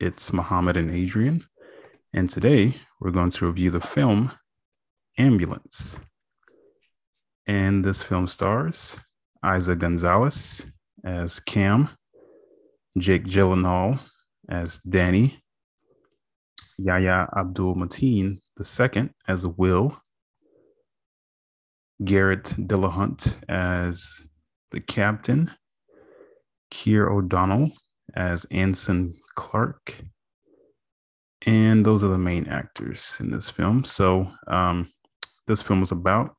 It's 0.00 0.32
Mohammed 0.32 0.78
and 0.78 0.90
Adrian, 0.90 1.44
and 2.14 2.30
today 2.30 2.76
we're 3.00 3.10
going 3.10 3.28
to 3.32 3.46
review 3.46 3.70
the 3.70 3.82
film 3.82 4.32
Ambulance. 5.18 6.00
And 7.46 7.84
this 7.84 8.02
film 8.02 8.26
stars 8.26 8.96
Eiza 9.44 9.78
Gonzalez 9.78 10.64
as 11.04 11.38
Cam, 11.38 11.90
Jake 12.96 13.26
Gyllenhaal 13.26 14.00
as 14.48 14.78
Danny, 14.78 15.42
Yahya 16.78 17.28
Abdul 17.36 17.74
Mateen 17.74 18.38
II 18.58 19.10
as 19.28 19.46
Will, 19.46 20.00
Garret 22.02 22.54
Dillahunt 22.56 23.34
as 23.50 24.22
the 24.70 24.80
captain, 24.80 25.50
Keir 26.70 27.10
O'Donnell 27.10 27.72
as 28.16 28.46
Anson 28.46 29.19
Clark. 29.40 30.04
And 31.46 31.86
those 31.86 32.04
are 32.04 32.08
the 32.08 32.18
main 32.18 32.46
actors 32.46 33.16
in 33.18 33.30
this 33.30 33.48
film. 33.48 33.84
So, 33.84 34.30
um, 34.46 34.92
this 35.46 35.62
film 35.62 35.80
was 35.80 35.90
about 35.90 36.36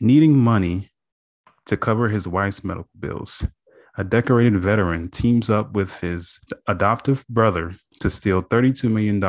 needing 0.00 0.36
money 0.38 0.90
to 1.64 1.78
cover 1.78 2.10
his 2.10 2.28
wife's 2.28 2.62
medical 2.62 2.90
bills. 2.98 3.46
A 3.96 4.04
decorated 4.04 4.60
veteran 4.60 5.10
teams 5.10 5.48
up 5.48 5.72
with 5.72 6.00
his 6.00 6.38
adoptive 6.68 7.24
brother 7.28 7.72
to 8.00 8.10
steal 8.10 8.42
$32 8.42 8.90
million 8.90 9.20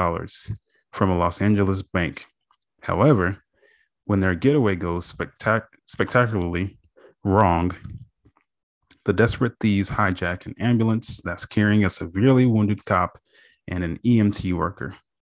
from 0.91 1.09
a 1.09 1.17
Los 1.17 1.41
Angeles 1.41 1.81
bank. 1.81 2.25
However, 2.81 3.41
when 4.05 4.19
their 4.19 4.35
getaway 4.35 4.75
goes 4.75 5.11
spectac- 5.11 5.71
spectacularly 5.85 6.77
wrong, 7.23 7.73
the 9.05 9.13
desperate 9.13 9.53
thieves 9.59 9.89
hijack 9.89 10.45
an 10.45 10.55
ambulance 10.59 11.21
that's 11.23 11.45
carrying 11.45 11.85
a 11.85 11.89
severely 11.89 12.45
wounded 12.45 12.85
cop 12.85 13.19
and 13.67 13.83
an 13.83 13.97
EMT 14.05 14.53
worker. 14.53 14.95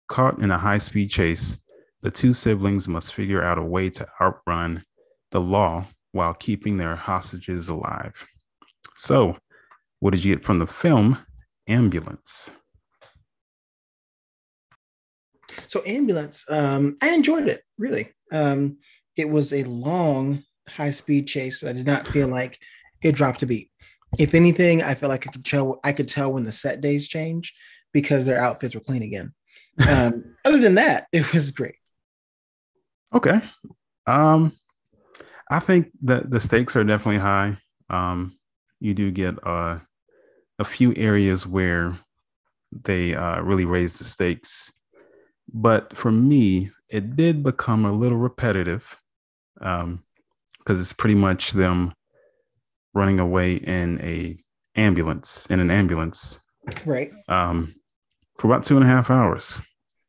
Caught 0.10 0.40
in 0.40 0.52
a 0.52 0.58
high 0.58 0.78
speed 0.78 1.10
chase, 1.10 1.64
the 2.02 2.12
two 2.12 2.34
siblings 2.34 2.88
must 2.88 3.14
figure 3.14 3.44
out 3.44 3.58
a 3.58 3.64
way 3.64 3.90
to 3.90 4.08
outrun 4.22 4.84
the 5.32 5.40
law 5.40 5.86
while 6.12 6.34
keeping 6.34 6.78
their 6.78 6.96
hostages 6.96 7.70
alive. 7.70 8.28
So, 8.96 9.38
what 10.00 10.12
did 10.12 10.24
you 10.24 10.36
get 10.36 10.46
from 10.46 10.60
the 10.60 10.68
film 10.68 11.18
Ambulance? 11.68 12.52
So, 15.68 15.82
Ambulance, 15.86 16.46
um, 16.50 16.98
I 17.02 17.14
enjoyed 17.14 17.48
it, 17.48 17.64
really. 17.78 18.10
Um, 18.32 18.78
it 19.16 19.30
was 19.30 19.54
a 19.54 19.64
long, 19.64 20.44
high 20.68 20.92
speed 20.92 21.28
chase, 21.28 21.60
but 21.62 21.70
I 21.70 21.74
did 21.74 21.86
not 21.86 22.08
feel 22.08 22.28
like 22.28 22.60
it 23.04 23.16
dropped 23.16 23.44
a 23.44 23.46
beat. 23.46 23.70
If 24.20 24.34
anything, 24.34 24.82
I 24.82 24.96
felt 24.96 25.10
like 25.10 25.28
I 25.28 25.32
could 25.32 25.46
tell 25.46 25.80
I 25.84 25.94
could 25.94 26.08
tell 26.08 26.34
when 26.34 26.44
the 26.44 26.52
set 26.52 26.82
days 26.82 27.08
change 27.08 27.54
because 27.94 28.26
their 28.26 28.40
outfits 28.40 28.76
were 28.76 28.82
clean 28.82 29.04
again. 29.04 29.34
Um, 29.90 30.36
other 30.46 30.60
than 30.60 30.76
that, 30.76 31.08
it 31.14 31.34
was 31.34 31.50
great. 31.50 31.78
Okay. 33.12 33.42
Um, 34.06 34.56
I 35.50 35.60
think 35.60 35.90
that 36.04 36.30
the 36.30 36.40
stakes 36.40 36.76
are 36.76 36.84
definitely 36.84 37.22
high. 37.22 37.58
Um, 37.90 38.38
you 38.80 38.94
do 38.94 39.10
get 39.10 39.36
uh, 39.46 39.80
a 40.60 40.64
few 40.64 40.94
areas 40.96 41.48
where 41.48 41.98
they 42.72 43.16
uh, 43.16 43.42
really 43.42 43.66
raise 43.66 43.98
the 43.98 44.04
stakes, 44.04 44.72
but 45.52 45.98
for 45.98 46.12
me, 46.12 46.70
it 46.90 47.16
did 47.16 47.42
become 47.42 47.86
a 47.86 47.92
little 47.92 48.20
repetitive 48.20 48.98
because 49.56 49.84
um, 49.84 50.04
it's 50.68 50.94
pretty 50.94 51.16
much 51.16 51.52
them 51.52 51.94
running 52.94 53.20
away 53.20 53.56
in 53.56 54.00
a 54.02 54.38
ambulance 54.76 55.46
in 55.50 55.60
an 55.60 55.72
ambulance, 55.72 56.40
right? 56.86 57.12
Um, 57.28 57.76
for 58.38 58.48
about 58.48 58.64
two 58.64 58.76
and 58.76 58.84
a 58.84 58.88
half 58.88 59.10
hours. 59.10 59.62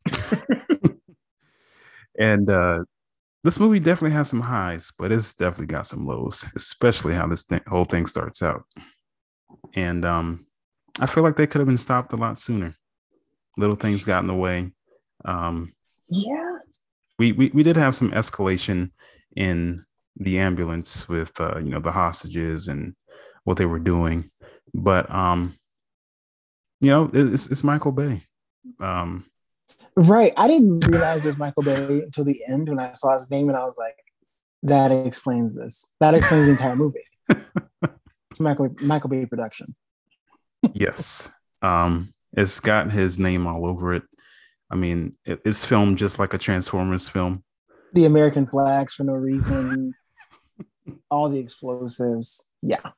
and 2.19 2.49
uh, 2.49 2.85
this 3.43 3.61
movie 3.61 3.81
definitely 3.81 4.17
has 4.17 4.29
some 4.29 4.41
highs, 4.41 4.93
but 4.99 5.13
it's 5.13 5.35
definitely 5.35 5.67
got 5.67 5.87
some 5.87 6.03
lows, 6.03 6.45
especially 6.57 7.15
how 7.15 7.27
this 7.27 7.45
whole 7.69 7.85
thing 7.85 8.07
starts 8.07 8.43
out. 8.43 8.65
And 9.75 10.05
um, 10.05 10.47
I 11.01 11.07
feel 11.07 11.23
like 11.23 11.37
they 11.37 11.47
could 11.47 11.61
have 11.61 11.69
been 11.69 11.79
stopped 11.79 12.13
a 12.13 12.17
lot 12.17 12.39
sooner. 12.39 12.75
Little 13.57 13.77
things 13.77 14.05
got 14.05 14.23
in 14.23 14.29
the 14.29 14.35
way. 14.35 14.73
Um, 15.25 15.73
yeah, 16.09 16.59
we, 17.19 17.33
we 17.33 17.51
we 17.55 17.63
did 17.63 17.77
have 17.77 17.95
some 17.95 18.11
escalation 18.11 18.91
in 19.37 19.85
the 20.17 20.39
ambulance 20.39 21.09
with 21.09 21.33
uh, 21.41 21.59
you 21.59 21.71
know 21.71 21.81
the 21.81 21.93
hostages 21.93 22.69
and 22.69 22.95
what 23.45 23.57
they 23.57 23.67
were 23.67 23.79
doing, 23.79 24.31
but 24.73 25.11
um, 25.11 25.57
you 26.81 26.91
know 26.91 27.11
it's 27.13 27.47
it's 27.49 27.65
Michael 27.65 27.93
Bay. 27.93 28.23
Um, 28.81 29.25
Right. 29.97 30.33
I 30.37 30.49
didn't 30.49 30.87
realize 30.87 31.25
it 31.25 31.29
was 31.29 31.39
Michael 31.39 31.63
Bay 31.63 32.03
until 32.03 32.25
the 32.25 32.41
end 32.49 32.69
when 32.69 32.81
I 32.81 32.93
saw 32.93 33.13
his 33.13 33.31
name 33.31 33.49
and 33.49 33.57
I 33.57 33.65
was 33.65 33.77
like, 33.79 33.97
that 34.65 34.91
explains 34.91 35.55
this. 35.55 35.89
That 36.01 36.15
explains 36.15 36.47
the 36.47 36.53
entire 36.53 36.77
movie. 36.77 37.05
it's 38.31 38.41
Michael 38.41 38.75
Michael 38.81 39.11
Bay 39.11 39.27
production. 39.27 39.75
yes. 40.73 41.31
Um, 41.63 42.13
it's 42.33 42.61
got 42.61 42.91
his 42.91 43.19
name 43.19 43.47
all 43.47 43.67
over 43.67 43.95
it. 43.95 44.03
I 44.71 44.75
mean, 44.75 45.17
it, 45.25 45.41
it's 45.45 45.65
filmed 45.65 45.99
just 45.99 46.19
like 46.19 46.35
a 46.35 46.39
Transformers 46.39 47.09
film. 47.09 47.45
The 47.93 48.07
American 48.07 48.47
flags 48.47 48.95
for 48.95 49.05
no 49.05 49.13
reason. 49.13 49.95
All 51.11 51.29
the 51.29 51.39
explosives. 51.39 52.45
Yeah. 52.63 52.91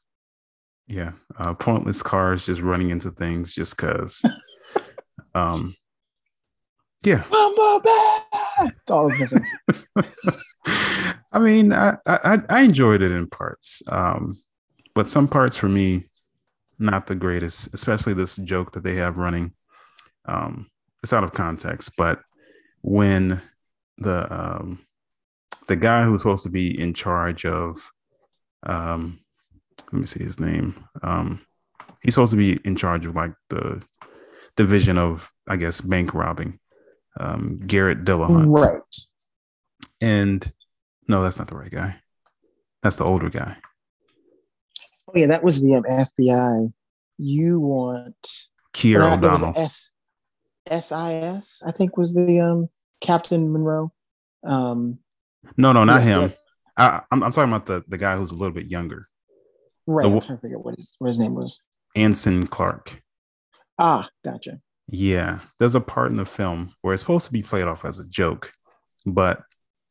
Yeah. 0.87 1.12
Uh, 1.39 1.55
pointless 1.55 2.03
cars 2.03 2.47
just 2.47 2.61
running 2.61 2.91
into 2.91 3.11
things 3.11 3.55
just 3.55 3.77
because. 3.77 4.22
um, 5.34 5.75
yeah. 7.03 7.25
That's 8.59 8.91
all 8.91 9.12
I 9.12 9.19
missing. 9.19 9.47
I 11.33 11.39
mean, 11.39 11.72
I, 11.72 11.97
I, 12.06 12.39
I 12.49 12.61
enjoyed 12.62 13.03
it 13.03 13.12
in 13.12 13.28
parts, 13.28 13.83
um, 13.89 14.41
but 14.94 15.11
some 15.11 15.28
parts 15.28 15.56
for 15.56 15.69
me, 15.69 16.05
not 16.78 17.06
the 17.06 17.15
greatest. 17.15 17.75
Especially 17.75 18.15
this 18.15 18.37
joke 18.37 18.73
that 18.73 18.83
they 18.83 18.97
have 18.97 19.19
running. 19.19 19.53
Um, 20.25 20.71
it's 21.03 21.12
out 21.12 21.25
of 21.25 21.33
context, 21.33 21.93
but 21.97 22.21
when 22.81 23.41
the 23.99 24.33
um, 24.33 24.81
the 25.69 25.77
guy 25.77 26.05
who's 26.05 26.23
supposed 26.23 26.44
to 26.44 26.50
be 26.50 26.78
in 26.78 26.94
charge 26.94 27.44
of, 27.44 27.91
um, 28.65 29.21
let 29.93 30.00
me 30.00 30.06
see 30.06 30.22
his 30.22 30.41
name. 30.41 30.84
Um, 31.03 31.44
he's 32.03 32.15
supposed 32.15 32.33
to 32.33 32.37
be 32.37 32.61
in 32.65 32.77
charge 32.77 33.06
of 33.06 33.15
like 33.15 33.33
the 33.50 33.83
division 34.56 34.99
of, 34.99 35.31
I 35.49 35.56
guess, 35.56 35.81
bank 35.81 36.15
robbing 36.15 36.59
um, 37.19 37.61
Garret 37.67 38.05
Dillahunt. 38.05 38.55
Right. 38.55 38.81
And 40.00 40.50
no, 41.09 41.22
that's 41.22 41.39
not 41.39 41.49
the 41.49 41.56
right 41.56 41.71
guy. 41.71 41.97
That's 42.83 42.97
the 42.97 43.05
older 43.05 43.31
guy. 43.31 43.56
Oh 45.09 45.12
yeah, 45.15 45.28
that 45.28 45.43
was 45.43 45.62
the 45.62 45.75
um, 45.75 45.84
FBI. 45.84 46.73
You 47.19 47.61
want 47.61 48.28
Keir 48.73 49.03
O'Donnell. 49.03 49.55
S 49.56 49.93
SIS, 50.69 51.62
I 51.64 51.70
think 51.73 51.97
was 51.97 52.14
the 52.14 52.41
um 52.41 52.69
Captain 53.00 53.52
Monroe. 53.52 53.93
Um 54.44 54.99
No, 55.56 55.73
no, 55.73 55.85
not 55.85 56.02
yes, 56.02 56.09
him. 56.09 56.32
I, 56.76 57.02
am 57.11 57.23
I'm 57.23 57.32
talking 57.32 57.52
about 57.52 57.67
the 57.67 57.84
the 57.88 57.99
guy 57.99 58.17
who's 58.17 58.32
a 58.32 58.37
little 58.37 58.55
bit 58.55 58.67
younger. 58.67 59.06
Right. 59.87 60.08
The, 60.08 60.14
I'm 60.14 60.20
trying 60.20 60.38
to 60.38 60.43
figure 60.43 60.58
out 60.58 60.64
what 60.64 60.76
his 60.76 60.94
what 60.99 61.08
his 61.08 61.19
name 61.19 61.34
was. 61.34 61.62
Anson 61.94 62.46
Clark. 62.46 63.02
Ah, 63.78 64.08
gotcha. 64.25 64.61
Yeah, 64.88 65.40
there's 65.58 65.75
a 65.75 65.81
part 65.81 66.11
in 66.11 66.17
the 66.17 66.25
film 66.25 66.75
where 66.82 66.94
it's 66.94 67.02
supposed 67.02 67.26
to 67.26 67.32
be 67.32 67.43
played 67.43 67.64
off 67.64 67.84
as 67.84 67.99
a 67.99 68.08
joke, 68.08 68.52
but 69.05 69.43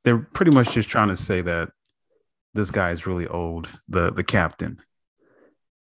they're 0.04 0.20
pretty 0.20 0.52
much 0.52 0.72
just 0.72 0.90
trying 0.90 1.10
to 1.10 1.18
say 1.18 1.42
that 1.42 1.70
this 2.54 2.72
guy 2.72 2.92
is 2.92 3.06
really 3.06 3.28
old, 3.28 3.68
the 3.90 4.12
the 4.12 4.24
captain. 4.24 4.80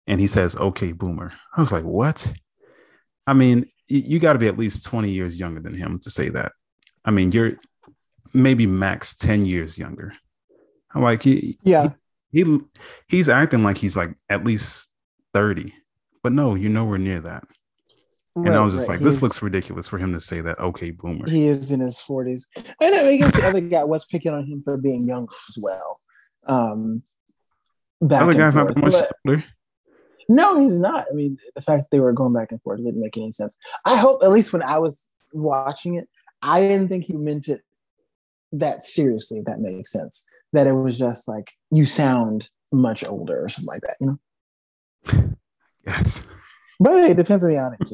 And 0.07 0.21
he 0.21 0.27
says, 0.27 0.57
"Okay, 0.57 0.93
boomer." 0.93 1.33
I 1.57 1.61
was 1.61 1.73
like, 1.73 1.85
"What?" 1.85 2.33
I 3.27 3.35
mean, 3.35 3.67
you 3.89 4.19
got 4.19 4.33
to 4.33 4.39
be 4.39 4.49
at 4.49 4.59
least 4.59 4.85
20 4.87 5.11
years 5.11 5.39
younger 5.39 5.61
than 5.61 5.75
him 5.75 6.01
to 6.01 6.11
say 6.11 6.29
that. 6.31 6.53
I 7.05 7.11
mean, 7.11 7.31
you're 7.33 7.59
maybe 8.33 8.67
max 8.67 9.17
10 9.17 9.47
years 9.47 9.79
younger. 9.79 10.15
Like, 10.95 11.23
he, 11.23 11.59
yeah, 11.65 11.89
he, 12.31 12.45
he 12.45 12.59
he's 13.09 13.29
acting 13.29 13.63
like 13.63 13.79
he's 13.79 13.97
like 13.97 14.15
at 14.29 14.45
least 14.45 14.89
30, 15.35 15.73
but 16.23 16.33
no, 16.33 16.55
you're 16.55 16.71
nowhere 16.71 16.99
near 16.99 17.21
that. 17.21 17.45
and 18.37 18.49
I 18.49 18.65
was 18.65 18.75
just 18.75 18.89
right. 18.89 18.95
like, 18.97 19.05
this 19.05 19.17
He's- 19.17 19.23
looks 19.23 19.43
ridiculous 19.43 19.89
for 19.89 19.99
him 19.99 20.13
to 20.13 20.21
say 20.21 20.41
that. 20.41 20.59
Okay, 20.59 20.91
boomer. 20.91 21.29
He 21.31 21.47
is 21.47 21.71
in 21.73 21.81
his 21.81 22.01
forties. 22.01 22.49
Know. 22.57 22.63
I 22.81 23.17
guess 23.17 23.35
the 23.37 23.47
other 23.47 23.61
guy 23.61 23.85
was 23.85 24.05
picking 24.07 24.33
on 24.33 24.45
him 24.47 24.63
for 24.63 24.77
being 24.77 25.03
young 25.03 25.29
as 25.49 25.59
well. 25.63 25.99
Um, 26.47 27.03
The 28.01 28.17
other 28.17 28.31
and 28.31 28.39
guy's 28.39 28.57
not 28.57 28.67
forth. 28.79 28.93
that 28.93 29.01
much 29.03 29.11
older. 29.29 29.45
No, 30.29 30.61
he's 30.63 30.79
not. 30.79 31.07
I 31.11 31.15
mean, 31.15 31.37
the 31.55 31.61
fact 31.61 31.91
they 31.91 32.01
were 32.01 32.13
going 32.13 32.33
back 32.33 32.53
and 32.53 32.63
forth 32.63 32.79
didn't 32.83 33.01
make 33.01 33.17
any 33.17 33.33
sense. 33.33 33.57
I 33.85 33.97
hope, 33.97 34.23
at 34.23 34.31
least 34.31 34.53
when 34.53 34.63
I 34.63 34.79
was 34.79 35.09
watching 35.35 35.97
it, 35.97 36.09
I 36.41 36.61
didn't 36.61 36.89
think 36.89 37.05
he 37.05 37.15
meant 37.15 37.49
it 37.49 37.63
that 38.53 38.83
seriously. 38.83 39.41
If 39.41 39.45
that 39.47 39.61
makes 39.61 39.91
sense. 39.93 40.25
That 40.53 40.67
it 40.67 40.73
was 40.73 40.99
just 40.99 41.29
like 41.29 41.51
you 41.71 41.85
sound 41.85 42.49
much 42.73 43.05
older 43.05 43.45
or 43.45 43.49
something 43.49 43.69
like 43.69 43.83
that. 43.83 43.97
You 44.01 44.07
know. 44.07 45.35
Yes. 45.87 46.23
But 46.79 47.05
it 47.05 47.17
depends 47.17 47.45
on 47.45 47.51
the 47.51 47.59
audience. 47.59 47.93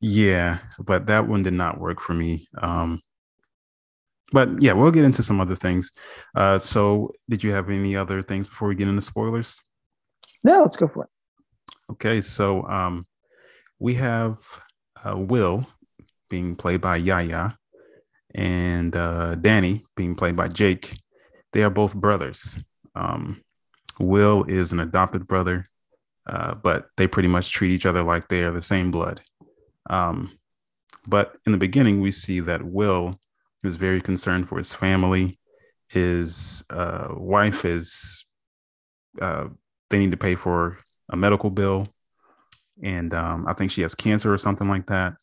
Yeah, 0.00 0.58
but 0.78 1.06
that 1.06 1.28
one 1.28 1.42
did 1.42 1.52
not 1.52 1.78
work 1.78 2.00
for 2.00 2.14
me. 2.14 2.48
Um, 2.60 3.02
but 4.32 4.62
yeah, 4.62 4.72
we'll 4.72 4.90
get 4.90 5.04
into 5.04 5.22
some 5.22 5.40
other 5.40 5.56
things. 5.56 5.92
Uh, 6.34 6.58
so, 6.58 7.12
did 7.28 7.44
you 7.44 7.52
have 7.52 7.68
any 7.68 7.96
other 7.96 8.22
things 8.22 8.46
before 8.46 8.68
we 8.68 8.74
get 8.74 8.88
into 8.88 9.02
spoilers? 9.02 9.60
No, 10.42 10.62
let's 10.62 10.76
go 10.76 10.88
for 10.88 11.04
it. 11.04 11.10
Okay, 11.92 12.20
so 12.20 12.62
um, 12.64 13.06
we 13.78 13.94
have 13.96 14.38
uh, 15.04 15.16
Will 15.16 15.66
being 16.28 16.54
played 16.56 16.80
by 16.80 16.96
Yahya 16.96 17.58
and 18.34 18.94
uh, 18.94 19.34
Danny 19.34 19.84
being 19.96 20.14
played 20.14 20.36
by 20.36 20.48
Jake. 20.48 20.98
They 21.52 21.62
are 21.62 21.70
both 21.70 21.94
brothers. 21.94 22.58
Um, 22.94 23.42
Will 23.98 24.44
is 24.44 24.72
an 24.72 24.80
adopted 24.80 25.26
brother, 25.26 25.68
uh, 26.26 26.54
but 26.54 26.88
they 26.96 27.06
pretty 27.06 27.28
much 27.28 27.50
treat 27.50 27.72
each 27.72 27.86
other 27.86 28.02
like 28.02 28.28
they 28.28 28.42
are 28.42 28.52
the 28.52 28.62
same 28.62 28.90
blood. 28.90 29.20
Um, 29.88 30.38
but 31.06 31.36
in 31.46 31.52
the 31.52 31.58
beginning, 31.58 32.00
we 32.00 32.10
see 32.10 32.40
that 32.40 32.62
Will 32.64 33.18
is 33.64 33.76
very 33.76 34.00
concerned 34.00 34.48
for 34.48 34.58
his 34.58 34.72
family. 34.72 35.38
His 35.88 36.64
uh, 36.70 37.08
wife 37.10 37.64
is, 37.64 38.24
uh, 39.20 39.48
they 39.90 39.98
need 39.98 40.12
to 40.12 40.16
pay 40.16 40.34
for 40.34 40.78
a 41.10 41.16
medical 41.16 41.50
bill. 41.50 41.88
And 42.82 43.12
um, 43.12 43.46
I 43.46 43.52
think 43.52 43.70
she 43.70 43.82
has 43.82 43.94
cancer 43.94 44.32
or 44.32 44.38
something 44.38 44.68
like 44.68 44.86
that, 44.86 45.14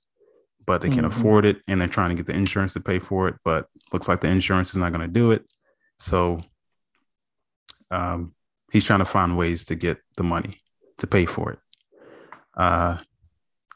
but 0.66 0.82
they 0.82 0.90
can't 0.90 1.08
Mhm. 1.08 1.18
afford 1.18 1.46
it. 1.46 1.62
And 1.68 1.80
they're 1.82 1.88
trying 1.88 2.10
to 2.10 2.16
get 2.16 2.28
the 2.28 2.34
insurance 2.36 2.74
to 2.74 2.80
pay 2.80 3.00
for 3.00 3.28
it, 3.28 3.36
but 3.44 3.68
looks 3.94 4.08
like 4.08 4.22
the 4.22 4.28
insurance 4.28 4.70
is 4.72 4.78
not 4.78 4.92
going 4.92 5.02
to 5.02 5.08
do 5.08 5.32
it. 5.32 5.46
So 5.98 6.42
um, 7.92 8.34
he's 8.72 8.84
trying 8.84 9.00
to 9.00 9.06
find 9.06 9.38
ways 9.38 9.66
to 9.66 9.76
get 9.76 9.98
the 10.16 10.24
money 10.24 10.58
to 11.00 11.08
pay 11.08 11.26
for 11.26 11.52
it. 11.52 11.60
Uh, 12.56 12.98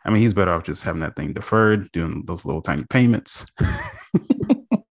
I 0.03 0.09
mean, 0.09 0.21
he's 0.21 0.33
better 0.33 0.51
off 0.51 0.63
just 0.63 0.83
having 0.83 1.01
that 1.01 1.15
thing 1.15 1.33
deferred, 1.33 1.91
doing 1.91 2.23
those 2.25 2.45
little 2.45 2.61
tiny 2.61 2.83
payments. 2.85 3.45
and 4.13 4.83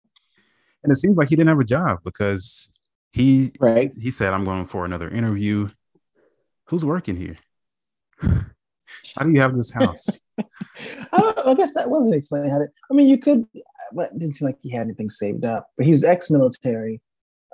it 0.84 0.98
seems 0.98 1.18
like 1.18 1.30
he 1.30 1.36
didn't 1.36 1.50
have 1.50 1.60
a 1.60 1.64
job 1.64 2.00
because 2.04 2.72
he 3.12 3.52
Right. 3.60 3.92
he 4.00 4.12
said, 4.12 4.34
"I'm 4.34 4.46
going 4.46 4.66
for 4.66 4.86
another 4.86 5.10
interview." 5.10 5.70
Who's 6.66 6.86
working 6.86 7.16
here? 7.16 7.38
How 8.22 9.24
do 9.24 9.32
you 9.32 9.42
have 9.42 9.56
this 9.56 9.72
house? 9.72 10.20
I, 11.12 11.34
I 11.48 11.54
guess 11.56 11.74
that 11.74 11.90
wasn't 11.90 12.16
explaining 12.16 12.52
how 12.52 12.60
to. 12.60 12.68
I 12.90 12.94
mean, 12.94 13.08
you 13.08 13.18
could, 13.18 13.46
but 13.94 14.12
it 14.12 14.20
didn't 14.20 14.36
seem 14.36 14.48
like 14.48 14.60
he 14.62 14.70
had 14.70 14.84
anything 14.84 15.10
saved 15.10 15.46
up. 15.46 15.68
But 15.78 15.86
he 15.86 15.92
was 15.92 16.04
ex-military, 16.04 17.02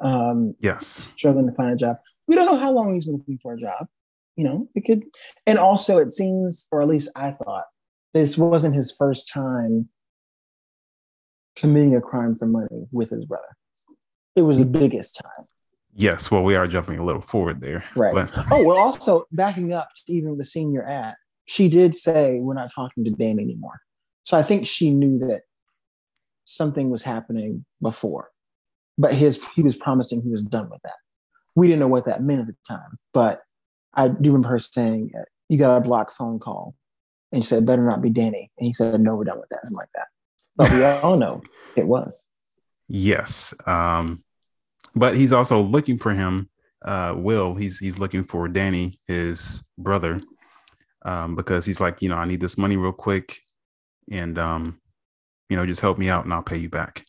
um, 0.01 0.55
yes, 0.59 0.85
struggling 1.15 1.47
to 1.47 1.53
find 1.53 1.73
a 1.73 1.75
job. 1.75 1.97
We 2.27 2.35
don't 2.35 2.45
know 2.47 2.57
how 2.57 2.71
long 2.71 2.93
he's 2.93 3.05
been 3.05 3.17
looking 3.17 3.39
for 3.41 3.53
a 3.53 3.57
job. 3.59 3.87
You 4.35 4.45
know, 4.45 4.69
it 4.75 4.81
could, 4.85 5.03
and 5.47 5.57
also 5.57 5.97
it 5.97 6.11
seems, 6.11 6.67
or 6.71 6.81
at 6.81 6.87
least 6.87 7.09
I 7.15 7.31
thought, 7.31 7.65
this 8.13 8.37
wasn't 8.37 8.75
his 8.75 8.93
first 8.95 9.31
time 9.31 9.89
committing 11.55 11.95
a 11.95 12.01
crime 12.01 12.35
for 12.35 12.45
money 12.45 12.87
with 12.91 13.09
his 13.09 13.25
brother. 13.25 13.47
It 14.35 14.41
was 14.41 14.59
the 14.59 14.65
biggest 14.65 15.21
time. 15.23 15.45
yes. 15.95 16.29
Well, 16.29 16.43
we 16.43 16.55
are 16.55 16.67
jumping 16.67 16.99
a 16.99 17.05
little 17.05 17.21
forward 17.21 17.61
there, 17.61 17.85
Right. 17.95 18.13
But 18.13 18.31
Oh, 18.51 18.65
well, 18.65 18.77
also 18.77 19.25
backing 19.31 19.71
up 19.71 19.87
to 19.95 20.13
even 20.13 20.37
the 20.37 20.43
scene 20.43 20.73
you're 20.73 20.87
at, 20.87 21.15
she 21.45 21.69
did 21.69 21.95
say, 21.95 22.39
We're 22.39 22.55
not 22.55 22.71
talking 22.75 23.05
to 23.05 23.11
Dan 23.11 23.39
anymore. 23.39 23.79
So 24.25 24.37
I 24.37 24.43
think 24.43 24.67
she 24.67 24.89
knew 24.89 25.19
that 25.19 25.41
something 26.43 26.89
was 26.89 27.03
happening 27.03 27.63
before, 27.81 28.29
but 28.97 29.13
his 29.13 29.41
he 29.55 29.61
was 29.61 29.75
promising 29.75 30.21
he 30.21 30.29
was 30.29 30.43
done 30.43 30.69
with 30.69 30.81
that. 30.83 30.95
We 31.55 31.67
didn't 31.67 31.79
know 31.79 31.87
what 31.87 32.05
that 32.05 32.21
meant 32.21 32.41
at 32.41 32.47
the 32.47 32.55
time, 32.67 32.97
but 33.13 33.41
I 33.93 34.09
do 34.09 34.29
remember 34.29 34.49
her 34.49 34.59
saying, 34.59 35.11
You 35.49 35.57
got 35.57 35.77
a 35.77 35.81
block 35.81 36.11
phone 36.11 36.39
call. 36.39 36.75
And 37.31 37.43
she 37.43 37.47
said, 37.47 37.65
Better 37.65 37.83
not 37.83 38.01
be 38.01 38.09
Danny. 38.09 38.51
And 38.57 38.67
he 38.67 38.73
said, 38.73 38.99
No, 39.01 39.15
we're 39.15 39.23
done 39.25 39.39
with 39.39 39.49
that, 39.49 39.61
something 39.63 39.77
like 39.77 39.89
that. 39.95 40.07
But 40.57 40.71
we 40.71 40.83
all 40.83 41.17
know 41.17 41.41
it 41.75 41.87
was. 41.87 42.25
yes, 42.87 43.53
um, 43.65 44.23
but 44.95 45.17
he's 45.17 45.33
also 45.33 45.61
looking 45.61 45.97
for 45.97 46.13
him. 46.13 46.49
Uh, 46.83 47.13
Will, 47.17 47.55
he's 47.55 47.79
he's 47.79 47.97
looking 47.97 48.23
for 48.23 48.47
Danny, 48.47 48.99
his 49.07 49.63
brother, 49.77 50.21
um, 51.03 51.35
because 51.35 51.65
he's 51.65 51.79
like, 51.79 52.01
you 52.01 52.09
know, 52.09 52.15
I 52.15 52.25
need 52.25 52.39
this 52.41 52.57
money 52.57 52.77
real 52.77 52.91
quick, 52.91 53.39
and 54.11 54.37
um, 54.37 54.79
you 55.49 55.57
know, 55.57 55.65
just 55.65 55.81
help 55.81 55.97
me 55.97 56.09
out, 56.09 56.25
and 56.25 56.33
I'll 56.33 56.43
pay 56.43 56.57
you 56.57 56.69
back. 56.69 57.05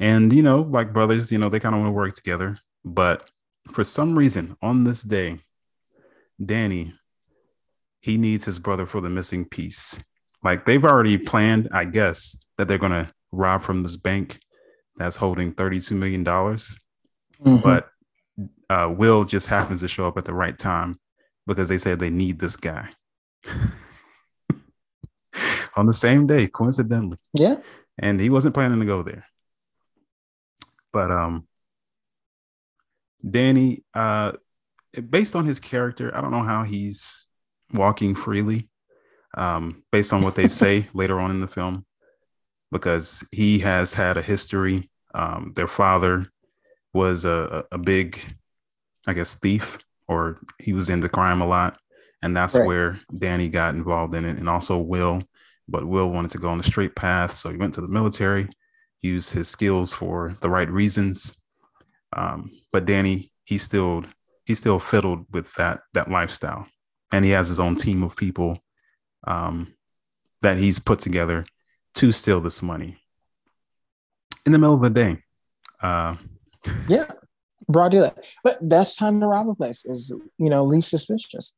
And 0.00 0.32
you 0.32 0.42
know, 0.42 0.62
like 0.62 0.92
brothers, 0.92 1.30
you 1.30 1.38
know, 1.38 1.48
they 1.48 1.60
kind 1.60 1.74
of 1.74 1.80
want 1.82 1.88
to 1.90 1.94
work 1.94 2.14
together, 2.14 2.58
but 2.84 3.30
for 3.72 3.84
some 3.84 4.16
reason, 4.18 4.56
on 4.62 4.82
this 4.84 5.02
day, 5.02 5.38
Danny, 6.44 6.94
he 8.00 8.16
needs 8.16 8.46
his 8.46 8.58
brother 8.58 8.86
for 8.86 9.00
the 9.02 9.10
missing 9.10 9.44
piece. 9.44 10.02
Like 10.42 10.64
they've 10.64 10.84
already 10.84 11.18
planned, 11.18 11.68
I 11.70 11.84
guess, 11.84 12.34
that 12.56 12.66
they're 12.66 12.78
going 12.78 12.92
to 12.92 13.12
rob 13.30 13.62
from 13.62 13.82
this 13.82 13.96
bank 13.96 14.40
that's 14.96 15.16
holding 15.18 15.52
$32 15.52 15.92
million. 15.92 16.24
Mhm. 16.24 17.62
But 17.62 17.88
uh, 18.70 18.88
Will 18.96 19.24
just 19.24 19.48
happens 19.48 19.80
to 19.82 19.88
show 19.88 20.06
up 20.08 20.16
at 20.16 20.24
the 20.24 20.32
right 20.32 20.58
time 20.58 20.98
because 21.46 21.68
they 21.68 21.76
said 21.78 21.98
they 21.98 22.08
need 22.10 22.38
this 22.38 22.56
guy 22.56 22.88
on 25.76 25.86
the 25.86 25.92
same 25.92 26.26
day, 26.26 26.46
coincidentally. 26.46 27.18
yeah. 27.34 27.56
And 27.98 28.18
he 28.18 28.30
wasn't 28.30 28.54
planning 28.54 28.80
to 28.80 28.86
go 28.86 29.02
there. 29.02 29.24
But 30.92 31.10
um, 31.10 31.46
Danny, 33.28 33.84
uh, 33.94 34.32
based 35.08 35.36
on 35.36 35.46
his 35.46 35.60
character, 35.60 36.14
I 36.16 36.20
don't 36.20 36.30
know 36.32 36.42
how 36.42 36.64
he's 36.64 37.26
walking 37.72 38.14
freely. 38.14 38.68
Um, 39.36 39.84
based 39.92 40.12
on 40.12 40.22
what 40.22 40.34
they 40.34 40.48
say 40.48 40.88
later 40.94 41.20
on 41.20 41.30
in 41.30 41.40
the 41.40 41.46
film, 41.46 41.86
because 42.72 43.24
he 43.30 43.60
has 43.60 43.94
had 43.94 44.16
a 44.16 44.22
history. 44.22 44.90
Um, 45.14 45.52
their 45.54 45.68
father 45.68 46.26
was 46.92 47.24
a, 47.24 47.64
a 47.70 47.78
big, 47.78 48.20
I 49.06 49.12
guess, 49.12 49.34
thief, 49.34 49.78
or 50.08 50.40
he 50.58 50.72
was 50.72 50.90
into 50.90 51.08
crime 51.08 51.40
a 51.40 51.46
lot, 51.46 51.78
and 52.22 52.36
that's 52.36 52.56
Right. 52.56 52.66
where 52.66 53.00
Danny 53.16 53.48
got 53.48 53.74
involved 53.76 54.14
in 54.16 54.24
it, 54.24 54.36
and 54.38 54.48
also 54.48 54.78
Will. 54.78 55.22
But 55.68 55.86
Will 55.86 56.10
wanted 56.10 56.32
to 56.32 56.38
go 56.38 56.48
on 56.50 56.58
the 56.58 56.64
straight 56.64 56.96
path, 56.96 57.36
so 57.36 57.50
he 57.50 57.56
went 57.56 57.74
to 57.74 57.80
the 57.80 57.86
military, 57.86 58.48
used 59.02 59.32
his 59.32 59.48
skills 59.48 59.94
for 59.94 60.36
the 60.42 60.50
right 60.50 60.68
reasons. 60.70 61.34
Um, 62.16 62.50
but 62.72 62.86
Danny, 62.86 63.32
he 63.44 63.58
still 63.58 64.04
he 64.44 64.54
still 64.54 64.78
fiddled 64.78 65.26
with 65.32 65.52
that 65.54 65.80
that 65.94 66.10
lifestyle, 66.10 66.66
and 67.12 67.24
he 67.24 67.30
has 67.32 67.48
his 67.48 67.60
own 67.60 67.76
team 67.76 68.02
of 68.02 68.16
people 68.16 68.58
um, 69.26 69.74
that 70.42 70.58
he's 70.58 70.78
put 70.78 71.00
together 71.00 71.44
to 71.94 72.12
steal 72.12 72.40
this 72.40 72.62
money 72.62 72.96
in 74.46 74.52
the 74.52 74.58
middle 74.58 74.74
of 74.74 74.82
the 74.82 74.90
day. 74.90 75.22
Uh, 75.82 76.16
Yeah, 76.88 77.10
broad 77.68 77.92
daylight. 77.92 78.12
But 78.44 78.56
best 78.62 78.98
time 78.98 79.20
to 79.20 79.26
rob 79.26 79.48
a 79.48 79.54
place 79.54 79.84
is 79.84 80.12
you 80.38 80.50
know 80.50 80.64
least 80.64 80.90
suspicious. 80.90 81.54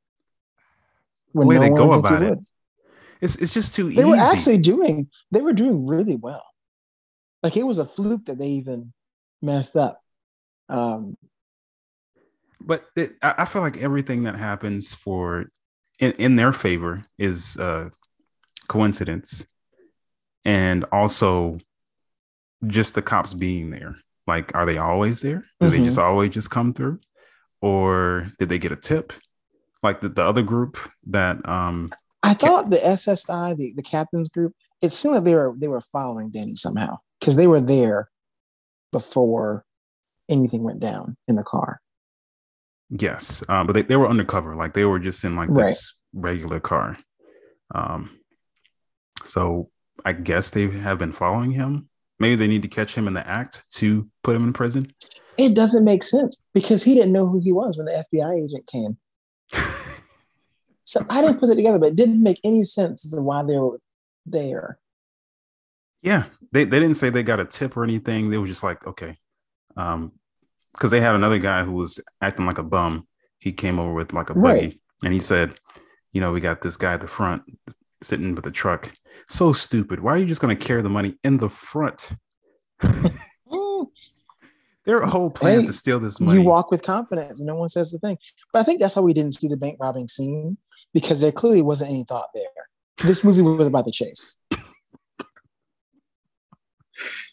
When 1.33 1.49
way 1.49 1.57
they 1.59 1.69
go 1.71 1.89
would 1.89 2.03
think 2.03 2.11
you 2.11 2.17
about 2.17 2.23
it, 2.23 2.29
would. 2.31 2.45
it's 3.23 3.37
it's 3.37 3.55
just 3.55 3.75
too 3.75 3.89
They 3.89 4.03
easy. 4.03 4.05
were 4.05 4.17
actually 4.17 4.59
doing. 4.59 5.09
They 5.31 5.41
were 5.41 5.55
doing 5.55 5.87
really 5.87 6.17
well. 6.17 6.45
Like 7.43 7.57
it 7.57 7.65
was 7.65 7.79
a 7.79 7.87
fluke 7.87 8.27
that 8.27 8.39
they 8.39 8.49
even 8.49 8.93
messed 9.41 9.77
up. 9.77 10.01
Um, 10.69 11.17
but 12.61 12.85
it, 12.95 13.17
I, 13.23 13.35
I 13.39 13.45
feel 13.45 13.63
like 13.63 13.77
everything 13.79 14.23
that 14.25 14.37
happens 14.37 14.95
for 14.95 15.47
in, 15.99 16.13
in 16.13 16.37
their 16.37 16.53
favor 16.53 17.03
is 17.19 17.57
uh, 17.57 17.91
coincidence, 18.69 19.45
and 20.45 20.85
also 20.93 21.59
just 22.67 22.95
the 22.95 23.03
cops 23.03 23.35
being 23.35 23.71
there. 23.71 23.97
Like, 24.27 24.55
are 24.55 24.65
they 24.65 24.79
always 24.79 25.21
there? 25.21 25.43
Do 25.61 25.71
they 25.71 25.81
Mhm. 25.81 25.85
just 25.85 25.99
always 25.99 26.31
just 26.31 26.51
come 26.51 26.73
through, 26.73 27.01
or 27.61 28.31
did 28.39 28.49
they 28.49 28.59
get 28.59 28.71
a 28.73 28.77
tip? 28.77 29.13
Like 29.83 30.01
the, 30.01 30.09
the 30.09 30.25
other 30.25 30.43
group 30.43 30.79
that 31.09 31.47
um 31.49 31.91
I 32.23 32.35
thought 32.35 32.71
the 32.71 32.77
SSI, 32.77 33.57
the, 33.57 33.73
the 33.75 33.83
captain's 33.83 34.29
group, 34.31 34.55
it 34.81 34.93
seemed 34.93 35.17
like 35.17 35.25
they 35.25 35.35
were 35.35 35.53
they 35.59 35.67
were 35.67 35.81
following 35.81 36.31
Danny 36.31 36.55
somehow 36.55 36.99
because 37.23 37.37
they 37.37 37.47
were 37.47 37.61
there 37.61 38.11
before 38.91 39.65
anything 40.29 40.65
went 40.65 40.81
down 40.81 41.17
in 41.29 41.37
the 41.37 41.45
car. 41.45 41.81
Yes, 42.91 43.45
um, 43.49 43.69
but 43.69 43.75
they, 43.75 43.83
they 43.83 43.95
were 43.97 44.09
undercover. 44.09 44.57
Like 44.57 44.75
they 44.75 44.85
were 44.85 44.99
just 44.99 45.23
in 45.23 45.37
like 45.37 45.49
Right. 45.49 45.67
this 45.67 45.97
regular 46.13 46.59
car. 46.59 46.99
Um, 47.73 48.19
so 49.25 49.71
I 50.05 50.15
guess 50.15 50.51
they 50.51 50.69
have 50.69 50.99
been 50.99 51.13
following 51.13 51.53
him. 51.53 51.89
Maybe 52.19 52.35
they 52.35 52.49
need 52.49 52.63
to 52.63 52.69
catch 52.69 52.95
him 52.95 53.07
in 53.07 53.15
the 53.15 53.27
act 53.27 53.63
to 53.77 54.09
put 54.25 54.35
him 54.35 54.43
in 54.43 54.53
prison. 54.53 54.93
It 55.39 55.55
doesn't 55.55 55.85
make 55.85 56.03
sense 56.03 56.37
because 56.53 56.83
he 56.83 56.95
didn't 56.95 57.13
know 57.13 57.29
who 57.29 57.41
he 57.41 57.53
was 57.53 57.79
when 57.79 57.87
the 57.87 58.05
FBI 58.13 58.45
agent 58.45 58.67
came. 58.67 58.99
so 60.85 61.01
I 61.09 61.23
didn't 61.23 61.39
put 61.39 61.51
it 61.51 61.55
together, 61.55 61.79
but 61.79 61.91
it 61.91 61.97
didn't 61.97 62.23
make 62.23 62.41
any 62.43 62.65
sense 62.65 63.05
as 63.07 63.13
to 63.13 63.23
why 63.23 63.45
they 63.45 63.57
were 63.57 63.79
there. 64.27 64.79
Yeah, 66.03 66.25
they, 66.51 66.65
they 66.65 66.81
didn't 66.81 66.97
say 66.97 67.11
they 67.11 67.23
got 67.23 67.41
a 67.41 67.45
tip 67.45 67.77
or 67.77 67.85
anything. 67.85 68.31
They 68.31 68.39
were 68.39 68.47
just 68.47 68.65
like, 68.65 68.87
okay. 68.87 69.19
Um, 69.77 70.13
because 70.75 70.91
they 70.91 71.01
had 71.01 71.15
another 71.15 71.39
guy 71.39 71.65
who 71.65 71.73
was 71.73 72.01
acting 72.21 72.47
like 72.47 72.59
a 72.59 72.63
bum. 72.63 73.07
He 73.39 73.53
came 73.53 73.79
over 73.79 73.93
with 73.93 74.13
like 74.13 74.31
a 74.31 74.35
buggy 74.35 74.67
right. 74.67 74.81
and 75.05 75.13
he 75.13 75.21
said, 75.21 75.59
you 76.13 76.21
know, 76.21 76.33
we 76.33 76.41
got 76.41 76.63
this 76.63 76.77
guy 76.77 76.95
at 76.95 77.01
the 77.01 77.09
front 77.09 77.43
sitting 78.03 78.35
with 78.35 78.45
the 78.45 78.51
truck. 78.51 78.93
So 79.29 79.53
stupid. 79.53 80.01
Why 80.01 80.13
are 80.13 80.19
you 80.19 80.27
just 80.27 80.41
going 80.41 80.57
to 80.57 80.65
carry 80.65 80.83
the 80.83 80.89
money 80.89 81.17
in 81.25 81.39
the 81.39 81.49
front? 81.49 82.13
Their 84.85 85.03
whole 85.03 85.31
plan 85.31 85.61
hey, 85.61 85.67
to 85.67 85.73
steal 85.73 86.01
this 86.01 86.19
money. 86.19 86.41
You 86.41 86.47
walk 86.47 86.73
with 86.73 86.83
confidence, 86.83 87.39
and 87.39 87.47
no 87.47 87.55
one 87.55 87.69
says 87.69 87.93
the 87.93 87.99
thing. 87.99 88.19
But 88.53 88.61
I 88.61 88.63
think 88.65 88.81
that's 88.81 88.97
why 88.97 89.03
we 89.03 89.13
didn't 89.13 89.35
see 89.35 89.47
the 89.47 89.57
bank 89.57 89.77
robbing 89.81 90.09
scene 90.09 90.57
because 90.93 91.21
there 91.21 91.31
clearly 91.31 91.63
wasn't 91.63 91.91
any 91.91 92.05
thought 92.05 92.31
there. 92.35 92.43
This 93.05 93.23
movie 93.23 93.43
was 93.43 93.67
about 93.67 93.85
the 93.85 93.93
chase. 93.93 94.39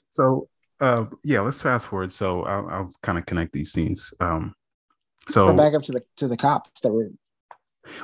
So, 0.09 0.47
uh, 0.79 1.05
yeah, 1.23 1.41
let's 1.41 1.61
fast 1.61 1.87
forward. 1.87 2.11
So 2.11 2.43
I'll, 2.43 2.69
I'll 2.69 2.93
kind 3.03 3.17
of 3.17 3.25
connect 3.25 3.53
these 3.53 3.71
scenes. 3.71 4.13
Um, 4.19 4.55
so 5.27 5.53
back 5.53 5.73
up 5.73 5.83
to 5.83 5.91
the 5.91 6.03
to 6.17 6.27
the 6.27 6.37
cops 6.37 6.81
that 6.81 6.91
were. 6.91 7.09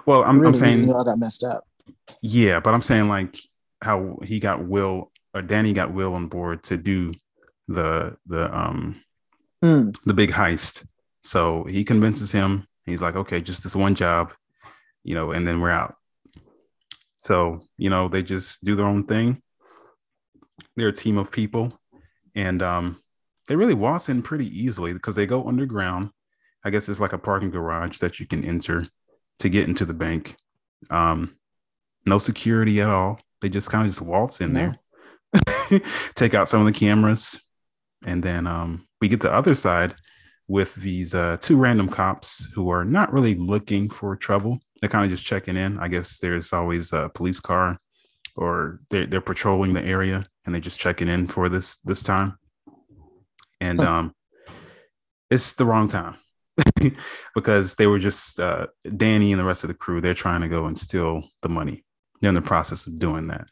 Well, 0.06 0.24
I'm, 0.24 0.40
really 0.40 0.50
I'm 0.50 0.56
saying 0.56 0.92
all 0.92 1.04
got 1.04 1.20
messed 1.20 1.44
up. 1.44 1.68
Yeah, 2.22 2.60
but 2.60 2.74
I'm 2.74 2.82
saying 2.82 3.08
like 3.08 3.38
how 3.82 4.20
he 4.24 4.40
got 4.40 4.66
Will 4.66 5.12
or 5.34 5.42
Danny 5.42 5.74
got 5.74 5.94
Will 5.94 6.14
on 6.14 6.28
board 6.28 6.64
to 6.64 6.78
do 6.78 7.14
the 7.68 8.18
the 8.26 8.56
um 8.56 9.02
mm. 9.64 9.96
the 10.04 10.14
big 10.14 10.32
heist. 10.32 10.86
So 11.22 11.64
he 11.64 11.84
convinces 11.84 12.32
him. 12.32 12.68
He's 12.86 13.02
like, 13.02 13.16
okay, 13.16 13.42
just 13.42 13.64
this 13.64 13.76
one 13.76 13.96
job, 13.96 14.32
you 15.04 15.16
know, 15.16 15.32
and 15.32 15.48
then 15.48 15.60
we're 15.60 15.72
out. 15.72 15.96
So, 17.18 17.62
you 17.78 17.90
know, 17.90 18.08
they 18.08 18.22
just 18.22 18.64
do 18.64 18.76
their 18.76 18.86
own 18.86 19.06
thing. 19.06 19.42
They're 20.76 20.90
a 20.90 20.94
team 20.94 21.18
of 21.18 21.32
people. 21.32 21.80
And 22.36 22.62
um, 22.62 23.02
they 23.48 23.56
really 23.56 23.74
waltz 23.74 24.10
in 24.10 24.22
pretty 24.22 24.48
easily 24.48 24.94
because 24.94 25.16
they 25.16 25.26
go 25.26 25.48
underground. 25.48 26.10
I 26.64 26.70
guess 26.70 26.90
it's 26.90 27.00
like 27.00 27.14
a 27.14 27.18
parking 27.18 27.52
garage 27.52 28.00
that 28.00 28.20
you 28.20 28.26
can 28.26 28.44
enter 28.44 28.88
to 29.40 29.50
get 29.50 29.68
into 29.68 29.86
the 29.86 29.94
bank. 29.94 30.36
Um, 30.90 31.38
no 32.06 32.18
security 32.18 32.82
at 32.82 32.90
all. 32.90 33.20
They 33.42 33.50
just 33.50 33.70
kind 33.70 33.86
of 33.86 33.92
just 33.92 34.02
waltz 34.02 34.42
in 34.42 34.56
yeah. 34.56 34.74
there, 35.70 35.82
take 36.16 36.34
out 36.34 36.48
some 36.48 36.62
of 36.62 36.66
the 36.66 36.78
cameras, 36.78 37.40
and 38.06 38.24
then 38.24 38.48
um, 38.48 38.88
we 39.02 39.08
get 39.08 39.22
the 39.22 39.32
other 39.32 39.54
side 39.54 39.96
with 40.48 40.76
these 40.76 41.14
uh, 41.14 41.38
two 41.40 41.58
random 41.58 41.90
cops 41.90 42.48
who 42.54 42.70
are 42.70 42.86
not 42.86 43.12
really 43.12 43.36
looking 43.36 43.90
for 43.90 44.16
trouble. 44.16 44.60
They're 44.80 44.90
kind 44.90 45.06
of 45.06 45.12
just 45.12 45.26
checking 45.26 45.58
in. 45.58 45.80
I 45.80 45.88
guess 45.88 46.20
there's 46.20 46.54
always 46.54 46.94
a 46.94 47.10
police 47.14 47.40
car, 47.40 47.80
or 48.36 48.82
they're, 48.90 49.06
they're 49.06 49.22
patrolling 49.22 49.74
the 49.74 49.84
area 49.84 50.26
and 50.46 50.54
they're 50.54 50.62
just 50.62 50.80
checking 50.80 51.08
in 51.08 51.28
for 51.28 51.50
this 51.50 51.78
this 51.78 52.04
time. 52.04 52.38
And 53.62 53.80
um, 53.80 54.14
it's 55.32 55.54
the 55.54 55.66
wrong 55.66 55.88
time 55.88 56.18
because 57.36 57.76
they 57.76 57.88
were 57.88 58.00
just 58.00 58.40
uh, 58.40 58.68
Danny 58.98 59.32
and 59.32 59.40
the 59.40 59.46
rest 59.46 59.64
of 59.64 59.70
the 59.70 59.74
crew. 59.74 60.02
They're 60.02 60.14
trying 60.14 60.42
to 60.42 60.50
go 60.50 60.66
and 60.66 60.78
steal 60.78 61.24
the 61.42 61.50
money. 61.50 61.84
They're 62.22 62.30
in 62.30 62.36
the 62.36 62.42
process 62.42 62.88
of 62.88 63.00
doing 63.00 63.28
that. 63.28 63.48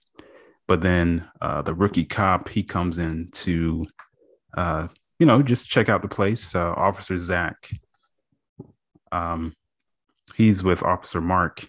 But 0.68 0.82
then 0.82 1.30
uh, 1.42 1.62
the 1.62 1.74
rookie 1.74 2.06
cop 2.06 2.50
he 2.50 2.64
comes 2.64 2.98
in 2.98 3.30
to 3.32 3.86
uh, 4.58 4.88
you 5.20 5.26
know, 5.26 5.42
just 5.42 5.70
check 5.70 5.90
out 5.90 6.02
the 6.02 6.08
place. 6.08 6.56
Uh, 6.56 6.74
Officer 6.74 7.18
Zach, 7.18 7.70
um, 9.12 9.54
he's 10.36 10.64
with 10.64 10.84
Officer 10.84 11.22
Mark, 11.22 11.66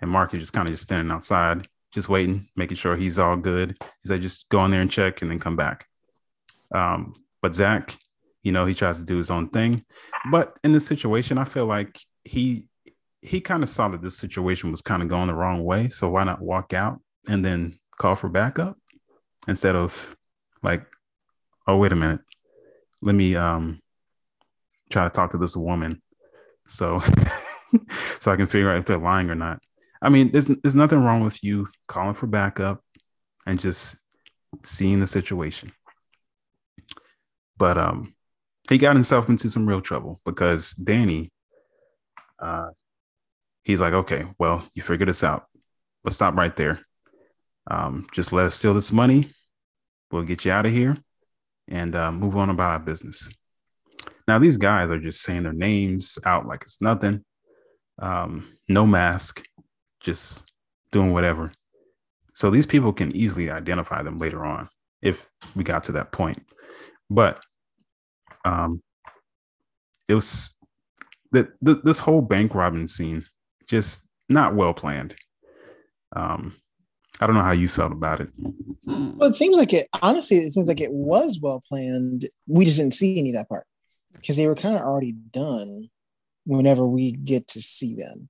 and 0.00 0.10
Mark 0.10 0.34
is 0.34 0.40
just 0.40 0.52
kind 0.52 0.68
of 0.68 0.74
just 0.74 0.84
standing 0.84 1.10
outside, 1.10 1.68
just 1.92 2.08
waiting, 2.08 2.48
making 2.56 2.76
sure 2.76 2.96
he's 2.96 3.18
all 3.18 3.36
good. 3.36 3.76
He's 4.02 4.10
like, 4.10 4.20
just 4.20 4.48
go 4.48 4.64
in 4.64 4.70
there 4.70 4.80
and 4.80 4.90
check, 4.90 5.22
and 5.22 5.30
then 5.30 5.38
come 5.38 5.56
back. 5.56 5.86
Um, 6.74 7.14
but 7.40 7.54
Zach, 7.54 7.96
you 8.42 8.52
know, 8.52 8.66
he 8.66 8.74
tries 8.74 8.98
to 8.98 9.04
do 9.04 9.18
his 9.18 9.30
own 9.30 9.48
thing. 9.48 9.84
But 10.30 10.56
in 10.64 10.72
this 10.72 10.86
situation, 10.86 11.38
I 11.38 11.44
feel 11.44 11.66
like 11.66 11.98
he 12.24 12.66
he 13.20 13.40
kind 13.40 13.62
of 13.62 13.68
saw 13.68 13.88
that 13.88 14.02
this 14.02 14.18
situation 14.18 14.72
was 14.72 14.82
kind 14.82 15.00
of 15.02 15.08
going 15.08 15.28
the 15.28 15.34
wrong 15.34 15.64
way. 15.64 15.88
So 15.88 16.08
why 16.08 16.24
not 16.24 16.42
walk 16.42 16.72
out 16.72 17.00
and 17.28 17.44
then 17.44 17.78
call 17.98 18.16
for 18.16 18.28
backup 18.28 18.76
instead 19.46 19.76
of 19.76 20.16
like, 20.62 20.84
oh 21.68 21.76
wait 21.76 21.92
a 21.92 21.96
minute, 21.96 22.20
let 23.00 23.14
me 23.14 23.36
um 23.36 23.80
try 24.90 25.04
to 25.04 25.10
talk 25.10 25.30
to 25.30 25.38
this 25.38 25.56
woman 25.56 26.02
so 26.68 27.00
so 28.20 28.32
I 28.32 28.36
can 28.36 28.46
figure 28.46 28.70
out 28.70 28.78
if 28.78 28.86
they're 28.86 28.98
lying 28.98 29.30
or 29.30 29.34
not. 29.34 29.62
I 30.02 30.08
mean, 30.08 30.32
there's 30.32 30.46
there's 30.46 30.74
nothing 30.74 31.02
wrong 31.02 31.22
with 31.22 31.42
you 31.44 31.68
calling 31.86 32.14
for 32.14 32.26
backup 32.26 32.82
and 33.46 33.60
just 33.60 33.96
seeing 34.62 35.00
the 35.00 35.06
situation. 35.06 35.72
But 37.56 37.78
um 37.78 38.14
he 38.68 38.78
got 38.78 38.96
himself 38.96 39.28
into 39.28 39.50
some 39.50 39.66
real 39.66 39.80
trouble 39.80 40.20
because 40.24 40.72
Danny 40.72 41.32
uh 42.38 42.70
he's 43.62 43.80
like, 43.80 43.92
okay, 43.92 44.24
well, 44.38 44.66
you 44.74 44.82
figure 44.82 45.06
this 45.06 45.24
out. 45.24 45.46
Let's 46.04 46.16
stop 46.16 46.36
right 46.36 46.54
there. 46.56 46.80
Um, 47.70 48.06
just 48.12 48.32
let 48.32 48.46
us 48.46 48.56
steal 48.56 48.74
this 48.74 48.90
money. 48.90 49.32
We'll 50.10 50.24
get 50.24 50.44
you 50.44 50.52
out 50.52 50.66
of 50.66 50.72
here 50.72 50.96
and 51.68 51.94
uh, 51.94 52.10
move 52.12 52.36
on 52.36 52.50
about 52.50 52.72
our 52.72 52.80
business. 52.80 53.28
Now, 54.26 54.38
these 54.38 54.56
guys 54.56 54.90
are 54.90 54.98
just 54.98 55.22
saying 55.22 55.44
their 55.44 55.52
names 55.52 56.18
out 56.24 56.46
like 56.46 56.62
it's 56.62 56.82
nothing. 56.82 57.24
Um, 58.00 58.56
no 58.68 58.86
mask, 58.86 59.44
just 60.02 60.42
doing 60.90 61.12
whatever. 61.12 61.52
So 62.34 62.50
these 62.50 62.66
people 62.66 62.92
can 62.92 63.14
easily 63.14 63.50
identify 63.50 64.02
them 64.02 64.18
later 64.18 64.44
on 64.44 64.68
if 65.00 65.28
we 65.54 65.64
got 65.64 65.84
to 65.84 65.92
that 65.92 66.12
point. 66.12 66.44
But 67.10 67.42
um, 68.44 68.82
it 70.08 70.14
was 70.14 70.54
that 71.32 71.48
this 71.60 71.98
whole 71.98 72.20
bank 72.22 72.54
robbing 72.54 72.88
scene 72.88 73.24
just 73.66 74.08
not 74.28 74.54
well 74.54 74.74
planned. 74.74 75.14
Um, 76.14 76.56
I 77.20 77.26
don't 77.26 77.36
know 77.36 77.42
how 77.42 77.52
you 77.52 77.68
felt 77.68 77.92
about 77.92 78.20
it. 78.20 78.28
Well, 78.84 79.30
it 79.30 79.36
seems 79.36 79.56
like 79.56 79.72
it. 79.72 79.88
Honestly, 80.02 80.38
it 80.38 80.50
seems 80.50 80.68
like 80.68 80.80
it 80.80 80.92
was 80.92 81.38
well 81.40 81.62
planned. 81.68 82.28
We 82.46 82.64
just 82.64 82.78
didn't 82.78 82.94
see 82.94 83.18
any 83.18 83.30
of 83.30 83.36
that 83.36 83.48
part 83.48 83.66
because 84.14 84.36
they 84.36 84.46
were 84.46 84.54
kind 84.54 84.76
of 84.76 84.82
already 84.82 85.12
done. 85.12 85.88
Whenever 86.44 86.84
we 86.84 87.12
get 87.12 87.46
to 87.48 87.62
see 87.62 87.94
them, 87.94 88.28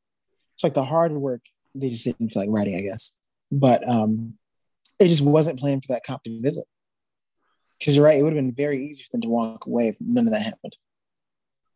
it's 0.52 0.62
like 0.62 0.74
the 0.74 0.84
hard 0.84 1.12
work 1.12 1.40
they 1.74 1.90
just 1.90 2.04
didn't 2.04 2.30
feel 2.30 2.42
like 2.42 2.50
writing, 2.50 2.76
I 2.76 2.82
guess. 2.82 3.14
But 3.50 3.86
um, 3.88 4.34
it 4.98 5.08
just 5.08 5.22
wasn't 5.22 5.58
planned 5.58 5.84
for 5.84 5.92
that 5.92 6.04
cop 6.04 6.22
to 6.24 6.40
visit. 6.40 6.64
Because 7.78 7.96
you're 7.96 8.04
right, 8.04 8.18
it 8.18 8.22
would 8.22 8.32
have 8.32 8.42
been 8.42 8.54
very 8.54 8.84
easy 8.86 9.02
for 9.02 9.10
them 9.12 9.22
to 9.22 9.28
walk 9.28 9.66
away 9.66 9.88
if 9.88 9.96
none 10.00 10.26
of 10.26 10.32
that 10.32 10.42
happened. 10.42 10.76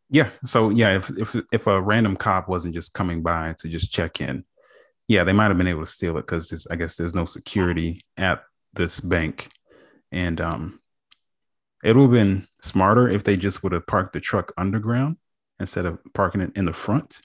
Yeah. 0.08 0.30
So 0.44 0.70
yeah, 0.70 0.96
if 0.96 1.10
if 1.18 1.36
if 1.52 1.66
a 1.66 1.80
random 1.80 2.16
cop 2.16 2.48
wasn't 2.48 2.74
just 2.74 2.94
coming 2.94 3.22
by 3.22 3.56
to 3.58 3.68
just 3.68 3.92
check 3.92 4.20
in, 4.20 4.44
yeah, 5.08 5.24
they 5.24 5.32
might 5.32 5.48
have 5.48 5.58
been 5.58 5.66
able 5.66 5.84
to 5.84 5.90
steal 5.90 6.16
it 6.16 6.22
because 6.22 6.66
I 6.70 6.76
guess 6.76 6.96
there's 6.96 7.14
no 7.14 7.26
security 7.26 8.04
at 8.16 8.42
this 8.72 9.00
bank, 9.00 9.48
and 10.12 10.40
um, 10.40 10.80
it 11.82 11.96
would 11.96 12.02
have 12.02 12.10
been 12.12 12.46
smarter 12.60 13.08
if 13.08 13.24
they 13.24 13.36
just 13.36 13.62
would 13.62 13.72
have 13.72 13.86
parked 13.86 14.12
the 14.12 14.20
truck 14.20 14.52
underground 14.56 15.16
instead 15.58 15.86
of 15.86 15.98
parking 16.14 16.40
it 16.40 16.52
in 16.54 16.66
the 16.66 16.72
front 16.72 17.20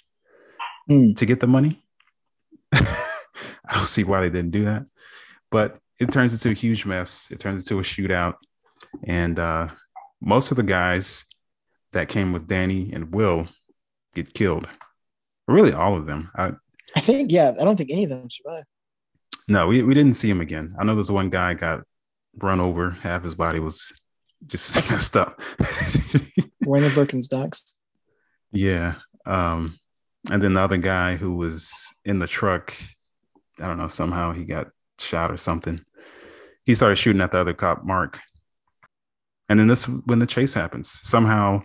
mm. 0.89 1.15
to 1.15 1.25
get 1.25 1.39
the 1.39 1.47
money. 1.47 1.83
I 2.73 3.75
don't 3.75 3.85
see 3.85 4.03
why 4.03 4.21
they 4.21 4.29
didn't 4.29 4.51
do 4.51 4.65
that, 4.65 4.85
but 5.49 5.77
it 5.99 6.11
turns 6.11 6.33
into 6.33 6.49
a 6.49 6.53
huge 6.53 6.85
mess. 6.85 7.29
It 7.31 7.39
turns 7.39 7.65
into 7.65 7.79
a 7.79 7.83
shootout, 7.83 8.35
and 9.03 9.39
uh, 9.39 9.67
most 10.21 10.51
of 10.51 10.57
the 10.57 10.63
guys 10.63 11.25
that 11.93 12.09
came 12.09 12.31
with 12.31 12.47
Danny 12.47 12.91
and 12.93 13.13
Will 13.13 13.47
get 14.15 14.33
killed. 14.33 14.67
Really, 15.47 15.73
all 15.73 15.97
of 15.97 16.05
them. 16.05 16.31
I, 16.35 16.53
I 16.95 16.99
think, 16.99 17.31
yeah, 17.31 17.51
I 17.59 17.63
don't 17.63 17.75
think 17.75 17.91
any 17.91 18.05
of 18.05 18.09
them 18.09 18.29
survived. 18.29 18.65
No, 19.47 19.67
we, 19.67 19.81
we 19.83 19.93
didn't 19.93 20.15
see 20.15 20.29
him 20.29 20.41
again. 20.41 20.75
I 20.79 20.83
know 20.83 20.93
there's 20.93 21.11
one 21.11 21.29
guy 21.29 21.53
got 21.53 21.81
run 22.37 22.61
over, 22.61 22.91
half 22.91 23.23
his 23.23 23.35
body 23.35 23.59
was 23.59 23.91
just 24.45 24.75
messed 24.89 25.17
up. 25.17 25.41
Wearing 26.65 26.87
the 26.87 26.93
Birkenstocks. 26.95 27.73
Yeah. 28.51 28.95
Um, 29.25 29.77
and 30.29 30.41
then 30.41 30.53
the 30.53 30.61
other 30.61 30.77
guy 30.77 31.15
who 31.15 31.33
was 31.33 31.71
in 32.05 32.19
the 32.19 32.27
truck, 32.27 32.75
I 33.59 33.67
don't 33.67 33.77
know, 33.77 33.87
somehow 33.87 34.33
he 34.33 34.43
got 34.43 34.67
shot 34.99 35.31
or 35.31 35.37
something. 35.37 35.83
He 36.63 36.75
started 36.75 36.97
shooting 36.97 37.21
at 37.21 37.31
the 37.31 37.39
other 37.39 37.53
cop, 37.53 37.83
Mark. 37.83 38.19
And 39.49 39.59
then 39.59 39.67
this 39.67 39.85
when 39.85 40.19
the 40.19 40.27
chase 40.27 40.53
happens. 40.53 40.99
Somehow 41.01 41.63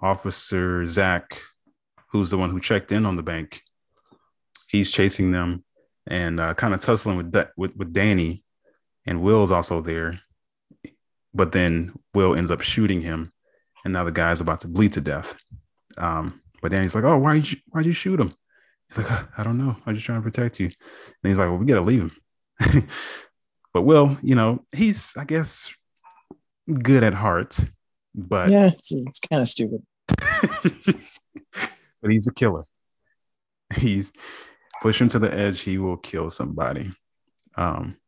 Officer 0.00 0.86
Zach, 0.86 1.40
who's 2.10 2.30
the 2.30 2.38
one 2.38 2.50
who 2.50 2.60
checked 2.60 2.90
in 2.90 3.06
on 3.06 3.16
the 3.16 3.22
bank, 3.22 3.60
he's 4.68 4.90
chasing 4.90 5.30
them 5.30 5.64
and 6.06 6.40
uh, 6.40 6.54
kind 6.54 6.74
of 6.74 6.80
tussling 6.80 7.16
with, 7.16 7.34
with 7.56 7.76
with 7.76 7.92
Danny, 7.92 8.44
and 9.06 9.22
Will's 9.22 9.52
also 9.52 9.80
there. 9.80 10.20
But 11.32 11.52
then 11.52 11.92
Will 12.14 12.34
ends 12.34 12.50
up 12.50 12.60
shooting 12.60 13.02
him, 13.02 13.32
and 13.84 13.92
now 13.92 14.04
the 14.04 14.12
guy's 14.12 14.40
about 14.40 14.60
to 14.60 14.68
bleed 14.68 14.94
to 14.94 15.00
death. 15.00 15.36
Um, 15.96 16.40
but 16.64 16.70
then 16.70 16.80
he's 16.80 16.94
like, 16.94 17.04
"Oh, 17.04 17.18
why 17.18 17.34
you 17.34 17.58
why'd 17.68 17.84
you 17.84 17.92
shoot 17.92 18.18
him?" 18.18 18.34
He's 18.88 18.96
like, 18.96 19.38
"I 19.38 19.42
don't 19.42 19.58
know. 19.58 19.76
I'm 19.84 19.94
just 19.94 20.06
trying 20.06 20.22
to 20.22 20.22
protect 20.22 20.58
you." 20.58 20.68
And 20.68 21.28
he's 21.28 21.36
like, 21.36 21.50
"Well, 21.50 21.58
we 21.58 21.66
gotta 21.66 21.82
leave 21.82 22.10
him." 22.58 22.88
but 23.74 23.82
Will, 23.82 24.16
you 24.22 24.34
know, 24.34 24.64
he's 24.72 25.14
I 25.14 25.24
guess 25.24 25.70
good 26.72 27.04
at 27.04 27.12
heart, 27.12 27.60
but 28.14 28.48
yeah, 28.48 28.68
it's, 28.68 28.92
it's 28.92 29.20
kind 29.20 29.42
of 29.42 29.48
stupid. 29.50 29.82
but 32.00 32.10
he's 32.10 32.26
a 32.26 32.32
killer. 32.32 32.64
He's 33.76 34.10
push 34.80 35.02
him 35.02 35.10
to 35.10 35.18
the 35.18 35.34
edge, 35.34 35.60
he 35.60 35.76
will 35.76 35.98
kill 35.98 36.30
somebody. 36.30 36.92
Um, 37.58 37.98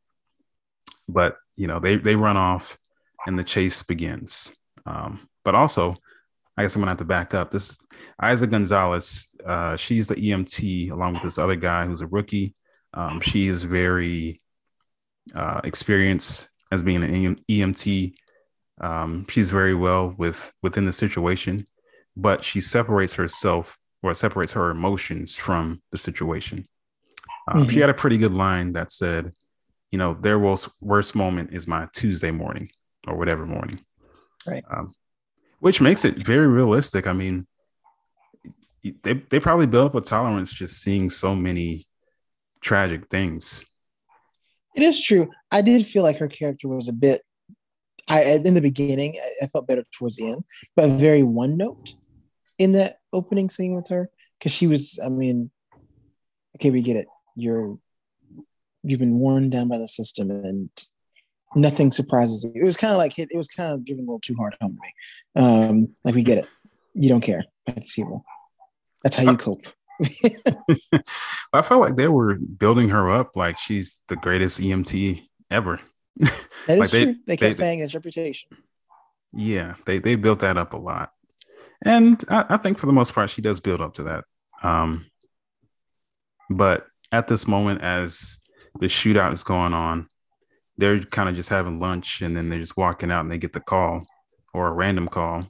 but 1.07 1.37
you 1.57 1.67
know, 1.67 1.79
they 1.79 1.97
they 1.97 2.17
run 2.17 2.39
off 2.39 2.79
and 3.27 3.39
the 3.39 3.45
chase 3.45 3.83
begins. 3.83 4.57
Um, 4.87 5.29
but 5.45 5.55
also, 5.55 5.99
I 6.57 6.63
guess 6.63 6.75
I'm 6.75 6.81
gonna 6.81 6.91
have 6.91 6.99
to 6.99 7.05
back 7.05 7.35
up. 7.35 7.51
This 7.51 7.79
Eiza 8.21 8.49
Gonzalez, 8.49 9.29
uh, 9.45 9.77
she's 9.77 10.07
the 10.07 10.15
EMT 10.15 10.91
along 10.91 11.15
with 11.15 11.23
this 11.23 11.39
other 11.39 11.57
guy 11.57 11.87
who's 11.87 12.01
a 12.01 12.07
rookie. 12.07 12.55
Um, 12.95 13.21
she 13.21 13.47
is 13.47 13.63
very 13.63 14.41
uh, 15.35 15.61
experienced 15.65 16.49
as 16.73 16.83
being 16.83 17.03
an 17.03 17.41
EMT. 17.51 18.15
Um, 18.81 19.27
she's 19.29 19.51
very 19.51 19.75
well 19.75 20.15
with 20.17 20.53
within 20.63 20.87
the 20.87 20.93
situation, 20.93 21.67
but 22.17 22.45
she 22.45 22.61
separates 22.61 23.15
herself 23.15 23.79
or 24.03 24.15
separates 24.15 24.53
her 24.53 24.71
emotions 24.71 25.37
from 25.37 25.83
the 25.91 25.99
situation. 25.99 26.67
Um, 27.49 27.63
mm-hmm. 27.63 27.71
She 27.71 27.81
had 27.81 27.91
a 27.91 27.95
pretty 27.95 28.19
good 28.19 28.33
line 28.33 28.73
that 28.73 28.93
said, 28.93 29.33
you 29.91 29.99
know, 29.99 30.15
their 30.15 30.39
worst, 30.39 30.71
worst 30.81 31.15
moment 31.15 31.51
is 31.53 31.67
my 31.67 31.89
Tuesday 31.93 32.31
morning 32.31 32.71
or 33.07 33.17
whatever 33.17 33.47
morning. 33.47 33.81
Right. 34.47 34.65
Um, 34.71 34.93
which 35.61 35.81
makes 35.81 36.05
it 36.05 36.15
very 36.15 36.47
realistic. 36.47 37.07
I 37.07 37.13
mean, 37.13 37.47
they, 39.03 39.15
they 39.15 39.41
probably 39.41 39.67
built 39.67 39.87
up 39.87 39.95
a 39.95 40.01
tolerance 40.01 40.53
just 40.53 40.83
seeing 40.83 41.11
so 41.11 41.35
many 41.35 41.87
tragic 42.61 43.09
things. 43.09 43.65
It 44.75 44.83
is 44.83 45.03
true. 45.03 45.31
I 45.51 45.63
did 45.63 45.87
feel 45.87 46.03
like 46.03 46.19
her 46.19 46.29
character 46.29 46.69
was 46.69 46.89
a 46.89 46.93
bit 46.93 47.23
I 48.09 48.41
in 48.45 48.55
the 48.55 48.61
beginning 48.61 49.19
I 49.43 49.47
felt 49.47 49.67
better 49.67 49.85
towards 49.93 50.17
the 50.17 50.29
end, 50.29 50.45
but 50.77 50.91
very 50.91 51.23
one 51.23 51.57
note 51.57 51.95
in 52.59 52.73
that 52.73 52.99
opening 53.13 53.51
scene 53.51 53.75
with 53.75 53.89
her 53.89 54.11
because 54.39 54.53
she 54.53 54.67
was. 54.67 54.99
I 55.05 55.09
mean, 55.09 55.51
okay, 56.57 56.71
we 56.71 56.83
get 56.83 56.97
it. 56.97 57.09
You're 57.35 57.79
you've 58.85 59.01
been 59.01 59.19
worn 59.19 59.51
down 59.51 59.69
by 59.69 59.79
the 59.79 59.89
system, 59.89 60.31
and 60.31 60.71
nothing 61.55 61.93
surprises 61.93 62.45
you. 62.45 62.53
It 62.55 62.65
was 62.65 62.77
kind 62.77 62.93
of 62.93 62.99
like 62.99 63.19
it 63.19 63.31
was 63.35 63.49
kind 63.49 63.73
of 63.73 63.85
driven 63.85 64.05
a 64.05 64.07
little 64.07 64.21
too 64.21 64.35
hard 64.35 64.57
home 64.61 64.77
to 64.77 64.83
me. 64.83 65.45
Um, 65.45 65.95
like 66.05 66.15
we 66.15 66.23
get 66.23 66.39
it. 66.39 66.49
You 66.95 67.09
don't 67.09 67.21
care 67.21 67.45
these 67.75 67.93
people. 67.95 68.25
That's 69.03 69.17
how 69.17 69.31
you 69.31 69.37
cope. 69.37 69.67
I 71.53 71.63
felt 71.63 71.81
like 71.81 71.97
they 71.97 72.09
were 72.09 72.35
building 72.35 72.89
her 72.91 73.11
up 73.11 73.37
like 73.37 73.59
she's 73.59 73.99
the 74.09 74.17
greatest 74.17 74.61
EMT 74.61 75.23
ever. 75.51 75.81
That 76.17 76.33
is 76.69 76.79
like 76.79 76.91
true. 76.91 76.99
They, 76.99 77.13
they 77.27 77.37
kept 77.37 77.41
they, 77.41 77.53
saying 77.53 77.79
his 77.81 77.95
reputation. 77.95 78.51
Yeah, 79.33 79.75
they 79.85 79.99
they 79.99 80.15
built 80.15 80.41
that 80.41 80.57
up 80.57 80.73
a 80.73 80.79
lot, 80.79 81.11
and 81.85 82.23
I, 82.29 82.45
I, 82.51 82.57
think 82.57 82.79
for 82.79 82.87
the 82.87 82.93
most 82.93 83.15
part 83.15 83.29
she 83.29 83.43
does 83.43 83.61
build 83.61 83.83
up 83.83 83.95
to 83.95 84.05
that. 84.05 84.25
Um, 84.63 85.07
but 86.49 86.87
at 87.13 87.29
this 87.29 87.47
moment, 87.47 87.83
as 87.83 88.39
the 88.81 88.87
shootout 88.87 89.33
is 89.33 89.45
going 89.45 89.75
on, 89.75 90.09
they're 90.79 91.01
kind 91.01 91.29
of 91.29 91.35
just 91.35 91.49
having 91.49 91.81
lunch, 91.81 92.23
and 92.23 92.37
then 92.37 92.49
they're 92.49 92.59
just 92.59 92.77
walking 92.77 93.11
out, 93.11 93.21
and 93.21 93.31
they 93.31 93.39
get 93.39 93.53
the 93.53 93.61
call 93.61 94.03
or 94.53 94.69
a 94.69 94.73
random 94.73 95.09
call, 95.09 95.47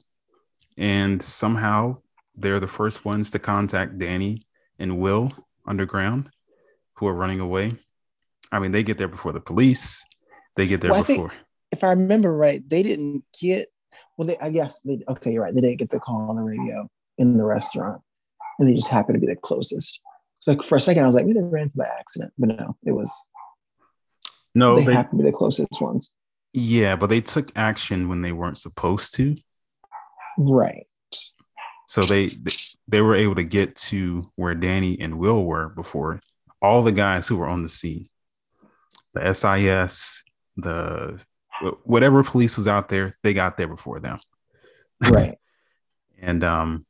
and 0.77 1.21
somehow 1.21 1.97
they're 2.35 2.59
the 2.59 2.67
first 2.67 3.05
ones 3.05 3.31
to 3.31 3.39
contact 3.39 3.97
Danny 3.97 4.45
and 4.79 4.99
Will 4.99 5.33
underground, 5.65 6.29
who 6.93 7.07
are 7.07 7.13
running 7.13 7.39
away. 7.39 7.75
I 8.51 8.59
mean, 8.59 8.71
they 8.71 8.83
get 8.83 8.97
there 8.97 9.07
before 9.07 9.33
the 9.33 9.39
police 9.39 10.03
they 10.57 10.65
get 10.65 10.81
there 10.81 10.91
well, 10.91 11.03
before. 11.03 11.31
if 11.71 11.83
I 11.83 11.91
remember 11.91 12.35
right, 12.35 12.67
they 12.67 12.83
didn't 12.83 13.23
get. 13.39 13.67
Well, 14.17 14.27
they 14.27 14.37
I 14.39 14.49
guess 14.49 14.81
they 14.81 14.99
okay. 15.07 15.31
You're 15.31 15.43
right. 15.43 15.53
They 15.53 15.61
didn't 15.61 15.77
get 15.77 15.91
the 15.91 15.99
call 15.99 16.29
on 16.29 16.35
the 16.35 16.41
radio 16.41 16.89
in 17.19 17.37
the 17.37 17.45
restaurant, 17.45 18.01
and 18.57 18.67
they 18.67 18.73
just 18.73 18.89
happened 18.89 19.15
to 19.15 19.19
be 19.19 19.31
the 19.31 19.39
closest. 19.39 20.01
So 20.39 20.59
for 20.61 20.75
a 20.75 20.79
second, 20.79 21.03
I 21.03 21.05
was 21.05 21.15
like, 21.15 21.25
maybe 21.25 21.39
they 21.39 21.45
ran 21.45 21.63
into 21.63 21.77
by 21.77 21.87
accident, 21.99 22.33
but 22.37 22.49
no, 22.49 22.75
it 22.85 22.91
was. 22.91 23.11
No, 24.57 24.75
they, 24.75 24.85
they 24.85 24.93
happened 24.93 25.19
to 25.19 25.23
be 25.23 25.29
the 25.29 25.37
closest 25.37 25.79
ones. 25.79 26.11
Yeah, 26.51 26.95
but 26.95 27.11
they 27.11 27.21
took 27.21 27.51
action 27.55 28.09
when 28.09 28.23
they 28.23 28.31
weren't 28.31 28.57
supposed 28.57 29.13
to. 29.15 29.37
Right. 30.35 30.87
So 31.87 32.01
they 32.01 32.31
they 32.87 33.01
were 33.01 33.15
able 33.15 33.35
to 33.35 33.43
get 33.43 33.75
to 33.75 34.31
where 34.35 34.55
Danny 34.55 34.99
and 34.99 35.19
Will 35.19 35.45
were 35.45 35.69
before 35.69 36.21
all 36.59 36.81
the 36.81 36.91
guys 36.91 37.27
who 37.27 37.37
were 37.37 37.47
on 37.47 37.61
the 37.61 37.69
scene. 37.69 38.09
The 39.13 39.31
SIS, 39.31 40.23
the 40.55 41.21
whatever 41.83 42.23
police 42.23 42.57
was 42.57 42.67
out 42.67 42.89
there, 42.89 43.15
they 43.21 43.35
got 43.35 43.57
there 43.57 43.67
before 43.67 43.99
them. 43.99 44.19
Right. 45.07 45.37
and 46.19 46.43
um 46.43 46.83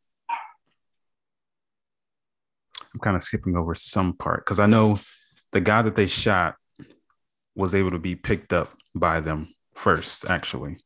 I'm 2.94 3.02
kind 3.02 3.18
of 3.18 3.24
skipping 3.24 3.58
over 3.58 3.76
some 3.76 4.14
part 4.14 4.46
because 4.46 4.62
I 4.62 4.68
know 4.68 5.00
the 5.52 5.60
guy 5.60 5.82
that 5.82 5.98
they 5.98 6.08
shot 6.08 6.56
was 7.58 7.76
able 7.76 7.92
to 7.92 8.00
be 8.00 8.16
picked 8.16 8.54
up 8.54 8.70
by 8.96 9.20
them 9.20 9.54
first, 9.76 10.30
actually. 10.30 10.78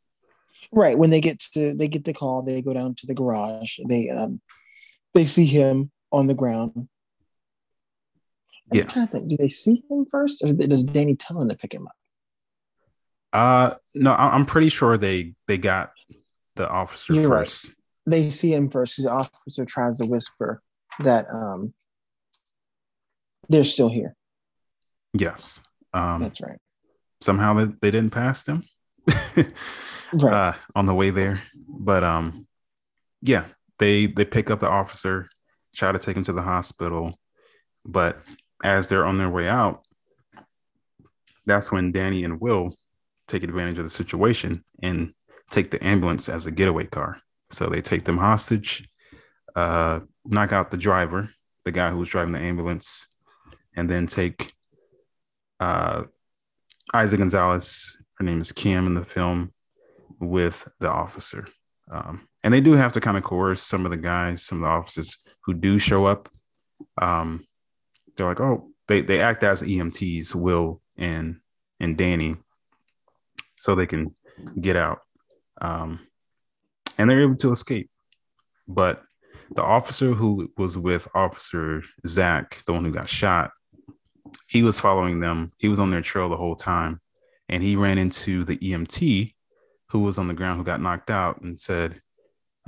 Right. 0.71 0.97
When 0.97 1.09
they 1.09 1.21
get 1.21 1.39
to 1.53 1.75
they 1.75 1.87
get 1.87 2.05
the 2.05 2.13
call, 2.13 2.41
they 2.41 2.61
go 2.61 2.73
down 2.73 2.95
to 2.95 3.07
the 3.07 3.13
garage. 3.13 3.77
They 3.87 4.09
um 4.09 4.41
they 5.13 5.25
see 5.25 5.45
him 5.45 5.91
on 6.11 6.27
the 6.27 6.33
ground. 6.33 6.71
I'm 8.71 8.77
yeah. 8.77 8.83
trying 8.85 9.07
to 9.07 9.11
think. 9.11 9.27
Do 9.27 9.37
they 9.37 9.49
see 9.49 9.83
him 9.89 10.05
first, 10.09 10.41
or 10.43 10.53
does 10.53 10.83
Danny 10.83 11.15
tell 11.15 11.41
him 11.41 11.49
to 11.49 11.55
pick 11.55 11.73
him 11.73 11.87
up? 11.87 11.95
Uh, 13.33 13.75
no, 13.93 14.13
I'm 14.13 14.45
pretty 14.45 14.69
sure 14.69 14.97
they 14.97 15.33
they 15.47 15.57
got 15.57 15.91
the 16.55 16.69
officer 16.69 17.13
You're 17.13 17.29
first. 17.29 17.67
Right. 17.67 17.75
They 18.05 18.29
see 18.29 18.53
him 18.53 18.69
first. 18.69 19.01
The 19.01 19.11
officer 19.11 19.65
tries 19.65 19.99
to 19.99 20.07
whisper 20.07 20.61
that 20.99 21.27
um 21.29 21.73
they're 23.49 23.65
still 23.65 23.89
here. 23.89 24.15
Yes. 25.13 25.61
Um, 25.93 26.21
That's 26.21 26.41
right. 26.41 26.57
Somehow 27.21 27.53
they, 27.53 27.65
they 27.81 27.91
didn't 27.91 28.13
pass 28.13 28.43
them 28.43 28.63
right. 29.35 30.33
uh, 30.33 30.53
on 30.75 30.85
the 30.85 30.93
way 30.93 31.11
there, 31.11 31.43
but 31.67 32.03
um, 32.03 32.47
yeah, 33.21 33.45
they 33.77 34.07
they 34.07 34.25
pick 34.25 34.49
up 34.49 34.59
the 34.59 34.69
officer, 34.69 35.29
try 35.75 35.91
to 35.91 35.99
take 35.99 36.17
him 36.17 36.23
to 36.23 36.33
the 36.33 36.41
hospital, 36.41 37.19
but 37.85 38.19
as 38.63 38.89
they're 38.89 39.05
on 39.05 39.17
their 39.17 39.29
way 39.29 39.47
out, 39.47 39.83
that's 41.45 41.71
when 41.71 41.91
Danny 41.91 42.23
and 42.23 42.39
Will 42.39 42.73
take 43.27 43.43
advantage 43.43 43.77
of 43.77 43.83
the 43.83 43.89
situation 43.89 44.63
and 44.81 45.13
take 45.49 45.71
the 45.71 45.83
ambulance 45.85 46.29
as 46.29 46.45
a 46.45 46.51
getaway 46.51 46.85
car. 46.85 47.19
So 47.49 47.67
they 47.67 47.81
take 47.81 48.05
them 48.05 48.17
hostage, 48.17 48.87
uh, 49.55 50.01
knock 50.25 50.53
out 50.53 50.71
the 50.71 50.77
driver, 50.77 51.29
the 51.65 51.71
guy 51.71 51.89
who 51.89 51.97
was 51.97 52.09
driving 52.09 52.33
the 52.33 52.39
ambulance, 52.39 53.07
and 53.75 53.89
then 53.89 54.07
take 54.07 54.53
uh, 55.61 56.03
Eiza 56.93 57.17
Gonzalez, 57.17 57.97
her 58.15 58.25
name 58.25 58.41
is 58.41 58.51
Kim 58.51 58.87
in 58.87 58.95
the 58.95 59.05
film, 59.05 59.53
with 60.19 60.67
the 60.79 60.89
officer. 60.89 61.47
Um, 61.89 62.27
and 62.43 62.53
they 62.53 62.61
do 62.61 62.73
have 62.73 62.93
to 62.93 62.99
kind 62.99 63.15
of 63.15 63.23
coerce 63.23 63.61
some 63.61 63.85
of 63.85 63.91
the 63.91 63.97
guys, 63.97 64.43
some 64.43 64.57
of 64.57 64.61
the 64.63 64.67
officers 64.67 65.19
who 65.45 65.53
do 65.53 65.77
show 65.77 66.05
up. 66.05 66.29
Um, 66.99 67.45
they're 68.15 68.27
like, 68.27 68.39
oh, 68.39 68.71
they, 68.87 69.01
they 69.01 69.21
act 69.21 69.43
as 69.43 69.61
EMTs, 69.61 70.33
Will 70.35 70.81
and 70.97 71.37
and 71.79 71.97
Danny, 71.97 72.35
so 73.55 73.75
they 73.75 73.87
can 73.87 74.15
get 74.59 74.75
out. 74.75 74.99
Um, 75.61 75.99
and 76.97 77.09
they're 77.09 77.21
able 77.21 77.35
to 77.37 77.51
escape. 77.51 77.89
But 78.67 79.01
the 79.53 79.63
officer 79.63 80.13
who 80.13 80.51
was 80.57 80.77
with 80.77 81.07
Officer 81.13 81.83
Zach, 82.07 82.61
the 82.65 82.73
one 82.73 82.85
who 82.85 82.91
got 82.91 83.09
shot, 83.09 83.51
he 84.47 84.63
was 84.63 84.79
following 84.79 85.19
them. 85.19 85.51
He 85.57 85.67
was 85.67 85.79
on 85.79 85.91
their 85.91 86.01
trail 86.01 86.29
the 86.29 86.37
whole 86.37 86.55
time. 86.55 87.01
And 87.49 87.61
he 87.61 87.75
ran 87.75 87.97
into 87.97 88.45
the 88.45 88.57
EMT 88.57 89.33
who 89.89 89.99
was 89.99 90.17
on 90.17 90.27
the 90.27 90.33
ground 90.33 90.57
who 90.57 90.63
got 90.63 90.81
knocked 90.81 91.11
out 91.11 91.41
and 91.41 91.59
said, 91.59 92.01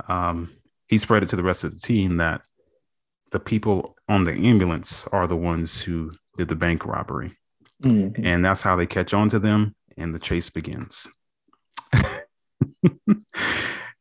um, 0.08 0.50
he 0.88 0.98
spread 0.98 1.22
it 1.22 1.28
to 1.30 1.36
the 1.36 1.42
rest 1.42 1.64
of 1.64 1.72
the 1.72 1.80
team 1.80 2.18
that 2.18 2.42
the 3.32 3.40
people 3.40 3.96
on 4.08 4.24
the 4.24 4.32
ambulance 4.32 5.06
are 5.08 5.26
the 5.26 5.36
ones 5.36 5.80
who 5.80 6.12
did 6.36 6.48
the 6.48 6.54
bank 6.54 6.84
robbery. 6.84 7.32
Mm-hmm. 7.82 8.24
And 8.24 8.44
that's 8.44 8.62
how 8.62 8.76
they 8.76 8.86
catch 8.86 9.14
on 9.14 9.28
to 9.30 9.38
them 9.38 9.74
and 9.96 10.14
the 10.14 10.18
chase 10.18 10.50
begins. 10.50 11.08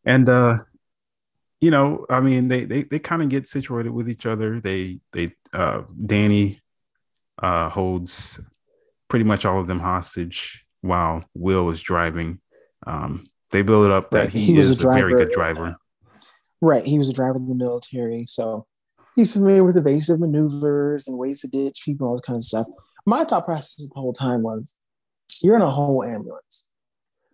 and 0.05 0.27
uh 0.29 0.57
you 1.61 1.71
know, 1.71 2.05
I 2.09 2.19
mean, 2.19 2.49
they 2.49 2.65
they 2.65 2.83
they 2.83 2.99
kind 2.99 3.21
of 3.21 3.29
get 3.29 3.47
situated 3.47 3.91
with 3.91 4.09
each 4.09 4.25
other. 4.25 4.59
They 4.59 4.99
they 5.13 5.33
uh 5.53 5.83
Danny 6.05 6.59
uh, 7.43 7.69
holds 7.69 8.39
pretty 9.09 9.25
much 9.25 9.45
all 9.45 9.59
of 9.59 9.67
them 9.67 9.79
hostage 9.79 10.65
while 10.81 11.23
Will 11.35 11.69
is 11.69 11.81
driving. 11.81 12.39
Um, 12.87 13.27
they 13.51 13.61
build 13.61 13.85
it 13.85 13.91
up 13.91 14.09
that 14.11 14.17
Right, 14.17 14.29
he, 14.29 14.45
he 14.45 14.57
was 14.57 14.69
is 14.69 14.83
a 14.83 14.89
a, 14.89 14.93
very 14.93 15.15
good 15.15 15.29
driver. 15.29 15.75
Right. 16.61 16.83
He 16.83 16.97
was 16.97 17.09
a 17.09 17.13
driver 17.13 17.35
in 17.35 17.47
the 17.47 17.55
military, 17.55 18.25
so 18.25 18.65
he's 19.15 19.33
familiar 19.33 19.63
with 19.63 19.77
evasive 19.77 20.19
maneuvers 20.19 21.07
and 21.07 21.17
ways 21.17 21.41
to 21.41 21.47
ditch 21.47 21.81
people, 21.83 22.07
all 22.07 22.15
this 22.15 22.25
kind 22.25 22.37
of 22.37 22.43
stuff. 22.43 22.67
My 23.05 23.25
thought 23.25 23.45
process 23.45 23.87
the 23.87 23.99
whole 23.99 24.13
time 24.13 24.41
was, 24.41 24.75
you're 25.41 25.57
in 25.57 25.61
a 25.61 25.69
whole 25.69 26.03
ambulance. 26.03 26.67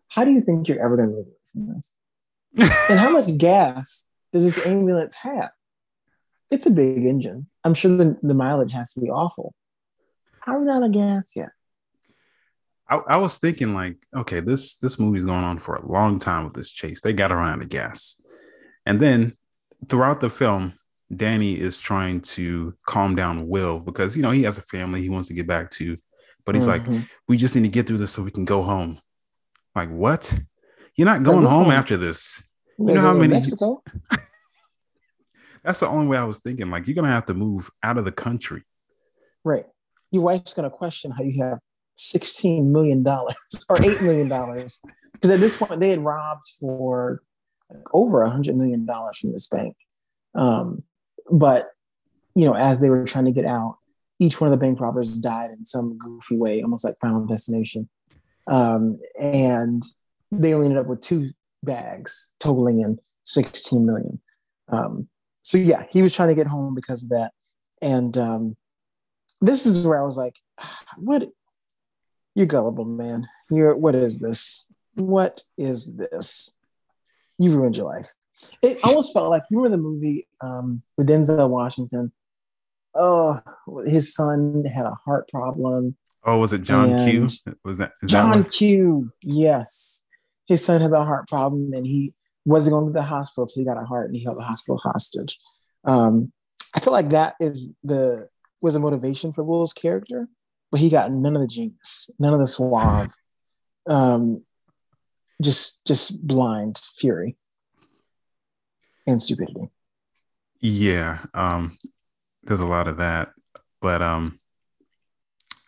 How 0.07 0.25
do 0.25 0.31
you 0.31 0.41
think 0.41 0.67
you're 0.67 0.83
ever 0.83 0.97
going 0.97 1.09
to 1.09 1.15
live 1.15 1.25
from 1.53 1.75
this? 1.75 1.93
And 2.89 2.99
how 2.99 3.11
much 3.11 3.37
gas 3.37 4.05
does 4.33 4.43
this 4.43 4.65
ambulance 4.65 5.15
have? 5.17 5.51
It's 6.49 6.65
a 6.65 6.71
big 6.71 7.05
engine. 7.05 7.47
I'm 7.63 7.75
sure 7.75 7.95
the, 7.95 8.17
the 8.23 8.33
mileage 8.33 8.73
has 8.73 8.93
to 8.93 9.01
be 9.01 9.09
awful. 9.09 9.53
How 10.49 10.55
are 10.55 10.59
we 10.59 10.65
not 10.65 10.83
on 10.83 10.91
gas 10.91 11.29
yet? 11.35 11.49
I, 12.89 12.95
I 13.07 13.17
was 13.17 13.37
thinking 13.37 13.73
like, 13.73 13.97
okay, 14.15 14.39
this 14.39 14.77
this 14.77 14.99
movie's 14.99 15.25
going 15.25 15.43
on 15.43 15.59
for 15.59 15.75
a 15.75 15.85
long 15.85 16.17
time 16.19 16.45
with 16.45 16.53
this 16.53 16.71
chase. 16.71 17.01
They 17.01 17.13
got 17.13 17.31
run 17.31 17.61
out 17.61 17.69
gas, 17.69 18.19
and 18.85 18.99
then 18.99 19.33
throughout 19.87 20.21
the 20.21 20.29
film, 20.29 20.73
Danny 21.15 21.59
is 21.59 21.79
trying 21.79 22.21
to 22.21 22.73
calm 22.87 23.15
down 23.15 23.47
Will 23.47 23.79
because 23.79 24.17
you 24.17 24.23
know 24.23 24.31
he 24.31 24.43
has 24.43 24.57
a 24.57 24.63
family 24.63 25.01
he 25.01 25.09
wants 25.09 25.27
to 25.27 25.35
get 25.35 25.45
back 25.45 25.69
to, 25.71 25.97
but 26.45 26.55
he's 26.55 26.65
like, 26.67 26.81
Mhm. 26.81 27.07
we 27.27 27.37
just 27.37 27.55
need 27.55 27.61
to 27.61 27.67
get 27.67 27.85
through 27.85 27.99
this 27.99 28.11
so 28.11 28.23
we 28.23 28.31
can 28.31 28.45
go 28.45 28.63
home. 28.63 28.99
Like 29.75 29.89
what? 29.91 30.33
You're 30.95 31.05
not 31.05 31.21
going 31.23 31.45
home 31.45 31.65
home? 31.65 31.71
after 31.71 31.95
this. 31.95 32.43
We're 32.77 32.95
know 32.95 33.01
how 33.01 33.13
many- 33.13 33.33
Mexico? 33.35 33.83
That's 35.63 35.79
the 35.81 35.87
only 35.87 36.07
way 36.07 36.17
I 36.17 36.23
was 36.23 36.39
thinking. 36.39 36.69
Like 36.71 36.87
you're 36.87 36.95
gonna 36.95 37.07
have 37.09 37.25
to 37.25 37.33
move 37.33 37.69
out 37.83 37.97
of 37.97 38.05
the 38.05 38.11
country. 38.11 38.63
Right. 39.43 39.65
Your 40.11 40.23
wife's 40.23 40.53
going 40.53 40.69
to 40.69 40.75
question 40.75 41.11
how 41.11 41.23
you 41.23 41.43
have 41.43 41.59
$16 41.97 42.65
million 42.65 43.05
or 43.07 43.75
$8 43.75 44.01
million. 44.01 44.27
Because 45.13 45.31
at 45.31 45.39
this 45.39 45.57
point, 45.57 45.79
they 45.79 45.89
had 45.89 46.03
robbed 46.03 46.45
for 46.59 47.21
like 47.69 47.83
over 47.93 48.25
$100 48.25 48.55
million 48.55 48.87
from 48.87 49.31
this 49.31 49.47
bank. 49.47 49.75
Um, 50.35 50.83
but, 51.29 51.67
you 52.35 52.45
know, 52.45 52.53
as 52.55 52.79
they 52.79 52.89
were 52.89 53.05
trying 53.05 53.25
to 53.25 53.31
get 53.31 53.45
out, 53.45 53.77
each 54.19 54.41
one 54.41 54.51
of 54.51 54.51
the 54.51 54.63
bank 54.63 54.79
robbers 54.79 55.17
died 55.17 55.51
in 55.51 55.65
some 55.65 55.97
goofy 55.97 56.37
way, 56.37 56.61
almost 56.61 56.83
like 56.83 56.97
Final 56.99 57.25
Destination. 57.25 57.89
Um, 58.47 58.97
and 59.19 59.83
they 60.31 60.53
only 60.53 60.67
ended 60.67 60.79
up 60.79 60.87
with 60.87 61.01
two 61.01 61.31
bags 61.63 62.33
totaling 62.39 62.81
in 62.81 62.99
16 63.25 63.85
million. 63.85 64.19
Um, 64.69 65.07
so 65.43 65.57
yeah, 65.57 65.85
he 65.89 66.01
was 66.01 66.15
trying 66.15 66.29
to 66.29 66.35
get 66.35 66.47
home 66.47 66.75
because 66.75 67.03
of 67.03 67.09
that. 67.09 67.31
And 67.81 68.17
um, 68.17 68.57
this 69.41 69.65
is 69.65 69.85
where 69.85 69.99
I 69.99 70.05
was 70.05 70.17
like, 70.17 70.37
"Ah, 70.59 70.79
what? 70.97 71.29
You're 72.35 72.45
gullible, 72.45 72.85
man. 72.85 73.27
You're, 73.49 73.75
what 73.75 73.95
is 73.95 74.19
this? 74.19 74.65
What 74.95 75.41
is 75.57 75.97
this? 75.97 76.53
You 77.37 77.55
ruined 77.55 77.77
your 77.77 77.87
life. 77.87 78.09
It 78.61 78.77
almost 78.83 79.13
felt 79.13 79.29
like, 79.29 79.43
you 79.49 79.57
remember 79.57 79.77
the 79.77 79.83
movie 79.83 80.27
um, 80.41 80.81
with 80.95 81.07
Denzel 81.07 81.49
Washington? 81.49 82.11
Oh, 82.95 83.41
his 83.85 84.13
son 84.13 84.63
had 84.65 84.85
a 84.85 84.97
heart 85.05 85.27
problem. 85.29 85.97
Oh, 86.23 86.37
was 86.37 86.53
it 86.53 86.63
John 86.63 87.09
Q? 87.09 87.27
Was 87.63 87.77
that 87.77 87.93
John 88.05 88.29
one? 88.29 88.43
Q. 88.45 89.11
Yes. 89.23 90.03
His 90.47 90.63
son 90.63 90.81
had 90.81 90.91
a 90.91 91.05
heart 91.05 91.27
problem 91.27 91.71
and 91.73 91.85
he 91.85 92.13
wasn't 92.45 92.73
going 92.73 92.87
to 92.87 92.93
the 92.93 93.01
hospital 93.03 93.45
till 93.45 93.61
he 93.61 93.65
got 93.65 93.81
a 93.81 93.85
heart 93.85 94.07
and 94.07 94.15
he 94.15 94.23
held 94.23 94.37
the 94.37 94.43
hospital 94.43 94.77
hostage. 94.77 95.37
Um, 95.85 96.31
I 96.75 96.79
feel 96.79 96.93
like 96.93 97.09
that 97.09 97.35
is 97.39 97.73
the 97.83 98.27
was 98.61 98.75
a 98.75 98.79
motivation 98.79 99.33
for 99.33 99.43
Will's 99.43 99.73
character, 99.73 100.27
but 100.71 100.79
he 100.79 100.89
got 100.89 101.11
none 101.11 101.35
of 101.35 101.41
the 101.41 101.47
genius, 101.47 102.09
none 102.19 102.33
of 102.33 102.39
the 102.39 102.47
suave, 102.47 103.13
um, 103.89 104.43
just 105.41 105.85
just 105.87 106.25
blind 106.25 106.79
fury 106.97 107.37
and 109.07 109.21
stupidity. 109.21 109.69
Yeah, 110.59 111.19
um, 111.33 111.77
there's 112.43 112.59
a 112.59 112.65
lot 112.65 112.87
of 112.87 112.97
that, 112.97 113.29
but 113.81 114.01
um, 114.01 114.39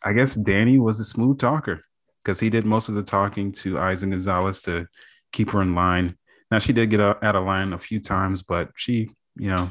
I 0.04 0.13
guess 0.13 0.36
Danny 0.36 0.80
was 0.80 0.99
a 0.99 1.06
smooth 1.06 1.39
talker 1.39 1.82
because 2.23 2.39
he 2.39 2.49
did 2.49 2.65
most 2.65 2.89
of 2.89 2.95
the 2.95 3.04
talking 3.04 3.51
to 3.54 3.75
Eiza 3.75 4.10
Gonzalez 4.10 4.62
to 4.63 4.88
keep 5.32 5.51
her 5.51 5.62
in 5.62 5.75
line. 5.75 6.17
Now 6.49 6.60
she 6.60 6.73
did 6.73 6.89
get 6.89 6.99
out 6.99 7.23
of 7.23 7.45
line 7.45 7.73
a 7.73 7.77
few 7.77 7.99
times, 7.99 8.43
but 8.43 8.69
she, 8.75 9.10
you 9.38 9.56
know, 9.56 9.69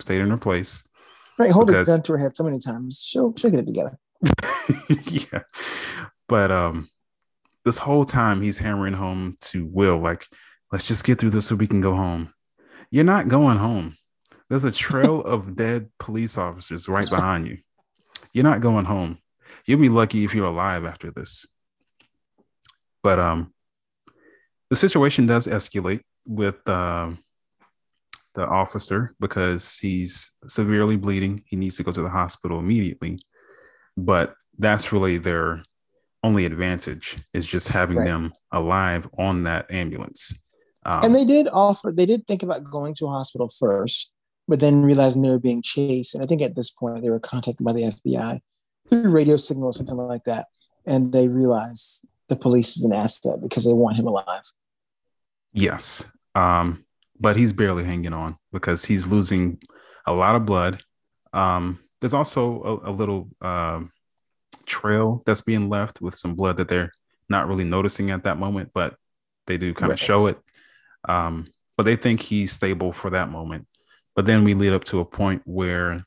stayed 0.00 0.20
in 0.20 0.30
her 0.30 0.36
place. 0.36 0.86
Right, 1.38 1.50
hold 1.50 1.68
Because- 1.68 1.88
a 1.88 1.92
gun 1.92 2.02
to 2.02 2.12
her 2.12 2.18
head 2.18 2.36
so 2.36 2.44
many 2.44 2.58
times, 2.58 3.02
she'll 3.04 3.34
she'll 3.36 3.50
get 3.50 3.60
it 3.60 3.66
together. 3.66 3.98
yeah, 5.10 5.42
but 6.28 6.50
um, 6.50 6.88
this 7.64 7.78
whole 7.78 8.04
time 8.04 8.40
he's 8.40 8.58
hammering 8.58 8.94
home 8.94 9.36
to 9.42 9.66
Will, 9.66 9.98
like, 9.98 10.26
let's 10.72 10.88
just 10.88 11.04
get 11.04 11.18
through 11.18 11.30
this 11.30 11.46
so 11.46 11.54
we 11.54 11.66
can 11.66 11.80
go 11.80 11.94
home. 11.94 12.32
You're 12.90 13.04
not 13.04 13.28
going 13.28 13.58
home. 13.58 13.96
There's 14.48 14.64
a 14.64 14.72
trail 14.72 15.20
of 15.20 15.56
dead 15.56 15.90
police 15.98 16.38
officers 16.38 16.88
right 16.88 17.08
behind 17.08 17.46
you. 17.46 17.58
You're 18.32 18.44
not 18.44 18.60
going 18.60 18.86
home. 18.86 19.18
You'll 19.66 19.80
be 19.80 19.88
lucky 19.88 20.24
if 20.24 20.34
you're 20.34 20.46
alive 20.46 20.84
after 20.84 21.10
this. 21.10 21.46
But 23.02 23.18
um, 23.18 23.52
the 24.70 24.76
situation 24.76 25.26
does 25.26 25.46
escalate 25.46 26.00
with 26.26 26.68
um 26.68 27.18
the 28.36 28.46
officer 28.46 29.10
because 29.18 29.78
he's 29.78 30.30
severely 30.46 30.96
bleeding. 30.96 31.42
He 31.46 31.56
needs 31.56 31.76
to 31.78 31.82
go 31.82 31.90
to 31.90 32.02
the 32.02 32.08
hospital 32.10 32.60
immediately. 32.60 33.18
But 33.96 34.34
that's 34.58 34.92
really 34.92 35.18
their 35.18 35.62
only 36.22 36.44
advantage 36.44 37.18
is 37.32 37.46
just 37.46 37.68
having 37.68 37.96
Right. 37.98 38.06
them 38.06 38.32
alive 38.52 39.08
on 39.18 39.42
that 39.44 39.70
ambulance. 39.70 40.32
Um, 40.84 41.02
and 41.04 41.14
they 41.14 41.24
did 41.24 41.48
offer 41.52 41.92
they 41.92 42.06
did 42.06 42.26
think 42.28 42.44
about 42.44 42.70
going 42.70 42.94
to 42.94 43.06
a 43.06 43.10
hospital 43.10 43.48
first 43.58 44.12
but 44.46 44.60
then 44.60 44.84
realizing 44.84 45.22
they 45.22 45.30
were 45.30 45.40
being 45.40 45.60
chased 45.60 46.14
and 46.14 46.22
i 46.22 46.26
think 46.28 46.42
at 46.42 46.54
this 46.54 46.70
point 46.70 47.02
they 47.02 47.10
were 47.10 47.18
contacted 47.18 47.64
by 47.66 47.72
the 47.72 47.82
fbi 47.82 48.40
through 48.88 49.10
radio 49.10 49.36
signal 49.36 49.66
or 49.70 49.72
something 49.72 49.96
like 49.96 50.22
that 50.26 50.46
and 50.86 51.12
they 51.12 51.26
realized 51.26 52.06
the 52.28 52.36
police 52.36 52.76
is 52.76 52.84
an 52.84 52.92
asset 52.92 53.40
because 53.40 53.64
they 53.64 53.72
want 53.72 53.96
him 53.96 54.06
alive 54.06 54.44
Yes. 55.52 56.04
Um, 56.34 56.84
but 57.20 57.36
he's 57.36 57.52
barely 57.52 57.84
hanging 57.84 58.12
on 58.12 58.36
because 58.52 58.84
he's 58.86 59.06
losing 59.06 59.58
a 60.06 60.12
lot 60.12 60.34
of 60.36 60.46
blood. 60.46 60.80
Um, 61.32 61.80
there's 62.00 62.14
also 62.14 62.80
a, 62.84 62.90
a 62.90 62.92
little 62.92 63.28
um, 63.40 63.90
trail 64.66 65.22
that's 65.26 65.40
being 65.40 65.68
left 65.68 66.00
with 66.00 66.16
some 66.16 66.34
blood 66.34 66.56
that 66.58 66.68
they're 66.68 66.92
not 67.28 67.48
really 67.48 67.64
noticing 67.64 68.10
at 68.10 68.24
that 68.24 68.38
moment, 68.38 68.70
but 68.74 68.94
they 69.46 69.58
do 69.58 69.74
kind 69.74 69.90
of 69.92 69.98
Right. 69.98 70.06
show 70.06 70.26
it. 70.26 70.38
Um, 71.08 71.46
but 71.76 71.84
they 71.84 71.96
think 71.96 72.20
he's 72.20 72.52
stable 72.52 72.92
for 72.92 73.10
that 73.10 73.30
moment. 73.30 73.66
But 74.14 74.26
then 74.26 74.44
we 74.44 74.54
lead 74.54 74.72
up 74.72 74.84
to 74.84 75.00
a 75.00 75.04
point 75.04 75.42
where 75.44 76.04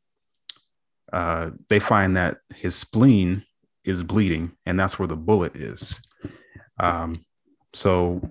uh, 1.14 1.52
they 1.70 1.80
find 1.80 2.18
that 2.18 2.38
his 2.56 2.76
spleen 2.76 3.44
is 3.84 4.04
bleeding, 4.04 4.52
and 4.66 4.80
that's 4.80 4.98
where 5.00 5.08
the 5.08 5.16
bullet 5.16 5.56
is. 5.56 6.00
Um, 6.80 7.24
so 7.74 8.30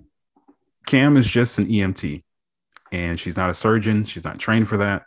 Cam 0.86 1.16
is 1.16 1.28
just 1.28 1.58
an 1.58 1.66
EMT, 1.66 2.22
and 2.92 3.18
she's 3.18 3.36
not 3.36 3.50
a 3.50 3.54
surgeon. 3.54 4.04
She's 4.04 4.24
not 4.24 4.38
trained 4.38 4.68
for 4.68 4.76
that, 4.78 5.02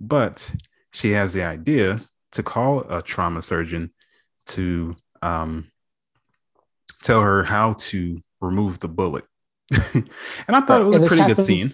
but 0.00 0.54
she 0.92 1.12
has 1.12 1.32
the 1.32 1.42
idea 1.42 2.02
to 2.32 2.42
call 2.42 2.80
a 2.90 3.02
trauma 3.02 3.42
surgeon 3.42 3.92
to 4.46 4.96
um, 5.22 5.70
tell 7.02 7.20
her 7.20 7.44
how 7.44 7.74
to 7.74 8.22
remove 8.40 8.80
the 8.80 8.88
bullet. 8.88 9.24
and 9.94 10.08
I 10.48 10.60
thought 10.60 10.82
it 10.82 10.84
was 10.84 10.96
And 10.96 11.04
a 11.04 11.08
pretty 11.08 11.24
good 11.24 11.36
scene. 11.36 11.68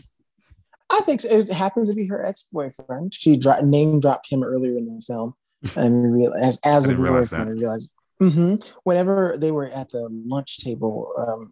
i 0.91 1.01
think 1.01 1.21
so. 1.21 1.29
it 1.29 1.49
happens 1.51 1.89
to 1.89 1.95
be 1.95 2.07
her 2.07 2.25
ex-boyfriend 2.27 3.15
she 3.15 3.37
dro- 3.37 3.61
name 3.61 4.01
dropped 4.01 4.29
him 4.31 4.43
earlier 4.43 4.77
in 4.77 4.85
the 4.97 5.01
film 5.01 5.35
and 5.77 6.13
realized 6.13 6.61
as 6.67 6.91
I 6.91 6.93
a 6.93 6.97
boyfriend 6.97 7.51
we 7.51 7.61
realized 7.61 7.93
hmm 8.19 8.57
whenever 8.83 9.37
they 9.39 9.51
were 9.51 9.67
at 9.67 9.91
the 9.91 10.09
lunch 10.27 10.59
table 10.63 11.13
um, 11.19 11.51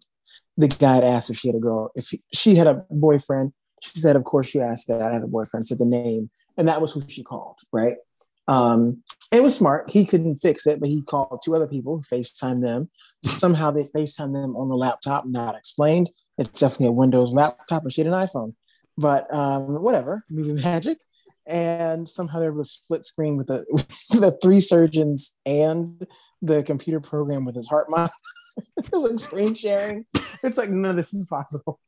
the 0.57 0.69
guy 0.69 0.97
had 0.97 1.05
asked 1.05 1.31
if 1.31 1.37
she 1.39 1.49
had 1.49 1.55
a 1.57 1.61
girl 1.61 1.91
if 1.95 2.05
she, 2.07 2.23
she 2.33 2.57
had 2.57 2.67
a 2.67 2.85
boyfriend 2.91 3.53
she 3.83 3.99
said 3.99 4.17
of 4.17 4.25
course 4.25 4.49
she 4.49 4.61
asked 4.61 4.89
that. 4.89 5.03
I 5.03 5.13
had 5.13 5.23
a 5.23 5.27
boyfriend. 5.27 5.67
Said 5.67 5.79
the 5.79 5.87
name. 5.87 6.31
And 6.57 6.69
that 6.69 6.81
was 6.81 6.93
who 6.93 7.03
she 7.09 7.23
called 7.23 7.59
right? 7.73 7.97
Um, 8.49 9.03
it 9.31 9.43
was 9.43 9.57
smart. 9.57 9.91
He 9.91 10.05
couldn't 10.05 10.37
fix 10.37 10.67
it 10.67 10.81
but 10.81 10.89
he 10.89 11.03
called 11.03 11.41
two 11.45 11.55
other 11.55 11.67
people 11.67 11.97
who 11.99 12.17
facetime 12.17 12.61
them. 12.61 12.91
Somehow 13.25 13.71
they 13.71 13.85
facetime 13.85 14.33
them 14.33 14.57
on 14.57 14.69
the 14.69 14.77
laptop 14.77 15.27
not 15.27 15.57
explained. 15.57 16.11
It's 16.39 16.61
definitely 16.61 16.87
a 16.87 16.93
windows 16.93 17.33
laptop 17.33 17.83
and 17.83 17.93
she 17.93 18.01
had 18.01 18.13
an 18.13 18.27
iphone. 18.27 18.55
But 18.97 19.33
um, 19.35 19.83
whatever 19.83 20.25
movie 20.29 20.63
magic. 20.63 20.99
And 21.47 22.09
somehow 22.09 22.39
there 22.39 22.53
was 22.53 22.69
a 22.69 22.71
split 22.71 23.05
screen 23.05 23.37
with 23.37 23.49
the 23.49 23.65
with 23.71 23.89
the 24.11 24.39
three 24.43 24.61
surgeons 24.61 25.39
and 25.45 26.07
the 26.41 26.63
computer 26.63 27.01
program 27.01 27.45
with 27.45 27.57
his 27.57 27.69
heart 27.69 27.91
monitor. 27.91 28.13
it 28.77 28.91
was 28.93 29.11
like 29.11 29.21
screen 29.21 29.55
sharing. 29.55 30.07
It's 30.43 30.59
like 30.59 30.71
no, 30.71 30.93
this 30.93 31.13
is 31.15 31.27
possible. 31.27 31.81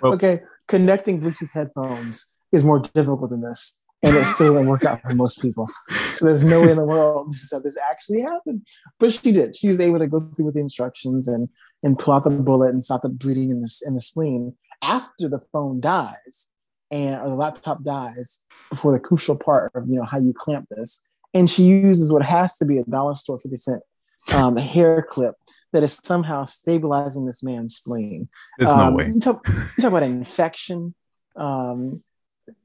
Well- 0.00 0.14
okay, 0.14 0.42
connecting 0.68 1.20
Bluetooth 1.20 1.52
headphones 1.52 2.30
is 2.52 2.64
more 2.64 2.80
difficult 2.80 3.30
than 3.30 3.42
this. 3.42 3.76
and 4.02 4.14
it 4.14 4.24
still 4.24 4.54
didn't 4.54 4.68
work 4.68 4.84
out 4.84 5.00
for 5.00 5.14
most 5.14 5.40
people. 5.40 5.68
So 6.12 6.26
there's 6.26 6.44
no 6.44 6.60
way 6.60 6.70
in 6.70 6.76
the 6.76 6.84
world 6.84 7.32
this 7.32 7.50
this 7.64 7.78
actually 7.78 8.20
happened. 8.20 8.66
But 9.00 9.12
she 9.12 9.32
did. 9.32 9.56
She 9.56 9.68
was 9.68 9.80
able 9.80 9.98
to 9.98 10.06
go 10.06 10.20
through 10.20 10.46
with 10.46 10.54
the 10.54 10.60
instructions 10.60 11.28
and 11.28 11.48
and 11.82 11.98
pull 11.98 12.14
out 12.14 12.24
the 12.24 12.30
bullet 12.30 12.70
and 12.70 12.84
stop 12.84 13.02
the 13.02 13.08
bleeding 13.08 13.50
in 13.50 13.62
the 13.62 13.84
in 13.86 13.94
the 13.94 14.00
spleen 14.00 14.54
after 14.82 15.28
the 15.28 15.40
phone 15.52 15.80
dies 15.80 16.48
and 16.90 17.20
or 17.22 17.28
the 17.28 17.34
laptop 17.34 17.82
dies 17.82 18.40
before 18.68 18.92
the 18.92 19.00
crucial 19.00 19.36
part 19.36 19.72
of 19.74 19.88
you 19.88 19.96
know 19.96 20.04
how 20.04 20.18
you 20.18 20.34
clamp 20.36 20.66
this. 20.70 21.02
And 21.34 21.50
she 21.50 21.64
uses 21.64 22.12
what 22.12 22.22
has 22.22 22.56
to 22.58 22.64
be 22.64 22.78
a 22.78 22.84
dollar 22.84 23.14
store 23.14 23.38
50 23.38 23.56
cent 23.56 23.82
um, 24.34 24.56
hair 24.56 25.02
clip 25.08 25.34
that 25.76 25.82
is 25.82 26.00
somehow 26.02 26.46
stabilizing 26.46 27.26
this 27.26 27.42
man's 27.42 27.76
spleen. 27.76 28.30
There's 28.58 28.70
um, 28.70 28.78
no 28.78 28.96
way. 28.96 29.08
You 29.08 29.20
talk, 29.20 29.46
you 29.46 29.82
talk 29.82 29.90
about 29.90 30.02
infection. 30.02 30.94
Um, 31.36 32.02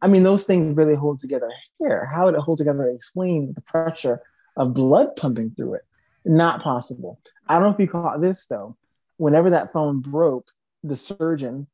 I 0.01 0.07
mean, 0.07 0.23
those 0.23 0.45
things 0.45 0.77
really 0.77 0.95
hold 0.95 1.19
together 1.19 1.49
hair. 1.81 2.05
How 2.05 2.25
would 2.25 2.35
it 2.35 2.39
hold 2.39 2.59
together 2.59 2.87
a 2.87 2.97
spleen 2.99 3.47
with 3.47 3.55
the 3.55 3.61
pressure 3.63 4.21
of 4.55 4.73
blood 4.73 5.17
pumping 5.17 5.51
through 5.57 5.73
it? 5.73 5.81
Not 6.23 6.61
possible. 6.61 7.19
I 7.49 7.55
don't 7.55 7.63
know 7.63 7.73
if 7.73 7.79
you 7.79 7.87
caught 7.89 8.21
this 8.21 8.47
though. 8.47 8.77
Whenever 9.17 9.49
that 9.49 9.73
phone 9.73 9.99
broke, 9.99 10.47
the 10.81 10.95
surgeon 10.95 11.67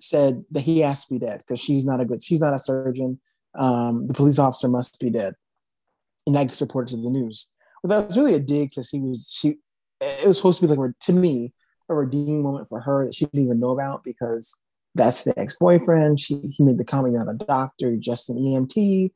said 0.00 0.42
that 0.52 0.60
he 0.60 0.80
has 0.80 1.04
to 1.04 1.14
be 1.14 1.18
dead 1.18 1.40
because 1.40 1.60
she's 1.60 1.84
not 1.84 2.00
a 2.00 2.06
good, 2.06 2.22
she's 2.22 2.40
not 2.40 2.54
a 2.54 2.58
surgeon. 2.58 3.20
Um, 3.54 4.06
the 4.06 4.14
police 4.14 4.38
officer 4.38 4.68
must 4.68 4.98
be 5.00 5.10
dead. 5.10 5.34
And 6.26 6.34
that 6.34 6.48
gets 6.48 6.62
reported 6.62 6.96
to 6.96 7.02
the 7.02 7.10
news. 7.10 7.50
Well, 7.82 8.00
that 8.00 8.06
was 8.06 8.16
really 8.16 8.34
a 8.34 8.40
dig 8.40 8.70
because 8.70 8.88
he 8.88 9.00
was, 9.00 9.30
she, 9.30 9.58
it 10.00 10.26
was 10.26 10.36
supposed 10.36 10.60
to 10.60 10.66
be 10.66 10.74
like, 10.74 10.98
to 11.00 11.12
me, 11.12 11.52
a 11.88 11.94
redeeming 11.94 12.42
moment 12.42 12.68
for 12.68 12.80
her 12.80 13.04
that 13.04 13.14
she 13.14 13.26
didn't 13.26 13.44
even 13.44 13.60
know 13.60 13.70
about 13.70 14.04
because 14.04 14.56
that's 14.94 15.24
the 15.24 15.38
ex-boyfriend. 15.38 16.18
She 16.18 16.52
he 16.52 16.62
made 16.62 16.78
the 16.78 16.84
comment, 16.84 17.14
not 17.14 17.28
a 17.28 17.34
doctor, 17.34 17.96
just 17.96 18.30
an 18.30 18.36
EMT. 18.36 19.12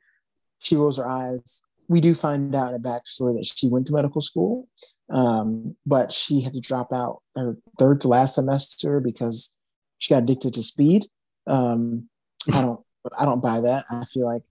She 0.58 0.76
rolls 0.76 0.98
her 0.98 1.08
eyes. 1.08 1.62
We 1.88 2.00
do 2.00 2.14
find 2.14 2.54
out 2.54 2.68
in 2.68 2.76
a 2.76 2.78
backstory 2.78 3.34
that 3.36 3.46
she 3.46 3.68
went 3.68 3.86
to 3.88 3.92
medical 3.92 4.20
school, 4.20 4.68
um, 5.08 5.76
but 5.84 6.12
she 6.12 6.40
had 6.42 6.52
to 6.52 6.60
drop 6.60 6.92
out 6.92 7.22
her 7.34 7.56
third 7.78 8.02
to 8.02 8.08
last 8.08 8.36
semester 8.36 9.00
because 9.00 9.54
she 9.98 10.14
got 10.14 10.22
addicted 10.22 10.54
to 10.54 10.62
speed. 10.62 11.06
Um, 11.46 12.08
I 12.52 12.62
don't 12.62 12.80
I 13.18 13.24
don't 13.24 13.42
buy 13.42 13.62
that. 13.62 13.86
I 13.90 14.04
feel 14.04 14.26
like 14.26 14.42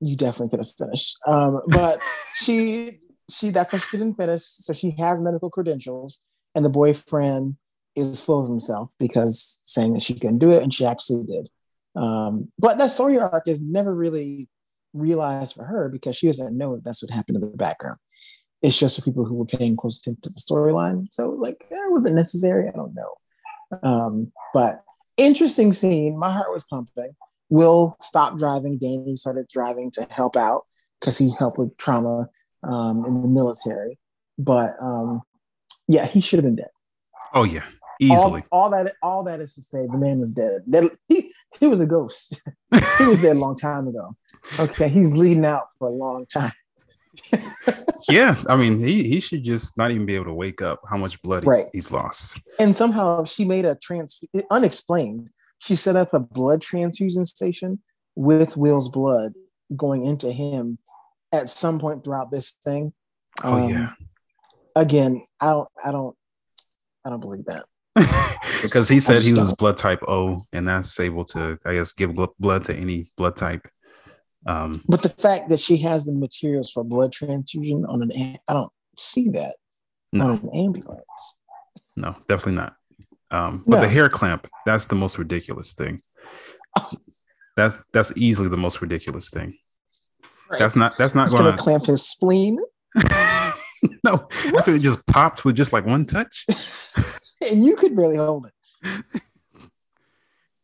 you 0.00 0.16
definitely 0.16 0.50
could 0.50 0.64
have 0.64 0.72
finished. 0.72 1.18
Um, 1.26 1.60
but 1.68 1.98
she 2.36 3.00
she 3.30 3.50
that's 3.50 3.76
she 3.88 3.96
didn't 3.96 4.16
finish. 4.16 4.42
So 4.42 4.72
she 4.72 4.94
has 4.98 5.18
medical 5.20 5.50
credentials, 5.50 6.20
and 6.54 6.64
the 6.64 6.70
boyfriend 6.70 7.56
is 7.94 8.20
full 8.20 8.42
of 8.42 8.48
himself 8.48 8.92
because 8.98 9.60
saying 9.64 9.94
that 9.94 10.02
she 10.02 10.14
couldn't 10.14 10.38
do 10.38 10.50
it, 10.50 10.62
and 10.62 10.72
she 10.72 10.84
actually 10.84 11.24
did. 11.24 11.48
Um, 11.96 12.52
but 12.58 12.78
that 12.78 12.90
story 12.90 13.18
arc 13.18 13.48
is 13.48 13.60
never 13.60 13.94
really 13.94 14.48
realized 14.92 15.56
for 15.56 15.64
her 15.64 15.88
because 15.88 16.16
she 16.16 16.26
doesn't 16.26 16.56
know 16.56 16.74
that 16.74 16.84
that's 16.84 17.02
what 17.02 17.10
happened 17.10 17.42
in 17.42 17.50
the 17.50 17.56
background. 17.56 17.98
It's 18.62 18.78
just 18.78 18.96
for 18.96 19.02
people 19.02 19.24
who 19.24 19.34
were 19.34 19.46
paying 19.46 19.76
close 19.76 19.98
attention 19.98 20.22
to 20.22 20.30
the 20.30 20.40
storyline. 20.40 21.06
So, 21.10 21.30
like, 21.30 21.66
it 21.70 21.92
wasn't 21.92 22.16
necessary. 22.16 22.68
I 22.68 22.72
don't 22.72 22.94
know. 22.94 23.14
Um, 23.82 24.32
but 24.54 24.82
interesting 25.16 25.72
scene. 25.72 26.18
My 26.18 26.30
heart 26.30 26.52
was 26.52 26.64
pumping. 26.64 27.14
Will 27.48 27.96
stopped 28.00 28.38
driving. 28.38 28.78
Danny 28.78 29.16
started 29.16 29.46
driving 29.52 29.90
to 29.92 30.06
help 30.10 30.36
out 30.36 30.64
because 31.00 31.18
he 31.18 31.32
helped 31.38 31.58
with 31.58 31.76
trauma 31.76 32.28
um, 32.66 33.04
in 33.06 33.22
the 33.22 33.28
military. 33.28 33.98
But 34.38 34.76
um, 34.80 35.22
yeah, 35.88 36.06
he 36.06 36.20
should 36.20 36.38
have 36.38 36.44
been 36.44 36.56
dead. 36.56 36.68
Oh 37.34 37.44
yeah, 37.44 37.64
easily. 38.00 38.44
All, 38.50 38.64
all, 38.64 38.70
that 38.70 38.94
all 39.02 39.24
that 39.24 39.40
is 39.40 39.54
to 39.54 39.62
say, 39.62 39.86
the 39.86 39.98
man 39.98 40.20
was 40.20 40.34
dead. 40.34 40.62
That 40.66 40.90
he 41.08 41.32
he 41.58 41.66
was 41.66 41.80
a 41.80 41.86
ghost. 41.86 42.40
he 42.98 43.06
was 43.06 43.22
dead 43.22 43.36
a 43.36 43.38
long 43.38 43.56
time 43.56 43.88
ago. 43.88 44.16
Okay, 44.58 44.88
he's 44.88 45.08
bleeding 45.10 45.44
out 45.44 45.64
for 45.78 45.88
a 45.88 45.92
long 45.92 46.26
time. 46.26 46.52
yeah, 48.10 48.36
I 48.48 48.56
mean, 48.56 48.78
he 48.78 49.04
he 49.08 49.20
should 49.20 49.42
just 49.44 49.76
not 49.78 49.90
even 49.90 50.06
be 50.06 50.14
able 50.14 50.26
to 50.26 50.34
wake 50.34 50.62
up. 50.62 50.80
How 50.88 50.96
much 50.96 51.20
blood 51.22 51.44
he's, 51.44 51.48
Right. 51.48 51.66
he's 51.72 51.90
lost. 51.90 52.40
And 52.58 52.76
somehow 52.76 53.24
she 53.24 53.44
made 53.44 53.64
a 53.64 53.76
trans 53.76 54.20
unexplained. 54.50 55.30
She 55.58 55.74
set 55.74 55.96
up 55.96 56.12
a 56.12 56.20
blood 56.20 56.60
transfusion 56.60 57.24
station 57.24 57.80
with 58.14 58.56
Will's 58.56 58.90
blood 58.90 59.34
going 59.74 60.04
into 60.04 60.30
him 60.30 60.78
at 61.36 61.48
some 61.50 61.78
point 61.78 62.04
throughout 62.04 62.30
this 62.30 62.52
thing. 62.64 62.92
Oh 63.44 63.54
Um, 63.64 63.70
yeah, 63.70 63.90
Again, 64.74 65.24
I 65.40 65.46
don't, 65.52 65.68
I 65.84 65.92
don't, 65.92 66.16
I 67.04 67.10
don't 67.10 67.20
believe 67.20 67.44
that. 67.46 67.64
because 68.62 68.88
he 68.88 69.00
said 69.00 69.22
he 69.22 69.32
was 69.32 69.48
don't. 69.50 69.58
blood 69.58 69.78
type 69.78 70.02
O, 70.06 70.42
and 70.52 70.68
that's 70.68 70.98
able 71.00 71.24
to, 71.26 71.58
I 71.64 71.74
guess, 71.74 71.92
give 71.92 72.14
blo- 72.14 72.34
blood 72.38 72.64
to 72.64 72.74
any 72.74 73.10
blood 73.16 73.36
type. 73.36 73.66
Um, 74.46 74.82
But 74.86 75.02
the 75.02 75.08
fact 75.08 75.48
that 75.48 75.60
she 75.60 75.78
has 75.78 76.04
the 76.06 76.12
materials 76.12 76.70
for 76.70 76.84
blood 76.84 77.12
transfusion 77.12 77.84
on 77.86 78.02
an, 78.02 78.38
I 78.48 78.52
don't 78.52 78.72
see 78.96 79.30
that 79.30 79.56
No. 80.12 80.24
on 80.26 80.30
an 80.42 80.50
ambulance. 80.54 81.38
no, 81.96 82.14
definitely 82.28 82.56
not. 82.56 82.74
Um, 83.30 83.64
but 83.66 83.80
the 83.80 83.88
hair 83.88 84.08
clamp, 84.08 84.46
that's 84.66 84.86
the 84.86 84.94
most 84.94 85.18
ridiculous 85.18 85.72
thing. 85.74 86.02
That's 87.56 87.78
that's 87.94 88.12
easily 88.18 88.50
the 88.50 88.58
most 88.58 88.82
ridiculous 88.82 89.30
thing. 89.30 89.56
That's 90.58 90.76
not 90.76 90.96
that's 90.96 91.14
not 91.14 91.30
going 91.30 91.44
gonna 91.44 91.56
clamp 91.56 91.86
his 91.86 92.06
spleen, 92.06 92.58
no. 94.04 94.28
After 94.56 94.74
it 94.74 94.80
just 94.80 95.06
popped 95.06 95.44
with 95.44 95.56
just 95.56 95.72
like 95.72 95.86
one 95.86 96.04
touch. 96.06 96.44
and 97.50 97.64
you 97.64 97.76
could 97.76 97.96
barely 97.96 98.16
hold 98.16 98.46
it. 98.46 98.52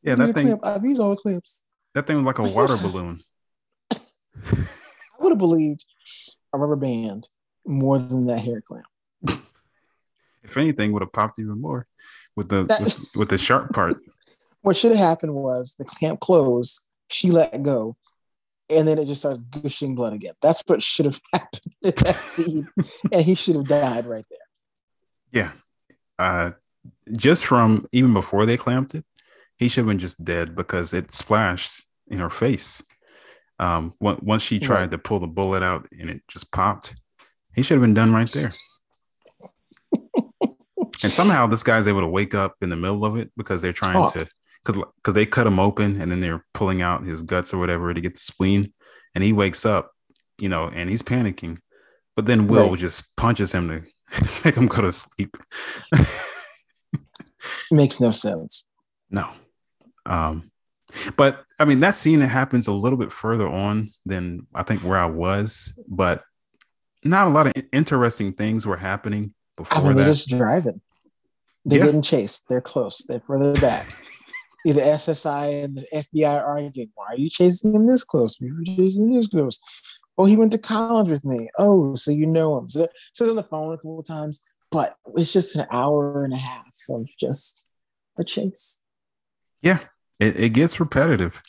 Yeah, 0.02 0.16
that 0.16 0.34
thing 0.34 0.46
clamp. 0.46 0.60
I've 0.64 0.84
used 0.84 1.00
all 1.00 1.10
the 1.10 1.16
clamps. 1.16 1.64
that 1.94 2.06
thing 2.06 2.16
was 2.16 2.26
like 2.26 2.38
a 2.38 2.48
water 2.48 2.76
balloon. 2.76 3.20
I 3.92 4.66
would 5.20 5.30
have 5.30 5.38
believed 5.38 5.84
a 6.52 6.58
rubber 6.58 6.76
band 6.76 7.28
more 7.66 7.98
than 7.98 8.26
that 8.26 8.40
hair 8.40 8.60
clamp. 8.60 8.86
If 10.42 10.56
anything, 10.56 10.92
would 10.92 11.02
have 11.02 11.12
popped 11.12 11.38
even 11.38 11.60
more 11.60 11.86
with 12.34 12.48
the 12.48 12.64
That- 12.64 12.80
with, 12.80 13.10
with 13.16 13.28
the 13.28 13.38
sharp 13.38 13.72
part. 13.72 13.94
What 14.62 14.76
should 14.76 14.92
have 14.92 15.00
happened 15.00 15.34
was 15.34 15.74
the 15.78 15.84
clamp 15.84 16.20
closed, 16.20 16.86
she 17.08 17.30
let 17.30 17.62
go, 17.62 17.96
and 18.70 18.86
then 18.86 18.98
it 18.98 19.06
just 19.06 19.20
starts 19.22 19.40
gushing 19.50 19.94
blood 19.94 20.12
again. 20.12 20.34
That's 20.42 20.62
what 20.66 20.82
should 20.82 21.06
have 21.06 21.20
happened 21.32 21.62
in 21.82 21.92
that 22.04 22.16
scene, 22.16 22.68
and 23.12 23.22
he 23.22 23.34
should 23.34 23.56
have 23.56 23.66
died 23.68 24.06
right 24.06 24.24
there. 24.30 24.38
Yeah. 25.32 25.52
Uh, 26.18 26.52
just 27.16 27.44
from 27.46 27.86
even 27.92 28.12
before 28.12 28.46
they 28.46 28.56
clamped 28.56 28.94
it, 28.94 29.04
he 29.56 29.68
should 29.68 29.82
have 29.82 29.88
been 29.88 29.98
just 29.98 30.24
dead 30.24 30.54
because 30.54 30.92
it 30.94 31.12
splashed 31.12 31.86
in 32.08 32.18
her 32.18 32.30
face. 32.30 32.82
Um, 33.58 33.94
once 34.00 34.42
she 34.42 34.58
tried 34.58 34.80
Right. 34.80 34.90
to 34.90 34.98
pull 34.98 35.20
the 35.20 35.26
bullet 35.26 35.62
out 35.62 35.86
and 35.96 36.10
it 36.10 36.22
just 36.28 36.50
popped, 36.50 36.96
he 37.54 37.62
should 37.62 37.74
have 37.76 37.82
been 37.82 37.94
done 37.94 38.12
right 38.12 38.28
there. 38.30 38.50
and 41.04 41.12
somehow 41.12 41.46
this 41.46 41.62
guy's 41.62 41.86
able 41.86 42.00
to 42.00 42.08
wake 42.08 42.34
up 42.34 42.56
in 42.60 42.70
the 42.70 42.76
middle 42.76 43.04
of 43.04 43.16
it 43.16 43.30
because 43.36 43.62
they're 43.62 43.72
trying 43.72 43.96
Oh. 43.96 44.10
to 44.10 44.26
because 44.64 44.82
because 44.96 45.14
they 45.14 45.26
cut 45.26 45.46
him 45.46 45.58
open 45.58 46.00
and 46.00 46.10
then 46.10 46.20
they're 46.20 46.44
pulling 46.54 46.82
out 46.82 47.04
his 47.04 47.22
guts 47.22 47.52
or 47.52 47.58
whatever 47.58 47.92
to 47.92 48.00
get 48.00 48.14
the 48.14 48.20
spleen, 48.20 48.72
and 49.14 49.22
he 49.24 49.32
wakes 49.32 49.64
up, 49.66 49.92
you 50.38 50.48
know, 50.48 50.68
and 50.68 50.88
he's 50.90 51.02
panicking. 51.02 51.58
But 52.16 52.26
then 52.26 52.46
Will 52.46 52.70
Right. 52.70 52.78
just 52.78 53.16
punches 53.16 53.52
him 53.52 53.68
to 53.68 53.82
make 54.44 54.54
him 54.54 54.66
go 54.66 54.82
to 54.82 54.92
sleep. 54.92 55.36
Makes 57.70 58.00
no 58.00 58.10
sense. 58.10 58.64
No. 59.10 59.28
Um, 60.06 60.50
but 61.16 61.44
I 61.58 61.64
mean, 61.64 61.80
that 61.80 61.96
scene 61.96 62.20
that 62.20 62.28
happens 62.28 62.66
a 62.68 62.72
little 62.72 62.98
bit 62.98 63.12
further 63.12 63.48
on 63.48 63.90
than 64.04 64.46
I 64.54 64.62
think 64.62 64.80
where 64.82 64.98
I 64.98 65.06
was, 65.06 65.72
but 65.88 66.22
not 67.04 67.26
a 67.26 67.30
lot 67.30 67.46
of 67.46 67.52
interesting 67.72 68.32
things 68.34 68.66
were 68.66 68.76
happening 68.76 69.34
before 69.56 69.78
I 69.78 69.82
mean, 69.88 69.96
they're 69.96 70.06
just 70.06 70.28
driving. 70.30 70.80
They're 71.64 71.78
Yeah. 71.80 71.86
getting 71.86 72.02
chased. 72.02 72.48
They're 72.48 72.60
close. 72.60 73.04
They're 73.08 73.22
further 73.26 73.54
back. 73.60 73.86
Either 74.66 74.80
SSI 74.80 75.64
and 75.64 75.76
the 75.76 75.86
FBI 75.92 76.28
are 76.40 76.56
arguing, 76.58 76.90
why 76.94 77.06
are 77.08 77.16
you 77.16 77.28
chasing 77.28 77.74
him 77.74 77.86
this 77.86 78.04
close? 78.04 78.40
We 78.40 78.52
were 78.52 78.62
chasing 78.64 79.08
him 79.08 79.14
this 79.14 79.28
close. 79.28 79.60
Oh, 80.18 80.24
he 80.24 80.36
went 80.36 80.52
to 80.52 80.58
college 80.58 81.08
with 81.08 81.24
me. 81.24 81.48
Oh, 81.58 81.94
so 81.94 82.10
you 82.10 82.26
know 82.26 82.58
him. 82.58 82.70
So, 82.70 82.86
so 83.12 83.28
on 83.30 83.36
the 83.36 83.42
phone 83.42 83.72
a 83.72 83.76
couple 83.76 83.98
of 83.98 84.06
times, 84.06 84.42
but 84.70 84.94
it's 85.16 85.32
just 85.32 85.56
an 85.56 85.66
hour 85.70 86.24
and 86.24 86.32
a 86.32 86.36
half 86.38 86.66
of 86.90 87.08
just 87.18 87.66
a 88.18 88.24
chase. 88.24 88.82
yeah, 89.62 89.80
it, 90.20 90.38
it 90.38 90.48
gets 90.50 90.78
repetitive. 90.78 91.42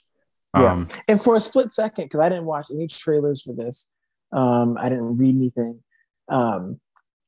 Yeah. 0.57 0.71
Um, 0.71 0.87
And 1.07 1.21
for 1.21 1.35
a 1.35 1.41
split 1.41 1.73
second, 1.73 2.05
because 2.05 2.21
I 2.21 2.29
didn't 2.29 2.45
watch 2.45 2.67
any 2.71 2.87
trailers 2.87 3.41
for 3.41 3.53
this, 3.53 3.89
um, 4.31 4.77
I 4.79 4.89
didn't 4.89 5.17
read 5.17 5.35
anything. 5.35 5.79
Um, 6.29 6.79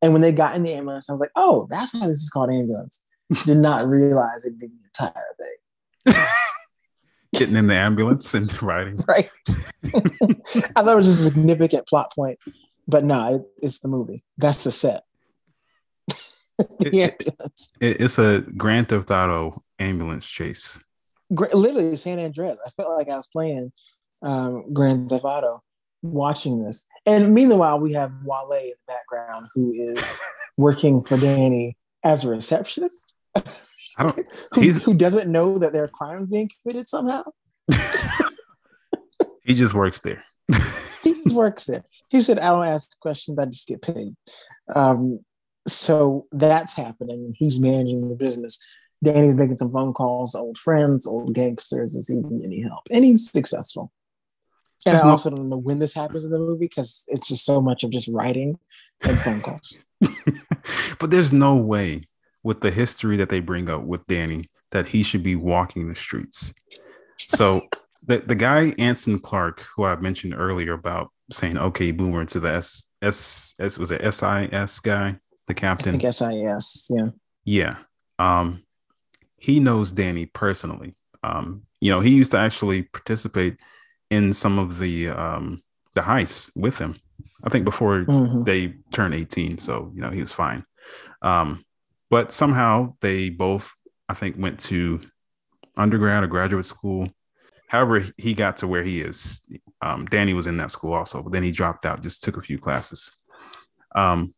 and 0.01 0.13
when 0.13 0.21
they 0.21 0.31
got 0.31 0.55
in 0.55 0.63
the 0.63 0.73
ambulance, 0.73 1.09
I 1.09 1.13
was 1.13 1.19
like, 1.19 1.31
oh, 1.35 1.67
that's 1.69 1.93
why 1.93 2.01
this 2.01 2.21
is 2.21 2.29
called 2.29 2.51
ambulance. 2.51 3.01
Did 3.45 3.57
not 3.57 3.87
realize 3.87 4.45
it'd 4.45 4.59
be 4.59 4.67
the 4.67 4.73
entire 4.85 5.23
thing. 5.39 5.55
getting 7.35 7.55
in 7.55 7.67
the 7.67 7.75
ambulance 7.75 8.33
and 8.33 8.51
riding. 8.61 9.03
Right. 9.07 9.29
I 10.75 10.81
thought 10.81 10.93
it 10.93 10.95
was 10.95 11.07
just 11.07 11.21
a 11.21 11.23
significant 11.33 11.87
plot 11.87 12.13
point, 12.13 12.39
but 12.87 13.03
no, 13.03 13.35
it, 13.35 13.41
it's 13.61 13.79
the 13.79 13.87
movie. 13.87 14.23
That's 14.37 14.63
the 14.63 14.71
set. 14.71 15.03
The 16.79 16.87
it- 16.87 17.11
ambulance. 17.11 17.73
It, 17.81 17.99
it's 18.01 18.17
a 18.17 18.39
Grand 18.55 18.87
Theft 18.87 19.11
Auto 19.11 19.61
ambulance 19.77 20.25
chase. 20.25 20.79
Gra- 21.33 21.53
Literally 21.53 21.97
San 21.97 22.17
Andreas. 22.17 22.57
I 22.65 22.69
felt 22.81 22.97
like 22.97 23.09
I 23.09 23.17
was 23.17 23.27
playing 23.27 23.73
um, 24.21 24.71
Grand 24.73 25.09
Theft 25.09 25.25
Auto, 25.25 25.61
watching 26.01 26.63
this. 26.63 26.85
And 27.05 27.33
meanwhile, 27.33 27.77
we 27.79 27.91
have 27.93 28.13
Wale 28.23 28.51
in 28.53 28.69
the 28.69 28.75
background 28.87 29.47
who 29.53 29.73
is 29.73 30.21
working 30.55 31.03
for 31.03 31.17
Danny 31.17 31.75
as 32.05 32.23
a 32.23 32.29
receptionist. 32.29 33.13
I 33.97 34.03
don't. 34.03 34.19
who, 34.55 34.71
who 34.71 34.93
doesn't 34.93 35.31
know 35.31 35.57
that 35.59 35.73
there 35.73 35.83
are 35.83 35.87
crimes 35.89 36.29
being 36.29 36.49
committed 36.61 36.87
somehow. 36.87 37.23
he 39.43 39.55
just 39.55 39.73
works 39.73 40.01
there. 40.01 40.23
He 41.03 41.13
just 41.23 41.35
works 41.35 41.65
there. 41.65 41.83
He 42.09 42.19
said, 42.21 42.39
"I 42.39 42.47
don't 42.47 42.65
ask 42.65 42.99
questions; 42.99 43.37
I 43.37 43.45
just 43.45 43.67
get 43.67 43.83
paid." 43.83 44.15
Um, 44.73 45.19
so 45.67 46.25
that's 46.31 46.75
happening. 46.75 47.35
He's 47.37 47.59
managing 47.59 48.09
the 48.09 48.15
business. 48.15 48.57
Danny's 49.03 49.35
making 49.35 49.57
some 49.59 49.71
phone 49.71 49.93
calls, 49.93 50.33
old 50.33 50.57
friends, 50.57 51.05
old 51.05 51.35
gangsters, 51.35 51.93
is 51.93 52.07
he 52.07 52.15
need 52.15 52.43
any 52.43 52.61
help? 52.61 52.87
And 52.89 53.05
he's 53.05 53.29
successful. 53.29 53.91
And 54.85 54.93
There's 54.93 55.03
I 55.03 55.05
no- 55.05 55.11
also 55.11 55.29
don't 55.29 55.47
know 55.49 55.57
when 55.57 55.77
this 55.77 55.93
happens 55.93 56.25
in 56.25 56.31
the 56.31 56.39
movie 56.39 56.65
because 56.65 57.05
it's 57.09 57.27
just 57.27 57.45
so 57.45 57.61
much 57.61 57.83
of 57.83 57.91
just 57.91 58.07
writing 58.07 58.57
and 59.03 59.19
phone 59.19 59.41
calls. 59.41 59.77
but 60.99 61.11
there's 61.11 61.31
no 61.33 61.55
way 61.55 62.07
with 62.45 62.61
the 62.61 62.71
history 62.71 63.17
that 63.17 63.29
they 63.29 63.39
bring 63.41 63.69
up 63.69 63.81
with 63.81 64.05
Danny 64.07 64.49
that 64.71 64.87
he 64.87 65.03
should 65.03 65.23
be 65.23 65.35
walking 65.35 65.89
the 65.89 65.95
streets. 65.95 66.53
So 67.17 67.61
the, 68.05 68.19
the 68.19 68.35
guy 68.35 68.73
Anson 68.77 69.19
Clark, 69.19 69.65
who 69.75 69.83
I 69.83 69.95
mentioned 69.97 70.35
earlier 70.37 70.73
about 70.73 71.09
saying 71.31 71.57
okay 71.57 71.89
boomer 71.91 72.23
to 72.25 72.39
the 72.39 72.51
S 72.53 72.93
S 73.01 73.55
S 73.59 73.77
was 73.79 73.91
it 73.91 74.01
SIS 74.13 74.79
guy, 74.79 75.17
the 75.47 75.53
captain. 75.55 75.95
I 75.95 75.97
captain. 75.97 76.31
think 76.31 76.61
SIS, 76.61 76.91
yeah. 76.95 77.09
Yeah. 77.43 77.75
Um 78.19 78.61
he 79.37 79.59
knows 79.59 79.91
Danny 79.91 80.25
personally. 80.27 80.95
Um, 81.23 81.63
you 81.81 81.91
know, 81.91 81.99
he 81.99 82.11
used 82.11 82.31
to 82.31 82.37
actually 82.37 82.83
participate 82.83 83.57
in 84.11 84.33
some 84.33 84.59
of 84.59 84.77
the 84.77 85.09
um 85.09 85.63
the 85.95 86.01
heists 86.01 86.51
with 86.55 86.77
him. 86.77 86.99
I 87.43 87.49
think 87.49 87.65
before 87.65 88.05
Mhm. 88.05 88.45
they 88.45 88.75
turned 88.91 89.15
18 89.15 89.57
so 89.57 89.91
you 89.95 90.01
know 90.01 90.11
he 90.11 90.21
was 90.21 90.31
fine 90.31 90.63
um 91.23 91.64
but 92.09 92.31
somehow 92.31 92.93
they 93.01 93.29
both 93.29 93.73
i 94.09 94.13
think 94.13 94.35
went 94.37 94.59
to 94.59 95.01
undergrad 95.77 96.23
or 96.23 96.27
graduate 96.27 96.65
school. 96.65 97.07
However 97.67 98.05
he 98.17 98.33
got 98.33 98.57
to 98.57 98.67
where 98.67 98.83
he 98.83 99.01
is. 99.01 99.41
Um 99.81 100.05
danny 100.05 100.33
was 100.33 100.47
in 100.47 100.57
that 100.57 100.71
school 100.71 100.93
also 100.93 101.21
but 101.21 101.31
then 101.31 101.43
he 101.43 101.51
dropped 101.51 101.85
out 101.85 102.03
just 102.03 102.23
took 102.23 102.37
a 102.37 102.41
few 102.41 102.57
classes. 102.57 103.17
Um 103.95 104.33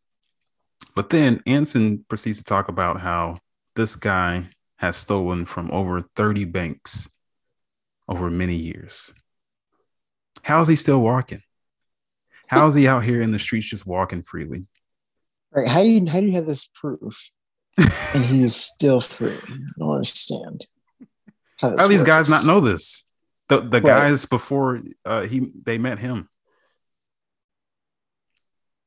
but 0.94 1.10
then 1.10 1.42
anson 1.46 2.04
proceeds 2.08 2.38
to 2.38 2.44
talk 2.44 2.68
about 2.68 3.00
how 3.00 3.38
this 3.76 3.94
guy 3.96 4.48
has 4.76 4.96
stolen 4.96 5.44
from 5.44 5.70
over 5.70 6.00
30 6.00 6.44
banks 6.44 7.08
over 8.08 8.30
many 8.30 8.56
years. 8.56 9.12
How 10.42 10.60
is 10.60 10.68
he 10.68 10.76
still 10.76 11.00
walking? 11.00 11.42
How 12.46 12.66
is 12.66 12.74
he 12.74 12.88
out 12.88 13.04
here 13.04 13.20
in 13.20 13.32
the 13.32 13.38
streets 13.38 13.68
just 13.68 13.86
walking 13.86 14.22
freely? 14.22 14.64
Right. 15.50 15.68
How 15.68 15.82
do 15.82 15.88
you 15.88 16.06
how 16.06 16.20
do 16.20 16.26
you 16.26 16.32
have 16.32 16.46
this 16.46 16.66
proof 16.66 17.30
and 18.14 18.24
he's 18.24 18.56
still 18.56 19.00
free? 19.00 19.32
I 19.32 19.56
don't 19.78 19.92
understand. 19.94 20.66
How, 21.60 21.76
How 21.76 21.88
these 21.88 22.04
guys 22.04 22.28
not 22.30 22.44
know 22.46 22.60
this? 22.60 23.06
The 23.48 23.60
the 23.60 23.80
Right. 23.80 23.84
guys 24.08 24.26
before 24.26 24.80
uh, 25.04 25.22
he 25.22 25.50
they 25.64 25.78
met 25.78 25.98
him. 25.98 26.28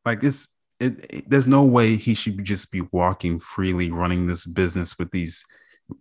Like 0.06 0.23
it's 0.23 0.47
it, 0.80 1.06
it- 1.10 1.30
there's 1.30 1.47
no 1.47 1.63
way 1.63 1.95
he 1.95 2.13
should 2.13 2.43
just 2.43 2.71
be 2.71 2.82
walking 2.91 3.39
freely, 3.39 3.91
running 3.91 4.27
this 4.27 4.45
business 4.45 4.97
with 4.97 5.12
these 5.12 5.43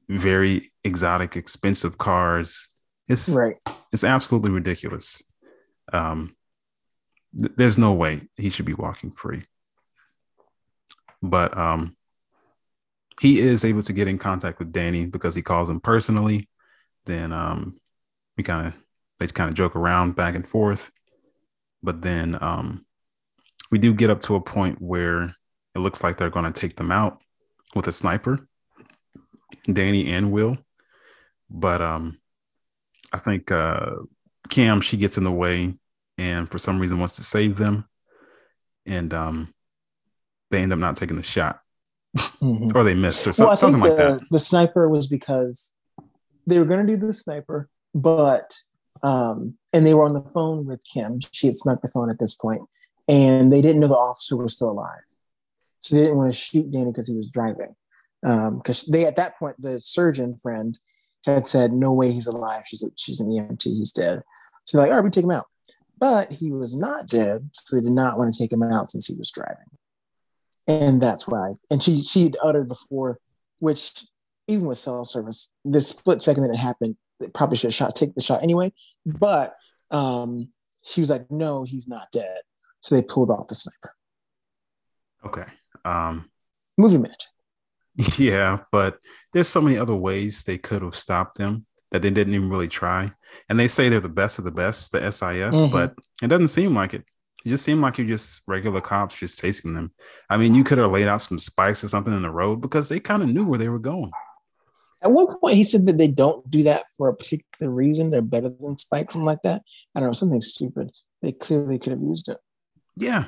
very 0.08 0.72
exotic, 0.84 1.36
expensive 1.36 1.98
cars. 1.98 2.68
It's 3.08 3.28
Right. 3.28 3.56
it's 3.92 4.04
absolutely 4.04 4.50
ridiculous. 4.52 5.22
Um, 5.92 6.36
th- 7.38 7.52
there's 7.56 7.76
no 7.78 7.92
way 7.92 8.28
he 8.36 8.50
should 8.50 8.66
be 8.66 8.74
walking 8.74 9.10
free. 9.10 9.44
But 11.22 11.56
um, 11.58 11.96
he 13.20 13.38
is 13.38 13.66
able 13.66 13.82
to 13.82 13.92
get 13.92 14.08
in 14.08 14.16
contact 14.16 14.58
with 14.58 14.72
Danny 14.72 15.04
because 15.04 15.34
he 15.34 15.42
calls 15.42 15.68
him 15.68 15.78
personally. 15.78 16.48
Then 17.04 17.32
um, 17.34 17.78
we 18.36 18.42
kind 18.42 18.66
of 18.66 18.74
they 19.18 19.26
kind 19.26 19.50
of 19.50 19.54
joke 19.54 19.76
around 19.76 20.16
back 20.16 20.34
and 20.34 20.48
forth. 20.48 20.90
But 21.82 22.00
then 22.00 22.38
um, 22.40 22.86
we 23.70 23.78
do 23.78 23.92
get 23.92 24.08
up 24.08 24.22
to 24.22 24.36
a 24.36 24.40
point 24.40 24.80
where 24.80 25.34
it 25.74 25.80
looks 25.80 26.02
like 26.02 26.16
they're 26.16 26.30
going 26.30 26.50
to 26.50 26.60
take 26.60 26.76
them 26.76 26.90
out 26.90 27.18
with 27.74 27.86
a 27.86 27.92
sniper, 27.92 28.48
Danny 29.70 30.10
and 30.10 30.32
Will. 30.32 30.56
But 31.50 31.82
um, 31.82 32.18
I 33.12 33.18
think 33.18 33.52
uh, 33.52 33.96
Cam 34.48 34.80
she 34.80 34.96
gets 34.96 35.18
in 35.18 35.24
the 35.24 35.30
way 35.30 35.74
and 36.16 36.50
for 36.50 36.58
some 36.58 36.78
reason 36.78 36.98
wants 36.98 37.16
to 37.16 37.22
save 37.22 37.58
them, 37.58 37.86
and 38.86 39.12
um, 39.12 39.54
they 40.50 40.62
end 40.62 40.72
up 40.72 40.78
not 40.78 40.96
taking 40.96 41.18
the 41.18 41.22
shot 41.22 41.60
Mhm. 42.16 42.74
or 42.74 42.82
they 42.84 42.94
missed 42.94 43.26
or 43.26 43.32
so- 43.32 43.44
well, 43.44 43.52
I 43.52 43.56
something 43.56 43.82
think 43.82 43.96
like 43.98 44.06
the, 44.06 44.18
that. 44.20 44.28
the 44.30 44.40
sniper 44.40 44.88
was 44.88 45.06
because 45.06 45.72
they 46.46 46.58
were 46.58 46.64
going 46.64 46.84
to 46.86 46.92
do 46.96 47.06
the 47.06 47.12
sniper, 47.14 47.68
but 47.94 48.56
um, 49.02 49.54
and 49.72 49.86
they 49.86 49.94
were 49.94 50.04
on 50.04 50.12
the 50.14 50.20
phone 50.20 50.66
with 50.66 50.82
Kim. 50.84 51.20
She 51.30 51.46
had 51.46 51.56
snuck 51.56 51.80
the 51.82 51.88
phone 51.88 52.10
at 52.10 52.18
this 52.18 52.34
point, 52.34 52.62
and 53.08 53.52
they 53.52 53.62
didn't 53.62 53.80
know 53.80 53.86
the 53.86 53.94
officer 53.96 54.36
was 54.36 54.54
still 54.56 54.70
alive, 54.70 55.02
so 55.80 55.94
they 55.96 56.02
didn't 56.02 56.18
want 56.18 56.32
to 56.34 56.38
shoot 56.38 56.70
Danny 56.70 56.86
because 56.90 57.08
he 57.08 57.14
was 57.16 57.28
driving. 57.30 57.74
Because 58.22 58.86
they 58.86 59.06
at 59.06 59.16
that 59.16 59.38
point, 59.38 59.56
the 59.60 59.80
surgeon 59.80 60.36
friend 60.36 60.78
had 61.24 61.46
said, 61.46 61.72
"No 61.72 61.92
way, 61.92 62.10
he's 62.10 62.26
alive. 62.26 62.64
She's 62.66 62.82
a, 62.82 62.88
she's 62.96 63.20
an 63.20 63.30
EMT. 63.30 63.62
He's 63.64 63.92
dead." 63.92 64.22
So 64.64 64.76
they're 64.78 64.86
like, 64.86 64.90
"All 64.92 64.98
right, 64.98 65.04
we 65.04 65.10
take 65.10 65.24
him 65.24 65.30
out." 65.30 65.46
But 65.98 66.32
he 66.32 66.50
was 66.50 66.74
not 66.76 67.06
dead, 67.06 67.50
so 67.52 67.76
they 67.76 67.82
did 67.82 67.92
not 67.92 68.18
want 68.18 68.34
to 68.34 68.38
take 68.38 68.52
him 68.52 68.62
out 68.62 68.90
since 68.90 69.06
he 69.06 69.14
was 69.16 69.30
driving 69.30 69.56
and 70.70 71.00
that's 71.02 71.26
why. 71.28 71.54
And 71.70 71.82
she 71.82 72.02
she'd 72.02 72.36
uttered 72.42 72.68
before, 72.68 73.18
which 73.58 74.04
even 74.48 74.66
with 74.66 74.78
cell 74.78 75.04
service, 75.04 75.50
this 75.64 75.88
split 75.88 76.22
second 76.22 76.42
that 76.44 76.52
it 76.52 76.58
happened, 76.58 76.96
they 77.18 77.28
probably 77.28 77.56
should 77.56 77.68
have 77.68 77.74
shot 77.74 77.94
take 77.94 78.14
the 78.14 78.22
shot 78.22 78.42
anyway. 78.42 78.72
But 79.06 79.54
um, 79.90 80.48
she 80.82 81.00
was 81.00 81.10
like, 81.10 81.30
"No, 81.30 81.64
he's 81.64 81.86
not 81.88 82.08
dead." 82.12 82.38
So 82.80 82.94
they 82.94 83.02
pulled 83.02 83.30
off 83.30 83.48
the 83.48 83.54
sniper. 83.54 83.94
Okay. 85.24 85.44
Um, 85.84 86.30
Movie 86.78 86.98
minute. 86.98 87.26
yeah, 88.18 88.60
but 88.72 88.98
there's 89.32 89.48
so 89.48 89.60
many 89.60 89.76
other 89.76 89.94
ways 89.94 90.44
they 90.44 90.56
could 90.58 90.82
have 90.82 90.94
stopped 90.94 91.36
them 91.38 91.66
that 91.90 92.02
they 92.02 92.10
didn't 92.10 92.34
even 92.34 92.48
really 92.48 92.68
try. 92.68 93.12
And 93.48 93.58
they 93.58 93.68
say 93.68 93.88
they're 93.88 94.00
the 94.00 94.08
best 94.08 94.38
of 94.38 94.44
the 94.44 94.50
best, 94.50 94.92
the 94.92 95.00
SIS, 95.10 95.56
Mhm. 95.56 95.72
but 95.72 95.94
it 96.22 96.28
doesn't 96.28 96.48
seem 96.48 96.74
like 96.74 96.94
it. 96.94 97.04
It 97.44 97.48
just 97.48 97.64
seemed 97.64 97.80
like 97.80 97.96
you're 97.96 98.06
just 98.06 98.42
regular 98.46 98.80
cops 98.80 99.18
just 99.18 99.40
chasing 99.40 99.74
them. 99.74 99.92
I 100.28 100.36
mean, 100.36 100.54
you 100.54 100.62
could 100.62 100.78
have 100.78 100.90
laid 100.90 101.08
out 101.08 101.22
some 101.22 101.38
spikes 101.38 101.82
or 101.82 101.88
something 101.88 102.14
in 102.14 102.22
the 102.22 102.30
road 102.30 102.60
because 102.60 102.88
they 102.88 103.00
kind 103.00 103.22
of 103.22 103.28
knew 103.28 103.46
where 103.46 103.58
they 103.58 103.68
were 103.68 103.78
going. 103.78 104.10
At 105.02 105.12
one 105.12 105.38
point, 105.38 105.56
he 105.56 105.64
said 105.64 105.86
that 105.86 105.96
they 105.96 106.08
don't 106.08 106.48
do 106.50 106.64
that 106.64 106.84
for 106.98 107.08
a 107.08 107.14
particular 107.14 107.72
reason. 107.72 108.10
They're 108.10 108.20
better 108.20 108.50
than 108.50 108.76
spikes, 108.76 109.14
something 109.14 109.24
like 109.24 109.42
that. 109.42 109.62
I 109.94 110.00
don't 110.00 110.10
know, 110.10 110.12
something 110.12 110.42
stupid. 110.42 110.90
They 111.22 111.32
clearly 111.32 111.78
could 111.78 111.92
have 111.92 112.02
used 112.02 112.28
it. 112.28 112.36
Yeah. 112.96 113.26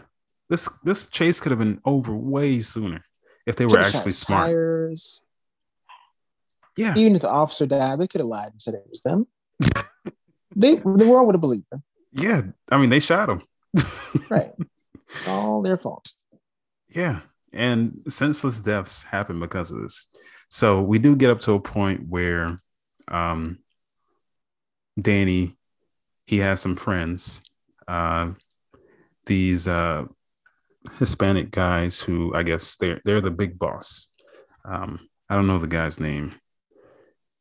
This 0.50 0.68
this 0.84 1.06
chase 1.06 1.40
could 1.40 1.50
have 1.50 1.58
been 1.58 1.80
over 1.84 2.14
way 2.14 2.60
sooner 2.60 3.04
if 3.46 3.56
they 3.56 3.64
were 3.64 3.70
Could 3.70 3.86
have 3.86 3.94
actually 3.94 4.12
smart. 4.12 4.48
Tires. 4.48 5.24
Yeah. 6.76 6.94
Even 6.96 7.14
if 7.14 7.22
the 7.22 7.30
officer 7.30 7.66
died, 7.66 7.98
they 7.98 8.06
could 8.06 8.20
have 8.20 8.28
lied 8.28 8.52
and 8.52 8.60
said 8.60 8.74
it 8.74 8.86
was 8.90 9.00
them. 9.00 9.26
they 10.54 10.76
the 10.76 11.06
world 11.08 11.26
would 11.26 11.34
have 11.34 11.40
believed 11.40 11.70
them. 11.70 11.82
Yeah. 12.12 12.42
I 12.70 12.76
mean, 12.76 12.90
they 12.90 13.00
shot 13.00 13.30
him. 13.30 13.42
Right. 14.28 14.52
It's 15.14 15.28
all 15.28 15.62
their 15.62 15.76
fault. 15.76 16.10
Yeah. 16.88 17.20
And 17.52 18.02
senseless 18.08 18.58
deaths 18.60 19.02
happen 19.02 19.40
because 19.40 19.70
of 19.70 19.82
this. 19.82 20.08
So 20.48 20.82
we 20.82 20.98
do 20.98 21.16
get 21.16 21.30
up 21.30 21.40
to 21.40 21.52
a 21.52 21.60
point 21.60 22.08
where 22.08 22.58
um 23.08 23.58
Danny 25.00 25.56
he 26.26 26.38
has 26.38 26.60
some 26.60 26.76
friends. 26.76 27.42
Uh 27.88 28.32
these 29.26 29.68
uh 29.68 30.04
Hispanic 30.98 31.50
guys 31.50 32.00
who 32.00 32.34
I 32.34 32.42
guess 32.42 32.76
they're 32.76 33.00
they're 33.04 33.20
the 33.20 33.30
big 33.30 33.58
boss. 33.58 34.08
Um 34.64 35.08
I 35.28 35.34
don't 35.34 35.46
know 35.46 35.58
the 35.58 35.66
guy's 35.66 36.00
name, 36.00 36.34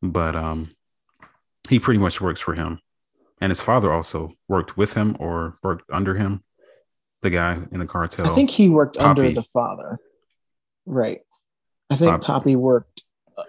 but 0.01 0.35
um 0.35 0.75
he 1.69 1.79
pretty 1.79 1.99
much 1.99 2.19
works 2.21 2.39
for 2.39 2.53
him. 2.53 2.79
And 3.41 3.49
his 3.49 3.61
father 3.61 3.91
also 3.91 4.33
worked 4.47 4.77
with 4.77 4.93
him 4.93 5.17
or 5.19 5.57
worked 5.63 5.89
under 5.91 6.15
him. 6.15 6.43
The 7.21 7.29
guy 7.29 7.59
in 7.71 7.79
the 7.79 7.85
cartel. 7.85 8.25
I 8.25 8.29
think 8.29 8.49
he 8.49 8.69
worked 8.69 8.97
under 8.97 9.31
the 9.31 9.43
father. 9.43 9.99
Right. 10.85 11.19
I 11.89 11.95
think 11.95 12.23
Papi. 12.23 12.43
Papi 12.43 12.55
worked 12.55 13.03
uh, 13.37 13.43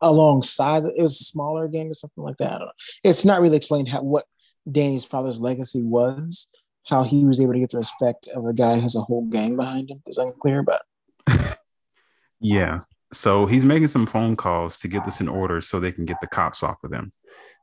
alongside. 0.00 0.84
It 0.84 1.02
was 1.02 1.20
a 1.20 1.24
smaller 1.24 1.66
gang 1.66 1.90
or 1.90 1.94
something 1.94 2.22
like 2.22 2.36
that. 2.36 2.52
I 2.52 2.58
don't 2.58 2.66
know. 2.66 2.72
It's 3.02 3.24
not 3.24 3.40
really 3.40 3.56
explained 3.56 3.88
how 3.88 4.02
what 4.02 4.26
Danny's 4.70 5.04
father's 5.04 5.40
legacy 5.40 5.82
was. 5.82 6.48
How 6.86 7.02
he 7.02 7.24
was 7.24 7.40
able 7.40 7.52
to 7.52 7.58
get 7.58 7.70
the 7.70 7.78
respect 7.78 8.28
of 8.34 8.46
a 8.46 8.52
guy 8.52 8.76
who 8.76 8.82
has 8.82 8.96
a 8.96 9.00
whole 9.00 9.26
gang 9.26 9.56
behind 9.56 9.90
him 9.90 10.02
is 10.06 10.16
unclear, 10.16 10.62
but 10.62 10.82
Yeah. 12.40 12.80
So 13.12 13.46
he's 13.46 13.64
making 13.64 13.88
some 13.88 14.06
phone 14.06 14.36
calls 14.36 14.78
to 14.80 14.88
get 14.88 15.04
this 15.04 15.20
in 15.20 15.28
order 15.28 15.60
so 15.60 15.80
they 15.80 15.92
can 15.92 16.04
get 16.04 16.20
the 16.20 16.26
cops 16.26 16.62
off 16.62 16.82
of 16.84 16.90
them. 16.90 17.12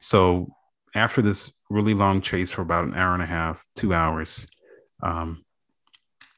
So 0.01 0.53
after 0.96 1.22
this 1.22 1.54
really 1.70 1.93
long 1.93 2.22
chase 2.22 2.52
for 2.52 2.62
about 2.62 2.86
an 2.86 2.96
hour 2.96 3.14
and 3.14 3.22
a 3.22 3.28
half, 3.28 3.64
two 3.76 3.93
hours, 3.93 4.48
um, 5.04 5.43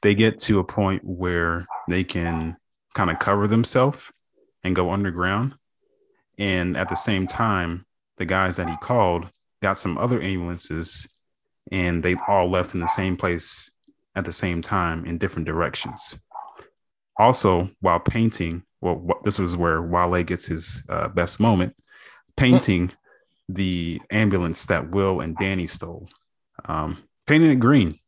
they 0.02 0.16
get 0.16 0.40
to 0.40 0.60
a 0.60 0.64
point 0.64 1.04
where 1.06 1.66
they 1.88 2.04
can 2.04 2.58
kind 2.96 3.12
of 3.12 3.20
cover 3.20 3.48
themselves 3.48 4.12
and 4.64 4.76
go 4.76 4.92
underground. 4.92 5.54
And 6.40 6.76
at 6.76 6.90
the 6.90 6.96
same 6.96 7.28
time, 7.28 7.86
the 8.18 8.26
guys 8.26 8.58
that 8.58 8.70
he 8.70 8.76
called 8.78 9.30
got 9.62 9.78
some 9.78 9.98
other 9.98 10.22
ambulances 10.22 11.08
and 11.72 12.02
they 12.02 12.16
all 12.28 12.50
left 12.50 12.74
in 12.74 12.80
the 12.80 12.88
same 12.88 13.16
place 13.16 13.72
at 14.16 14.26
the 14.26 14.34
same 14.34 14.62
time 14.62 15.06
in 15.06 15.18
different 15.18 15.46
directions. 15.46 16.20
Also, 17.18 17.70
while 17.80 18.00
painting, 18.00 18.64
well, 18.82 19.20
this 19.24 19.40
was 19.40 19.56
where 19.56 19.82
Wale 19.82 20.24
gets 20.24 20.46
his 20.46 20.86
uh, 20.90 21.08
best 21.10 21.40
moment, 21.40 21.76
painting 22.36 22.92
the 23.50 24.02
ambulance 24.12 24.66
that 24.66 24.92
Will 24.92 25.22
and 25.22 25.36
Danny 25.38 25.68
stole, 25.68 26.10
um, 26.66 27.04
painting 27.26 27.52
it 27.52 27.60
green. 27.60 28.00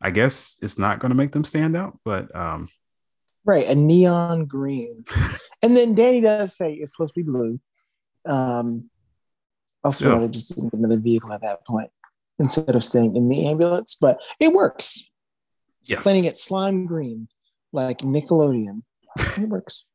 I 0.00 0.10
guess 0.10 0.58
it's 0.62 0.78
not 0.78 0.98
going 0.98 1.10
to 1.10 1.16
make 1.16 1.32
them 1.32 1.44
stand 1.44 1.76
out, 1.76 1.98
but 2.04 2.34
um, 2.34 2.68
right, 3.44 3.66
a 3.68 3.74
neon 3.74 4.46
green. 4.46 5.04
and 5.62 5.76
then 5.76 5.94
Danny 5.94 6.20
does 6.20 6.56
say 6.56 6.72
it's 6.72 6.92
supposed 6.92 7.14
to 7.14 7.20
be 7.20 7.30
blue. 7.30 7.60
Um, 8.26 8.90
also, 9.84 10.18
yeah. 10.18 10.28
just 10.28 10.54
didn't 10.54 10.70
get 10.70 10.78
another 10.78 10.98
vehicle 10.98 11.32
at 11.32 11.42
that 11.42 11.66
point 11.66 11.90
instead 12.38 12.74
of 12.74 12.84
staying 12.84 13.16
in 13.16 13.28
the 13.28 13.46
ambulance, 13.46 13.96
but 14.00 14.18
it 14.38 14.52
works. 14.52 15.10
Yes. 15.84 16.02
Playing 16.02 16.24
it 16.24 16.36
slime 16.36 16.86
green 16.86 17.28
like 17.72 17.98
Nickelodeon. 17.98 18.82
It 19.38 19.48
works. 19.48 19.86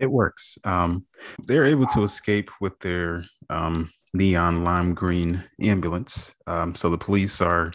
It 0.00 0.10
works. 0.10 0.58
Um, 0.64 1.06
they're 1.46 1.66
able 1.66 1.86
to 1.88 2.04
escape 2.04 2.50
with 2.60 2.78
their 2.80 3.22
um, 3.50 3.92
neon 4.14 4.64
lime 4.64 4.94
green 4.94 5.44
ambulance. 5.60 6.34
Um, 6.46 6.74
so 6.74 6.88
the 6.88 6.98
police 6.98 7.40
are 7.40 7.72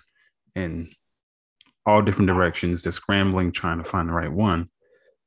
in 0.55 0.89
all 1.85 2.01
different 2.01 2.27
directions. 2.27 2.83
They're 2.83 2.91
scrambling, 2.91 3.51
trying 3.51 3.77
to 3.77 3.89
find 3.89 4.09
the 4.09 4.13
right 4.13 4.31
one. 4.31 4.69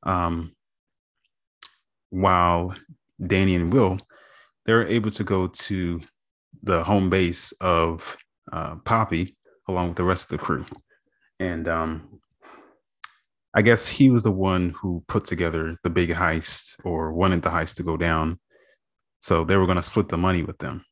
Um, 0.03 0.57
while 2.11 2.75
Danny 3.25 3.55
and 3.55 3.73
Will, 3.73 3.99
they're 4.67 4.87
able 4.87 5.11
to 5.13 5.25
go 5.25 5.47
to 5.47 6.01
the 6.63 6.83
home 6.85 7.11
base 7.11 7.53
of 7.61 8.17
uh, 8.53 8.77
Papi 8.77 9.35
along 9.69 9.89
with 9.89 9.97
the 9.97 10.05
rest 10.05 10.33
of 10.33 10.39
the 10.39 10.45
crew. 10.45 10.65
And 11.39 11.69
um, 11.69 12.21
I 13.55 13.63
guess 13.63 13.89
he 13.89 14.11
was 14.11 14.25
the 14.25 14.31
one 14.31 14.71
who 14.71 15.03
put 15.09 15.25
together 15.25 15.77
the 15.83 15.91
big 15.91 16.11
heist 16.11 16.75
or 16.85 17.13
wanted 17.13 17.43
the 17.43 17.51
heist 17.51 17.77
to 17.77 17.83
go 17.83 17.97
down. 17.97 18.39
So 19.21 19.45
they 19.45 19.57
were 19.57 19.67
going 19.67 19.77
to 19.77 19.83
split 19.83 20.09
the 20.09 20.17
money 20.17 20.43
with 20.43 20.59
them. 20.59 20.85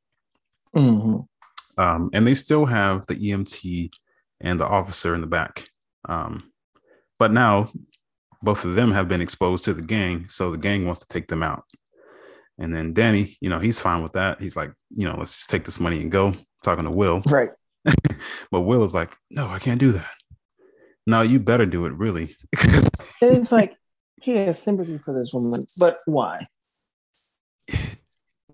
Mm-hmm. 0.75 1.81
Um, 1.81 2.11
and 2.13 2.27
they 2.27 2.35
still 2.35 2.67
have 2.67 3.07
the 3.07 3.15
EMT 3.15 3.91
and 4.41 4.59
the 4.59 4.67
officer 4.67 5.15
in 5.15 5.21
the 5.21 5.27
back. 5.27 5.69
Um, 6.09 6.51
but 7.19 7.33
now 7.33 7.71
both 8.43 8.65
of 8.65 8.75
them 8.75 8.93
have 8.93 9.09
been 9.09 9.21
exposed 9.21 9.65
to 9.65 9.75
the 9.75 9.83
gang. 9.83 10.29
So 10.29 10.51
the 10.51 10.59
gang 10.59 10.87
wants 10.87 11.01
to 11.01 11.09
take 11.09 11.29
them 11.29 11.43
out. 11.43 11.65
And 12.59 12.75
then 12.75 12.95
Danny, 12.95 13.37
you 13.41 13.51
know, 13.51 13.59
he's 13.59 13.79
fine 13.79 14.03
with 14.03 14.15
that. 14.15 14.41
He's 14.41 14.57
like, 14.57 14.73
you 14.95 15.07
know, 15.07 15.17
let's 15.19 15.35
just 15.35 15.51
take 15.51 15.65
this 15.65 15.81
money 15.81 16.01
and 16.01 16.11
go. 16.11 16.35
Talking 16.63 16.85
to 16.85 16.91
Will. 16.91 17.23
Right. 17.29 17.51
but 18.51 18.63
Will 18.63 18.83
is 18.83 18.95
like, 18.95 19.15
no, 19.31 19.49
I 19.49 19.59
can't 19.59 19.79
do 19.79 19.93
that. 19.93 20.11
No, 21.07 21.23
you 21.23 21.39
better 21.39 21.67
do 21.67 21.87
it, 21.87 21.93
really. 21.93 22.35
it's 23.23 23.53
like 23.53 23.77
he 24.23 24.37
has 24.37 24.61
sympathy 24.61 24.99
for 24.99 25.15
this 25.15 25.33
woman, 25.33 25.67
but 25.79 26.01
why? 26.07 26.47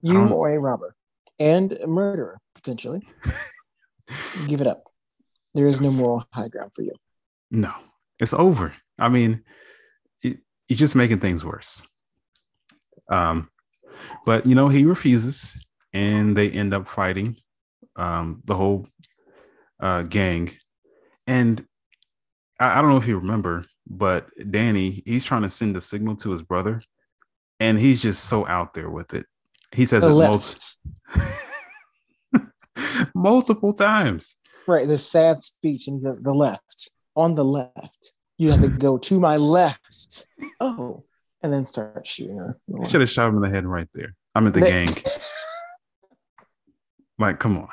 You 0.04 0.18
um, 0.18 0.32
or 0.32 0.50
a 0.50 0.58
robber 0.58 0.96
and 1.38 1.70
a 1.74 1.86
murderer, 1.86 2.40
potentially. 2.56 3.06
Give 4.48 4.60
it 4.60 4.66
up. 4.66 4.82
There 5.54 5.68
is 5.68 5.80
no 5.80 5.92
moral 5.92 6.26
high 6.32 6.48
ground 6.48 6.72
for 6.74 6.82
you. 6.82 6.90
No, 7.52 7.72
it's 8.18 8.34
over. 8.34 8.74
I 8.98 9.08
mean, 9.08 9.44
it, 10.22 10.38
you're 10.66 10.76
just 10.76 10.96
making 10.96 11.20
things 11.20 11.44
worse. 11.44 11.86
Um, 13.08 13.48
but 14.26 14.44
you 14.44 14.56
know, 14.56 14.68
he 14.68 14.84
refuses, 14.84 15.56
and 15.92 16.36
they 16.36 16.50
end 16.50 16.74
up 16.74 16.88
fighting 16.88 17.36
um, 17.94 18.42
the 18.44 18.56
whole 18.56 18.88
uh, 19.78 20.02
gang. 20.02 20.50
And 21.28 21.64
I, 22.62 22.78
I 22.78 22.82
don't 22.82 22.90
know 22.90 22.96
if 22.96 23.08
you 23.08 23.18
remember, 23.18 23.64
but 23.88 24.28
Danny, 24.50 25.02
he's 25.04 25.24
trying 25.24 25.42
to 25.42 25.50
send 25.50 25.76
a 25.76 25.80
signal 25.80 26.16
to 26.16 26.30
his 26.30 26.42
brother, 26.42 26.80
and 27.58 27.78
he's 27.78 28.00
just 28.00 28.24
so 28.24 28.46
out 28.46 28.72
there 28.72 28.88
with 28.88 29.14
it. 29.14 29.26
He 29.72 29.84
says 29.84 30.04
the 30.04 30.10
it 30.10 30.28
most, 30.28 30.78
multiple 33.14 33.72
times. 33.72 34.36
Right, 34.68 34.86
the 34.86 34.98
sad 34.98 35.42
speech, 35.42 35.88
and 35.88 35.98
he 35.98 36.04
says 36.04 36.22
the 36.22 36.32
left 36.32 36.90
on 37.16 37.34
the 37.34 37.44
left. 37.44 38.14
You 38.38 38.52
have 38.52 38.60
to 38.60 38.68
go 38.68 38.96
to 38.96 39.20
my 39.20 39.36
left. 39.36 40.26
Oh, 40.60 41.04
and 41.42 41.52
then 41.52 41.66
start 41.66 42.06
shooting 42.06 42.38
her. 42.38 42.56
should 42.88 43.00
have 43.00 43.10
shot 43.10 43.28
him 43.28 43.36
in 43.36 43.42
the 43.42 43.50
head 43.50 43.66
right 43.66 43.88
there. 43.92 44.14
I'm 44.34 44.46
at 44.46 44.54
the 44.54 44.60
gang. 44.60 44.88
like, 47.18 47.40
come 47.40 47.58
on. 47.58 47.68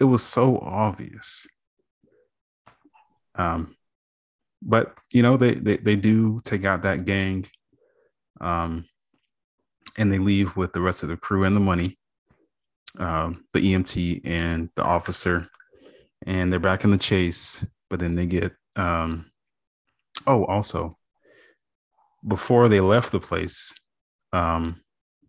It 0.00 0.04
was 0.04 0.22
so 0.22 0.58
obvious. 0.58 1.46
Um, 3.36 3.76
but 4.62 4.94
you 5.10 5.22
know, 5.22 5.36
they 5.36 5.54
they, 5.54 5.76
they 5.78 5.96
do 5.96 6.40
take 6.44 6.64
out 6.64 6.82
that 6.82 7.04
gang. 7.04 7.46
Um, 8.40 8.86
and 9.98 10.12
they 10.12 10.18
leave 10.18 10.56
with 10.56 10.72
the 10.72 10.80
rest 10.80 11.02
of 11.02 11.08
the 11.08 11.16
crew 11.16 11.44
and 11.44 11.54
the 11.54 11.60
money. 11.60 11.98
Um, 12.98 13.44
the 13.52 13.60
EMT 13.60 14.22
and 14.24 14.70
the 14.74 14.82
officer, 14.82 15.48
and 16.26 16.50
they're 16.50 16.58
back 16.58 16.84
in 16.84 16.90
the 16.90 16.98
chase, 16.98 17.64
but 17.88 18.00
then 18.00 18.16
they 18.16 18.26
get 18.26 18.52
um 18.76 19.30
oh 20.26 20.44
also 20.46 20.96
before 22.26 22.68
they 22.68 22.80
left 22.80 23.12
the 23.12 23.20
place, 23.20 23.72
um, 24.32 24.80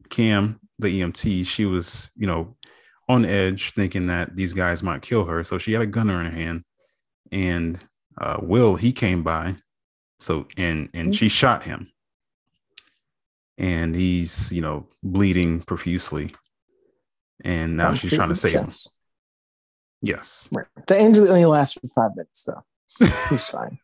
Cam, 0.09 0.59
the 0.79 1.01
EMT, 1.01 1.45
she 1.45 1.65
was, 1.65 2.09
you 2.15 2.27
know, 2.27 2.55
on 3.07 3.25
edge 3.25 3.73
thinking 3.73 4.07
that 4.07 4.35
these 4.35 4.53
guys 4.53 4.83
might 4.83 5.01
kill 5.01 5.25
her. 5.25 5.43
So 5.43 5.57
she 5.57 5.73
had 5.73 5.81
a 5.81 5.87
gun 5.87 6.09
in 6.09 6.25
her 6.25 6.31
hand. 6.31 6.63
And 7.31 7.79
uh, 8.21 8.37
Will, 8.41 8.75
he 8.75 8.93
came 8.93 9.23
by. 9.23 9.55
So, 10.19 10.47
and, 10.55 10.89
and 10.93 11.07
mm-hmm. 11.07 11.11
she 11.11 11.27
shot 11.27 11.63
him. 11.63 11.91
And 13.57 13.95
he's, 13.95 14.51
you 14.51 14.61
know, 14.61 14.87
bleeding 15.03 15.61
profusely. 15.61 16.33
And 17.43 17.75
now 17.75 17.93
she's 17.93 18.13
trying 18.13 18.29
to 18.29 18.35
save 18.35 18.53
him. 18.53 18.69
Yes. 20.01 20.47
Right. 20.51 20.67
The 20.87 20.99
injury 20.99 21.29
only 21.29 21.45
lasts 21.45 21.77
for 21.79 21.87
five 21.87 22.15
minutes, 22.15 22.43
though. 22.43 22.63
He's 23.29 23.47
fine. 23.47 23.79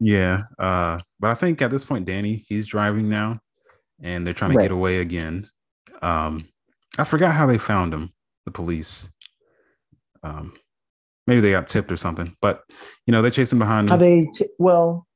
Yeah. 0.00 0.42
Uh, 0.58 1.00
but 1.18 1.30
I 1.30 1.34
think 1.34 1.62
at 1.62 1.70
this 1.70 1.84
point, 1.84 2.06
Danny, 2.06 2.44
he's 2.48 2.66
driving 2.66 3.08
now 3.08 3.40
and 4.00 4.26
they're 4.26 4.34
trying 4.34 4.52
to 4.52 4.56
right. 4.56 4.64
get 4.64 4.70
away 4.70 4.98
again. 4.98 5.48
Um, 6.02 6.48
I 6.98 7.04
forgot 7.04 7.34
how 7.34 7.46
they 7.46 7.58
found 7.58 7.92
him, 7.92 8.12
the 8.44 8.50
police. 8.50 9.08
Um, 10.22 10.54
maybe 11.28 11.40
they 11.40 11.50
got 11.50 11.68
tipped 11.68 11.92
or 11.92 11.96
something, 11.96 12.34
but 12.40 12.62
you 13.06 13.12
know, 13.12 13.20
they're 13.20 13.30
chasing 13.30 13.58
behind 13.58 13.90
How 13.90 13.96
they, 13.96 14.28
t- 14.34 14.46
well, 14.58 15.06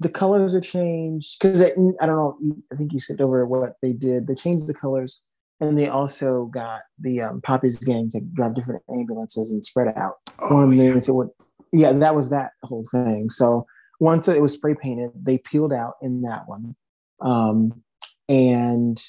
the 0.00 0.08
colors 0.08 0.54
are 0.54 0.60
changed 0.60 1.36
because 1.38 1.62
I 1.62 1.74
don't 1.74 1.96
know. 2.00 2.38
I 2.72 2.76
think 2.76 2.92
you 2.92 2.98
said 2.98 3.20
over 3.20 3.44
what 3.46 3.74
they 3.82 3.92
did. 3.92 4.26
They 4.26 4.34
changed 4.34 4.66
the 4.66 4.74
colors 4.74 5.22
and 5.60 5.78
they 5.78 5.86
also 5.86 6.46
got 6.46 6.82
the 6.98 7.20
um, 7.20 7.42
Papi's 7.42 7.78
gang 7.78 8.08
to 8.10 8.20
drive 8.20 8.54
different 8.54 8.82
ambulances 8.90 9.52
and 9.52 9.64
spread 9.64 9.92
out. 9.96 10.14
Oh, 10.38 10.70
yeah. 10.70 10.96
if 10.96 11.08
it 11.08 11.12
would, 11.12 11.28
yeah, 11.72 11.92
that 11.92 12.16
was 12.16 12.30
that 12.30 12.52
whole 12.62 12.84
thing. 12.90 13.30
So 13.30 13.66
once 14.00 14.26
it 14.28 14.42
was 14.42 14.54
spray 14.54 14.74
painted, 14.74 15.10
they 15.14 15.38
peeled 15.38 15.72
out 15.72 15.94
in 16.02 16.22
that 16.22 16.44
one. 16.46 16.74
Um, 17.20 17.82
and 18.28 19.00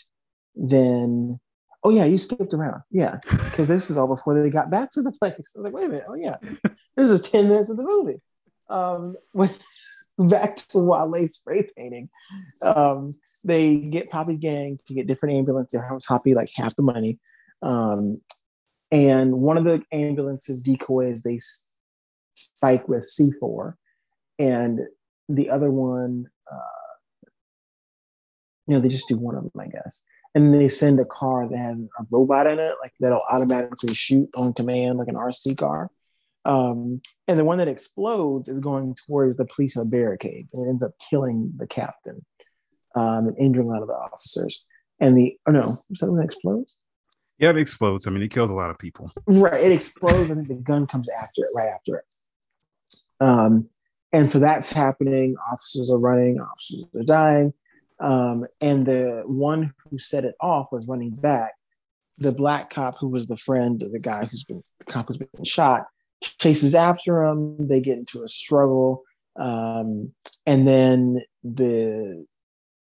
then, 0.53 1.39
oh 1.86 1.91
yeah, 1.91 2.05
you 2.05 2.17
skipped 2.17 2.53
around. 2.53 2.81
Yeah, 2.89 3.19
because 3.29 3.67
this 3.67 3.89
is 3.89 3.97
all 3.97 4.07
before 4.07 4.33
they 4.33 4.49
got 4.49 4.71
back 4.71 4.89
to 4.91 5.03
the 5.03 5.11
place. 5.11 5.33
I 5.55 5.59
was 5.59 5.65
like, 5.65 5.73
wait 5.73 5.86
a 5.86 5.89
minute. 5.89 6.05
Oh 6.09 6.15
yeah, 6.15 6.38
this 6.97 7.09
is 7.09 7.29
10 7.29 7.47
minutes 7.47 7.69
of 7.69 7.77
the 7.77 7.83
movie. 7.83 8.21
Um, 8.69 9.15
when, 9.31 9.49
back 10.17 10.55
to 10.55 10.67
the 10.73 10.83
Wale 10.83 11.27
spray 11.27 11.69
painting. 11.77 12.09
Um, 12.61 13.11
they 13.43 13.75
get 13.75 14.09
Papi 14.09 14.39
Gang 14.39 14.79
to 14.88 14.93
get 14.93 15.07
different 15.07 15.36
ambulances. 15.36 15.73
They 15.73 15.88
have 15.88 15.99
Papi 15.99 16.36
like 16.36 16.49
half 16.55 16.75
the 16.75 16.81
money. 16.81 17.19
Um, 17.61 18.21
and 18.91 19.33
one 19.33 19.57
of 19.57 19.63
the 19.63 19.83
ambulances 19.91 20.63
decoys 20.63 21.21
they 21.21 21.39
spike 22.33 22.88
with 22.88 23.03
C4 23.03 23.75
and 24.39 24.81
the 25.29 25.49
other 25.49 25.71
one, 25.71 26.29
uh, 26.51 27.27
you 28.67 28.73
know, 28.73 28.79
they 28.79 28.89
just 28.89 29.07
do 29.07 29.17
one 29.17 29.36
of 29.36 29.43
them, 29.43 29.51
I 29.59 29.67
guess. 29.67 30.03
And 30.36 30.53
they 30.53 30.67
send 30.67 30.99
a 30.99 31.05
car 31.05 31.47
that 31.47 31.57
has 31.57 31.79
a 31.79 32.05
robot 32.11 32.45
in 32.45 32.59
it, 32.59 32.75
like 32.81 32.93
that'll 32.99 33.23
automatically 33.31 33.95
shoot 33.95 34.29
on 34.36 34.53
command, 34.53 34.99
like 34.99 35.07
an 35.07 35.15
RC 35.15 35.57
car. 35.57 35.89
Um, 36.43 37.01
and 37.27 37.39
the 37.39 37.45
one 37.45 37.57
that 37.57 37.67
explodes 37.67 38.47
is 38.47 38.59
going 38.59 38.95
towards 39.07 39.38
the 39.38 39.45
police 39.45 39.75
barricade, 39.75 40.47
and 40.53 40.65
it 40.65 40.69
ends 40.69 40.83
up 40.83 40.91
killing 41.09 41.53
the 41.57 41.65
captain 41.65 42.23
um, 42.95 43.27
and 43.27 43.38
injuring 43.38 43.67
a 43.67 43.71
lot 43.71 43.81
of 43.81 43.88
the 43.88 43.95
officers. 43.95 44.63
And 44.99 45.17
the 45.17 45.38
oh 45.47 45.51
no, 45.51 45.73
is 45.89 45.99
that 45.99 46.07
one 46.07 46.19
that 46.19 46.25
explodes? 46.25 46.77
Yeah, 47.38 47.49
it 47.49 47.57
explodes. 47.57 48.07
I 48.07 48.11
mean, 48.11 48.23
it 48.23 48.31
kills 48.31 48.51
a 48.51 48.55
lot 48.55 48.69
of 48.69 48.77
people. 48.77 49.11
Right, 49.25 49.61
it 49.61 49.71
explodes, 49.71 50.29
and 50.29 50.45
the 50.45 50.53
gun 50.53 50.88
comes 50.88 51.09
after 51.09 51.41
it, 51.41 51.49
right 51.55 51.67
after 51.73 51.97
it. 51.97 52.05
Um, 53.19 53.69
and 54.13 54.31
so 54.31 54.39
that's 54.39 54.71
happening. 54.71 55.36
Officers 55.51 55.91
are 55.91 55.97
running, 55.97 56.39
officers 56.39 56.86
are 56.95 57.03
dying. 57.03 57.53
Um, 58.00 58.46
and 58.62 58.86
the 58.86 59.24
one 59.26 59.74
who 59.89 59.98
set 59.98 60.26
it 60.26 60.36
off 60.41 60.72
was 60.72 60.88
running 60.88 61.12
back. 61.12 61.54
The 62.18 62.32
black 62.32 62.70
cop, 62.70 62.98
who 63.00 63.10
was 63.10 63.28
the 63.28 63.38
friend 63.38 63.82
of 63.82 63.91
the 63.91 64.00
guy 64.00 64.26
who's 64.26 64.43
been 64.43 64.62
the 64.80 64.91
cop 64.91 65.08
who's 65.08 65.18
been 65.18 65.43
shot, 65.43 65.86
chases 66.22 66.74
after 66.74 67.24
him. 67.24 67.68
They 67.68 67.82
get 67.82 67.98
into 67.98 68.24
a 68.24 68.30
struggle, 68.30 69.04
um, 69.36 70.14
and 70.46 70.66
then 70.66 71.22
the 71.43 72.26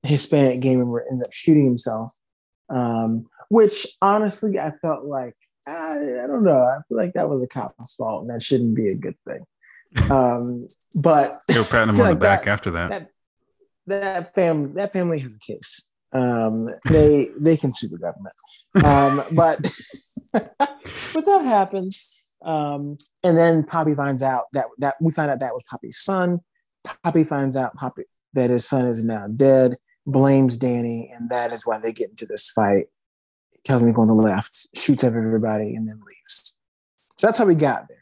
Hispanic 0.03 0.61
gang 0.61 0.79
member 0.79 1.05
ends 1.09 1.23
up 1.23 1.33
shooting 1.33 1.65
himself. 1.65 2.13
Um, 2.69 3.27
which 3.49 3.85
honestly, 4.01 4.57
I 4.57 4.71
felt 4.81 5.05
like 5.05 5.35
I, 5.67 5.97
I 5.97 6.27
don't 6.27 6.43
know. 6.43 6.63
I 6.63 6.79
feel 6.87 6.97
like 6.97 7.13
that 7.13 7.29
was 7.29 7.43
a 7.43 7.47
cop's 7.47 7.95
fault, 7.95 8.23
and 8.23 8.29
that 8.31 8.41
shouldn't 8.41 8.75
be 8.75 8.87
a 8.87 8.95
good 8.95 9.15
thing. 9.27 9.45
Um, 10.09 10.67
but 11.01 11.41
they 11.47 11.57
were 11.57 11.65
patting 11.65 11.89
him 11.89 11.95
on 12.01 12.01
like 12.01 12.09
the 12.09 12.15
back 12.15 12.45
that, 12.45 12.51
after 12.51 12.71
that. 12.71 12.89
that. 12.89 13.09
That 13.87 14.33
family, 14.33 14.71
that 14.75 14.93
family 14.93 15.19
has 15.19 15.31
a 15.31 15.45
case. 15.45 15.89
Um, 16.13 16.69
they 16.89 17.29
they 17.39 17.57
can 17.57 17.73
sue 17.73 17.87
the 17.87 17.97
government. 17.97 18.35
Um, 18.83 19.21
but 19.35 19.57
but 21.13 21.25
that 21.25 21.45
happens. 21.45 22.27
Um, 22.43 22.97
and 23.23 23.37
then 23.37 23.63
Papi 23.63 23.95
finds 23.95 24.21
out 24.21 24.45
that 24.53 24.65
that 24.79 24.95
we 25.01 25.11
find 25.11 25.31
out 25.31 25.39
that 25.39 25.53
was 25.53 25.63
Papi's 25.71 25.99
son. 25.99 26.39
Papi 27.05 27.27
finds 27.27 27.55
out 27.55 27.77
Papi 27.77 28.03
that 28.33 28.49
his 28.49 28.67
son 28.67 28.85
is 28.85 29.03
now 29.03 29.27
dead. 29.27 29.75
Blames 30.07 30.57
Danny, 30.57 31.11
and 31.15 31.29
that 31.29 31.53
is 31.53 31.65
why 31.65 31.77
they 31.77 31.93
get 31.93 32.09
into 32.09 32.25
this 32.25 32.49
fight. 32.49 32.87
He 33.51 33.59
tells 33.63 33.83
him 33.83 33.89
to 33.89 33.93
go 33.93 34.01
on 34.01 34.07
the 34.07 34.15
left, 34.15 34.75
shoots 34.75 35.03
at 35.03 35.13
everybody, 35.13 35.75
and 35.75 35.87
then 35.87 35.99
leaves. 35.99 36.57
So 37.17 37.27
that's 37.27 37.37
how 37.37 37.45
we 37.45 37.53
got 37.53 37.87
there. 37.87 37.97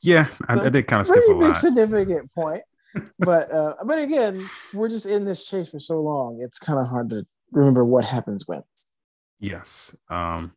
Yeah, 0.00 0.28
I, 0.48 0.58
I 0.58 0.68
did 0.70 0.86
kind 0.86 1.02
of 1.02 1.06
skip 1.06 1.22
a 1.28 1.32
lot. 1.32 1.56
significant 1.56 2.32
point, 2.32 2.62
but 3.18 3.52
uh, 3.52 3.74
but 3.84 3.98
again, 3.98 4.48
we're 4.74 4.88
just 4.88 5.06
in 5.06 5.24
this 5.24 5.46
chase 5.46 5.70
for 5.70 5.80
so 5.80 6.00
long; 6.00 6.38
it's 6.40 6.58
kind 6.58 6.78
of 6.78 6.86
hard 6.86 7.10
to 7.10 7.26
remember 7.52 7.84
what 7.84 8.04
happens 8.04 8.46
when. 8.46 8.62
Yes, 9.40 9.94
um, 10.08 10.52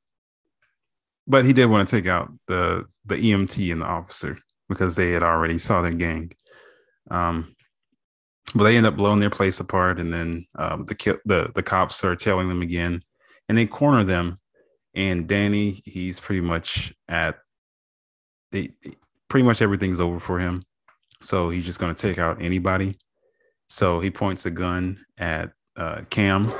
but 1.27 1.45
he 1.45 1.53
did 1.53 1.65
want 1.65 1.87
to 1.87 1.95
take 1.95 2.07
out 2.07 2.31
the 2.47 2.85
the 3.05 3.15
EMT 3.15 3.71
and 3.71 3.81
the 3.81 3.85
officer 3.85 4.37
because 4.67 4.95
they 4.95 5.11
had 5.11 5.23
already 5.23 5.57
saw 5.57 5.81
their 5.81 5.91
gang. 5.91 6.31
Um, 7.09 7.55
but 8.55 8.63
they 8.63 8.77
end 8.77 8.85
up 8.85 8.95
blowing 8.95 9.19
their 9.19 9.29
place 9.29 9.59
apart, 9.59 9.99
and 9.99 10.13
then 10.13 10.45
um, 10.55 10.85
the 10.85 11.19
the 11.25 11.51
the 11.53 11.63
cops 11.63 12.03
are 12.03 12.15
tailing 12.15 12.49
them 12.49 12.61
again, 12.61 13.01
and 13.47 13.57
they 13.57 13.65
corner 13.65 14.03
them. 14.03 14.39
And 14.95 15.27
Danny, 15.27 15.81
he's 15.85 16.19
pretty 16.19 16.41
much 16.41 16.93
at 17.07 17.37
they 18.51 18.71
pretty 19.27 19.45
much 19.45 19.61
everything's 19.61 20.01
over 20.01 20.19
for 20.19 20.39
him. 20.39 20.63
So 21.21 21.49
he's 21.49 21.65
just 21.65 21.79
going 21.79 21.93
to 21.93 22.01
take 22.01 22.19
out 22.19 22.41
anybody. 22.41 22.97
So 23.67 23.99
he 23.99 24.09
points 24.09 24.45
a 24.45 24.51
gun 24.51 24.99
at 25.17 25.51
uh, 25.75 26.01
Cam, 26.09 26.51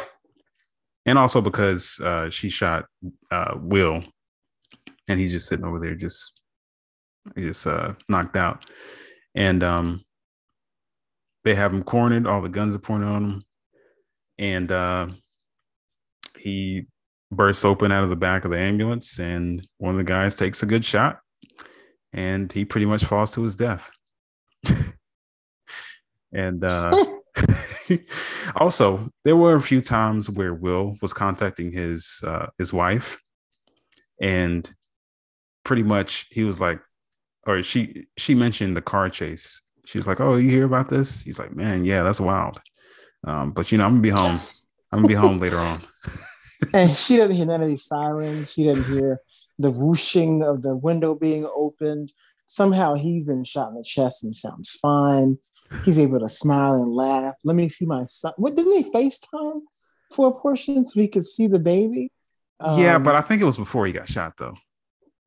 and 1.05 1.17
also 1.17 1.41
because 1.41 1.99
uh, 2.03 2.29
she 2.29 2.49
shot 2.49 2.85
uh, 3.31 3.55
Will, 3.57 4.03
and 5.07 5.19
he's 5.19 5.31
just 5.31 5.47
sitting 5.47 5.65
over 5.65 5.79
there, 5.79 5.95
just 5.95 6.39
just 7.37 7.65
uh, 7.65 7.93
knocked 8.07 8.35
out. 8.35 8.69
And 9.33 9.63
um, 9.63 10.03
they 11.45 11.55
have 11.55 11.73
him 11.73 11.83
cornered. 11.83 12.27
All 12.27 12.41
the 12.41 12.49
guns 12.49 12.75
are 12.75 12.79
pointed 12.79 13.07
on 13.07 13.23
him, 13.23 13.43
and 14.37 14.71
uh, 14.71 15.07
he 16.37 16.85
bursts 17.31 17.65
open 17.65 17.91
out 17.91 18.03
of 18.03 18.09
the 18.09 18.15
back 18.15 18.45
of 18.45 18.51
the 18.51 18.57
ambulance, 18.57 19.19
and 19.19 19.67
one 19.77 19.95
of 19.95 19.97
the 19.97 20.03
guys 20.03 20.35
takes 20.35 20.61
a 20.61 20.67
good 20.67 20.85
shot 20.85 21.19
and 22.13 22.51
he 22.51 22.65
pretty 22.65 22.85
much 22.85 23.05
falls 23.05 23.31
to 23.31 23.43
his 23.43 23.55
death. 23.55 23.89
and 26.33 26.63
uh, 26.63 26.91
also, 28.55 29.09
there 29.23 29.35
were 29.35 29.55
a 29.55 29.61
few 29.61 29.81
times 29.81 30.29
where 30.29 30.53
Will 30.53 30.95
was 31.01 31.13
contacting 31.13 31.71
his 31.71 32.23
uh, 32.25 32.47
his 32.57 32.73
wife, 32.73 33.17
and 34.21 34.71
pretty 35.63 35.83
much 35.83 36.27
he 36.31 36.43
was 36.43 36.59
like, 36.59 36.79
or 37.45 37.61
she 37.63 38.07
she 38.17 38.35
mentioned 38.35 38.75
the 38.75 38.81
car 38.81 39.09
chase. 39.09 39.61
She 39.85 39.97
was 39.97 40.07
like, 40.07 40.19
"Oh, 40.19 40.35
you 40.35 40.49
hear 40.49 40.65
about 40.65 40.89
this?" 40.89 41.21
He's 41.21 41.39
like, 41.39 41.55
"Man, 41.55 41.85
yeah, 41.85 42.03
that's 42.03 42.19
wild." 42.19 42.61
Um, 43.25 43.51
but 43.51 43.71
you 43.71 43.77
know, 43.77 43.85
I'm 43.85 43.91
gonna 43.91 44.01
be 44.01 44.09
home. 44.09 44.39
I'm 44.91 44.99
gonna 44.99 45.07
be 45.07 45.13
home 45.13 45.39
later 45.39 45.57
on. 45.57 45.81
and 46.73 46.91
she 46.91 47.15
didn't 47.15 47.35
hear 47.35 47.45
none 47.45 47.61
of 47.61 47.67
these 47.67 47.85
sirens. 47.85 48.51
She 48.51 48.63
didn't 48.63 48.85
hear 48.85 49.19
the 49.57 49.71
whooshing 49.71 50.41
of 50.43 50.61
the 50.61 50.75
window 50.75 51.15
being 51.15 51.47
opened. 51.55 52.13
Somehow 52.49 52.95
he's 52.95 53.25
been 53.25 53.43
shot 53.43 53.69
in 53.69 53.75
the 53.75 53.83
chest 53.83 54.23
and 54.23 54.33
sounds 54.33 54.71
fine. 54.71 55.37
He's 55.85 55.99
able 55.99 56.19
to 56.19 56.27
smile 56.27 56.81
and 56.81 56.91
laugh. 56.91 57.35
Let 57.43 57.55
me 57.55 57.69
see 57.69 57.85
my 57.85 58.07
son. 58.07 58.33
What 58.37 58.55
didn't 58.55 58.73
they 58.73 58.89
FaceTime 58.89 59.61
for 60.11 60.29
a 60.29 60.31
portion 60.31 60.87
so 60.87 60.99
he 60.99 61.07
could 61.07 61.25
see 61.25 61.45
the 61.45 61.59
baby? 61.59 62.11
Um, 62.59 62.81
yeah, 62.81 62.97
but 62.97 63.15
I 63.15 63.21
think 63.21 63.43
it 63.43 63.45
was 63.45 63.57
before 63.57 63.85
he 63.85 63.93
got 63.93 64.09
shot 64.09 64.33
though. 64.37 64.55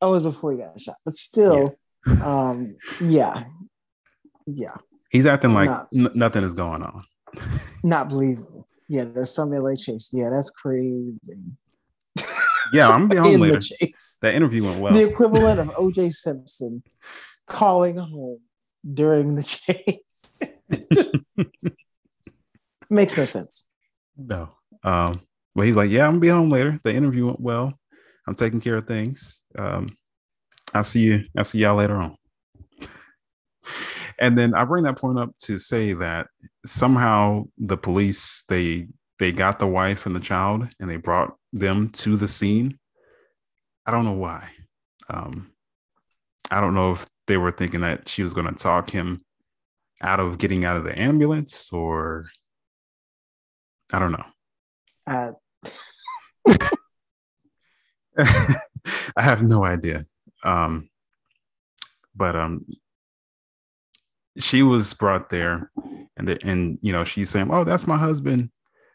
Oh, 0.00 0.08
it 0.08 0.14
was 0.14 0.24
before 0.24 0.50
he 0.50 0.58
got 0.58 0.80
shot. 0.80 0.96
But 1.04 1.14
still, 1.14 1.76
yeah. 2.08 2.24
um, 2.24 2.74
yeah. 3.00 3.44
Yeah. 4.44 4.74
He's 5.08 5.24
acting 5.24 5.54
like 5.54 5.70
not, 5.70 5.88
n- 5.94 6.10
nothing 6.14 6.42
is 6.42 6.54
going 6.54 6.82
on. 6.82 7.04
not 7.84 8.08
believable. 8.08 8.66
Yeah, 8.88 9.04
there's 9.04 9.30
some 9.30 9.52
LA 9.52 9.76
chase. 9.76 10.10
Yeah, 10.12 10.30
that's 10.34 10.50
crazy. 10.50 11.20
Yeah, 12.72 12.88
I'm 12.88 13.08
gonna 13.08 13.22
be 13.22 13.30
home 13.30 13.40
later. 13.40 13.60
That 14.22 14.34
interview 14.34 14.64
went 14.64 14.80
well. 14.80 14.92
The 14.92 15.08
equivalent 15.08 15.60
of 15.60 15.68
OJ 15.68 16.12
Simpson 16.12 16.82
calling 17.46 17.96
home 17.96 18.40
during 18.92 19.34
the 19.34 19.42
chase. 19.42 20.40
makes 22.90 23.16
no 23.16 23.26
sense. 23.26 23.68
No. 24.16 24.50
Um, 24.82 25.20
but 25.54 25.66
he's 25.66 25.76
like, 25.76 25.90
Yeah, 25.90 26.06
I'm 26.06 26.12
gonna 26.12 26.20
be 26.20 26.28
home 26.28 26.50
later. 26.50 26.80
The 26.82 26.94
interview 26.94 27.26
went 27.26 27.40
well. 27.40 27.78
I'm 28.26 28.34
taking 28.34 28.60
care 28.60 28.76
of 28.76 28.86
things. 28.86 29.42
Um, 29.58 29.88
I'll 30.74 30.84
see 30.84 31.00
you, 31.00 31.24
I'll 31.36 31.44
see 31.44 31.58
y'all 31.58 31.76
later 31.76 31.96
on. 31.96 32.16
and 34.18 34.38
then 34.38 34.54
I 34.54 34.64
bring 34.64 34.84
that 34.84 34.96
point 34.96 35.18
up 35.18 35.30
to 35.42 35.58
say 35.58 35.92
that 35.92 36.28
somehow 36.64 37.44
the 37.58 37.76
police 37.76 38.44
they 38.48 38.88
they 39.18 39.32
got 39.32 39.58
the 39.58 39.66
wife 39.66 40.06
and 40.06 40.16
the 40.16 40.20
child 40.20 40.68
and 40.80 40.90
they 40.90 40.96
brought 40.96 41.36
them 41.52 41.90
to 41.90 42.16
the 42.16 42.28
scene. 42.28 42.78
I 43.86 43.90
don't 43.90 44.04
know 44.04 44.12
why. 44.12 44.48
Um, 45.08 45.52
I 46.50 46.60
don't 46.60 46.74
know 46.74 46.92
if 46.92 47.06
they 47.26 47.36
were 47.36 47.52
thinking 47.52 47.80
that 47.80 48.08
she 48.08 48.22
was 48.22 48.34
going 48.34 48.46
to 48.46 48.54
talk 48.54 48.90
him 48.90 49.24
out 50.00 50.20
of 50.20 50.38
getting 50.38 50.64
out 50.64 50.76
of 50.76 50.84
the 50.84 50.98
ambulance 50.98 51.70
or 51.72 52.26
I 53.92 53.98
don't 53.98 54.12
know. 54.12 54.24
Uh. 55.06 55.32
I 59.16 59.22
have 59.22 59.42
no 59.42 59.64
idea. 59.64 60.04
Um, 60.42 60.88
but 62.14 62.36
um, 62.36 62.66
she 64.38 64.62
was 64.62 64.94
brought 64.94 65.30
there, 65.30 65.70
and 66.16 66.28
the, 66.28 66.38
and 66.44 66.78
you 66.82 66.92
know 66.92 67.04
she's 67.04 67.30
saying, 67.30 67.48
"Oh, 67.50 67.64
that's 67.64 67.86
my 67.86 67.96
husband," 67.96 68.50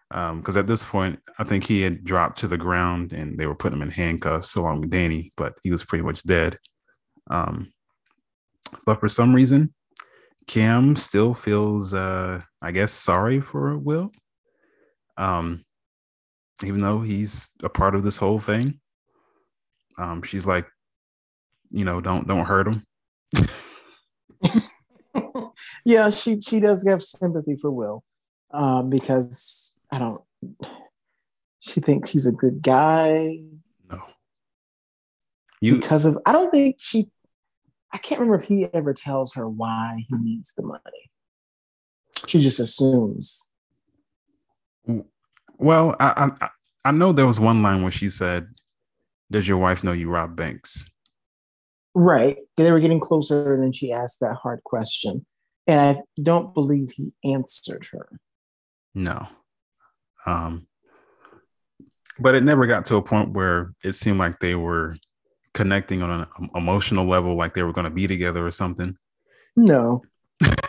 because 0.09 0.55
um, 0.55 0.59
at 0.59 0.67
this 0.67 0.83
point, 0.83 1.19
I 1.37 1.43
think 1.43 1.65
he 1.65 1.81
had 1.81 2.03
dropped 2.03 2.39
to 2.39 2.47
the 2.47 2.57
ground 2.57 3.11
and 3.11 3.37
they 3.37 3.45
were 3.45 3.55
putting 3.55 3.77
him 3.77 3.83
in 3.83 3.91
handcuffs 3.91 4.55
along 4.55 4.81
with 4.81 4.89
Danny, 4.89 5.33
but 5.35 5.57
he 5.63 5.71
was 5.71 5.83
pretty 5.83 6.03
much 6.03 6.23
dead. 6.23 6.57
Um, 7.29 7.73
but 8.85 8.99
for 8.99 9.09
some 9.09 9.33
reason, 9.35 9.73
Cam 10.47 10.95
still 10.95 11.33
feels, 11.33 11.93
uh, 11.93 12.41
I 12.61 12.71
guess, 12.71 12.93
sorry 12.93 13.41
for 13.41 13.77
Will, 13.77 14.11
um, 15.17 15.65
even 16.63 16.81
though 16.81 17.01
he's 17.01 17.49
a 17.61 17.69
part 17.69 17.95
of 17.95 18.03
this 18.03 18.17
whole 18.17 18.39
thing. 18.39 18.79
Um, 19.97 20.21
she's 20.21 20.45
like, 20.45 20.67
you 21.69 21.83
know, 21.83 21.99
don't 21.99 22.27
don't 22.27 22.45
hurt 22.45 22.67
him. 22.67 22.83
yeah, 25.85 26.09
she 26.11 26.39
she 26.39 26.61
does 26.61 26.87
have 26.87 27.03
sympathy 27.03 27.55
for 27.55 27.71
Will 27.71 28.03
um, 28.51 28.89
because 28.89 29.76
I 29.91 29.99
don't. 29.99 30.21
She 31.59 31.79
thinks 31.81 32.09
he's 32.09 32.27
a 32.27 32.31
good 32.31 32.61
guy. 32.61 33.39
No. 33.89 34.01
You 35.61 35.75
because 35.75 36.05
of 36.05 36.17
I 36.25 36.31
don't 36.31 36.51
think 36.51 36.77
she. 36.79 37.09
I 37.93 37.97
can't 37.97 38.19
remember 38.19 38.43
if 38.43 38.47
he 38.47 38.67
ever 38.73 38.93
tells 38.93 39.33
her 39.35 39.47
why 39.47 40.05
he 40.07 40.15
needs 40.17 40.53
the 40.53 40.63
money. 40.63 41.11
She 42.25 42.41
just 42.41 42.59
assumes. 42.59 43.49
Mm, 44.87 45.05
well, 45.57 45.95
I 45.99 46.31
I, 46.41 46.49
I 46.85 46.91
know 46.91 47.11
there 47.11 47.27
was 47.27 47.39
one 47.39 47.63
line 47.63 47.81
where 47.81 47.91
she 47.91 48.09
said, 48.09 48.47
"Does 49.31 49.47
your 49.47 49.57
wife 49.57 49.83
know 49.83 49.93
you 49.93 50.09
rob 50.09 50.35
banks?" 50.35 50.89
Right. 51.99 52.37
They 52.57 52.71
were 52.71 52.79
getting 52.79 52.99
closer, 52.99 53.55
and 53.55 53.63
then 53.63 53.71
she 53.71 53.91
asked 53.91 54.19
that 54.19 54.35
hard 54.35 54.63
question, 54.63 55.25
and 55.65 55.97
I 55.97 56.01
don't 56.21 56.53
believe 56.53 56.91
he 56.91 57.11
answered 57.23 57.87
her. 57.91 58.19
No. 58.93 59.27
Um, 60.27 60.67
but 62.19 62.35
it 62.35 62.43
never 62.43 62.67
got 62.67 62.85
to 62.87 62.97
a 62.97 63.01
point 63.01 63.31
where 63.31 63.73
it 63.83 63.93
seemed 63.93 64.19
like 64.19 64.39
they 64.39 64.55
were 64.55 64.95
connecting 65.53 66.03
on 66.03 66.11
an 66.11 66.49
emotional 66.53 67.07
level, 67.07 67.35
like 67.35 67.53
they 67.53 67.63
were 67.63 67.73
going 67.73 67.85
to 67.85 67.91
be 67.91 68.07
together 68.07 68.45
or 68.45 68.51
something. 68.51 68.97
No. 69.55 70.03
it 70.41 70.59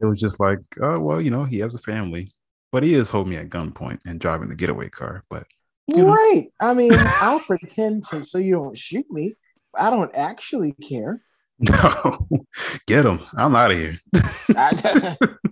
was 0.00 0.20
just 0.20 0.38
like, 0.38 0.60
oh 0.80 1.00
well, 1.00 1.20
you 1.20 1.30
know, 1.30 1.44
he 1.44 1.58
has 1.60 1.74
a 1.74 1.80
family, 1.80 2.30
but 2.70 2.82
he 2.82 2.94
is 2.94 3.10
holding 3.10 3.30
me 3.30 3.36
at 3.36 3.48
gunpoint 3.48 4.00
and 4.06 4.20
driving 4.20 4.48
the 4.48 4.54
getaway 4.54 4.88
car. 4.88 5.24
But 5.30 5.46
right, 5.88 6.42
know. 6.60 6.68
I 6.68 6.74
mean, 6.74 6.92
I'll 6.94 7.40
pretend 7.40 8.04
to 8.10 8.22
so 8.22 8.38
you 8.38 8.54
don't 8.54 8.76
shoot 8.76 9.06
me. 9.10 9.34
I 9.76 9.90
don't 9.90 10.14
actually 10.14 10.72
care. 10.72 11.22
No, 11.60 12.28
get 12.86 13.04
him. 13.04 13.18
I'm 13.34 13.56
out 13.56 13.72
of 13.72 13.78
here. 13.78 13.98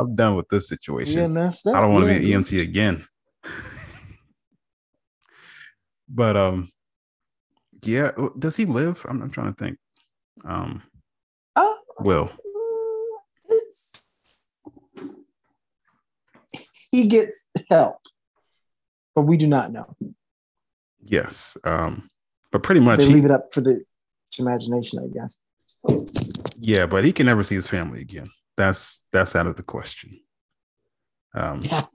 I'm 0.00 0.14
done 0.14 0.36
with 0.36 0.48
this 0.48 0.68
situation. 0.68 1.36
I 1.36 1.50
don't 1.50 1.92
want 1.92 2.08
to 2.08 2.18
be 2.18 2.32
an 2.32 2.42
EMT 2.42 2.62
again. 2.62 3.04
but 6.08 6.36
um, 6.36 6.70
yeah. 7.82 8.12
Does 8.38 8.56
he 8.56 8.64
live? 8.64 9.04
I'm, 9.08 9.22
I'm 9.22 9.30
trying 9.30 9.54
to 9.54 9.62
think. 9.62 9.78
Um, 10.44 10.82
uh, 11.54 11.74
Will. 12.00 12.30
It's 13.44 14.32
he 16.90 17.06
gets 17.06 17.46
help, 17.68 17.98
but 19.14 19.22
we 19.22 19.36
do 19.36 19.46
not 19.46 19.70
know. 19.70 19.94
Yes. 21.02 21.58
Um, 21.62 22.08
but 22.50 22.62
pretty 22.62 22.80
much 22.80 22.98
they 22.98 23.06
leave 23.06 23.26
it 23.26 23.30
up 23.30 23.42
for 23.52 23.60
the 23.60 23.84
imagination, 24.38 24.98
I 24.98 25.08
guess. 25.12 25.36
Yeah, 26.58 26.86
but 26.86 27.04
he 27.04 27.12
can 27.12 27.26
never 27.26 27.42
see 27.42 27.54
his 27.54 27.66
family 27.66 28.00
again. 28.00 28.30
That's 28.60 29.06
that's 29.10 29.34
out 29.34 29.46
of 29.46 29.56
the 29.56 29.62
question. 29.62 30.20
Um, 31.34 31.62
yeah. 31.62 31.86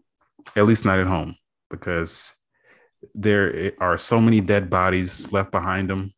At 0.56 0.66
least 0.66 0.84
not 0.84 1.00
at 1.00 1.06
home, 1.06 1.36
because 1.70 2.34
there 3.14 3.72
are 3.80 4.00
so 4.00 4.20
many 4.20 4.42
dead 4.42 4.68
bodies 4.68 5.32
left 5.32 5.52
behind 5.52 5.92
him. 5.92 6.12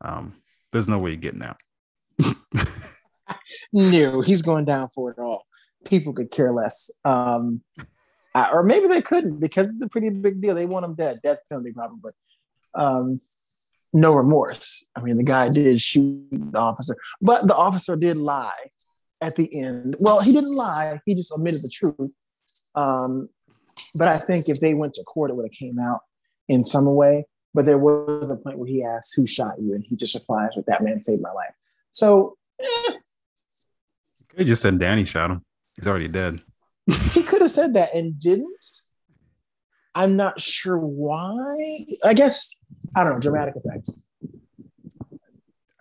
Um, 0.00 0.34
there's 0.72 0.88
no 0.88 0.98
way 0.98 1.10
you're 1.10 1.18
getting 1.18 1.42
out. 1.42 1.60
no, 3.74 4.22
he's 4.22 4.40
going 4.40 4.64
down 4.64 4.88
for 4.94 5.10
it 5.10 5.18
all. 5.18 5.44
People 5.84 6.14
could 6.14 6.30
care 6.30 6.52
less. 6.52 6.90
Um, 7.04 7.60
or 8.50 8.62
maybe 8.62 8.86
they 8.86 9.02
couldn't 9.02 9.40
because 9.40 9.68
it's 9.68 9.84
a 9.84 9.88
pretty 9.88 10.08
big 10.08 10.40
deal. 10.40 10.54
They 10.54 10.64
want 10.64 10.86
him 10.86 10.94
dead, 10.94 11.20
death 11.22 11.40
penalty 11.50 11.72
probably. 11.72 12.12
Um, 12.74 13.20
no 13.92 14.12
remorse. 14.12 14.86
I 14.96 15.02
mean, 15.02 15.18
the 15.18 15.22
guy 15.22 15.50
did 15.50 15.82
shoot 15.82 16.28
the 16.30 16.58
officer, 16.58 16.96
but 17.20 17.46
the 17.46 17.54
officer 17.54 17.94
did 17.94 18.16
lie 18.16 18.70
at 19.20 19.36
the 19.36 19.60
end. 19.60 19.96
Well, 19.98 20.20
he 20.20 20.32
didn't 20.32 20.54
lie; 20.54 21.00
he 21.06 21.14
just 21.14 21.32
omitted 21.32 21.62
the 21.62 21.70
truth. 21.72 22.14
Um, 22.74 23.28
but 23.94 24.08
I 24.08 24.18
think 24.18 24.48
if 24.48 24.60
they 24.60 24.74
went 24.74 24.94
to 24.94 25.04
court, 25.04 25.30
it 25.30 25.34
would 25.36 25.46
have 25.46 25.52
came 25.52 25.78
out 25.78 26.00
in 26.48 26.64
some 26.64 26.84
way. 26.94 27.26
But 27.54 27.64
there 27.66 27.78
was 27.78 28.30
a 28.30 28.36
point 28.36 28.58
where 28.58 28.68
he 28.68 28.84
asked, 28.84 29.14
"Who 29.16 29.26
shot 29.26 29.54
you?" 29.60 29.74
and 29.74 29.84
he 29.84 29.96
just 29.96 30.14
replies 30.14 30.50
with, 30.56 30.66
"That 30.66 30.82
man 30.82 31.02
saved 31.02 31.22
my 31.22 31.32
life." 31.32 31.54
So, 31.92 32.36
eh. 32.60 32.92
he 34.36 34.44
just 34.44 34.62
said 34.62 34.78
Danny 34.78 35.04
shot 35.04 35.30
him. 35.30 35.44
He's 35.76 35.88
already 35.88 36.08
dead. 36.08 36.40
he 37.10 37.22
could 37.22 37.42
have 37.42 37.50
said 37.50 37.74
that 37.74 37.94
and 37.94 38.18
didn't. 38.18 38.82
I'm 39.94 40.14
not 40.14 40.40
sure 40.40 40.78
why. 40.78 41.86
I 42.04 42.12
guess 42.12 42.54
I 42.94 43.04
don't 43.04 43.14
know, 43.14 43.20
dramatic 43.20 43.54
effects. 43.56 43.90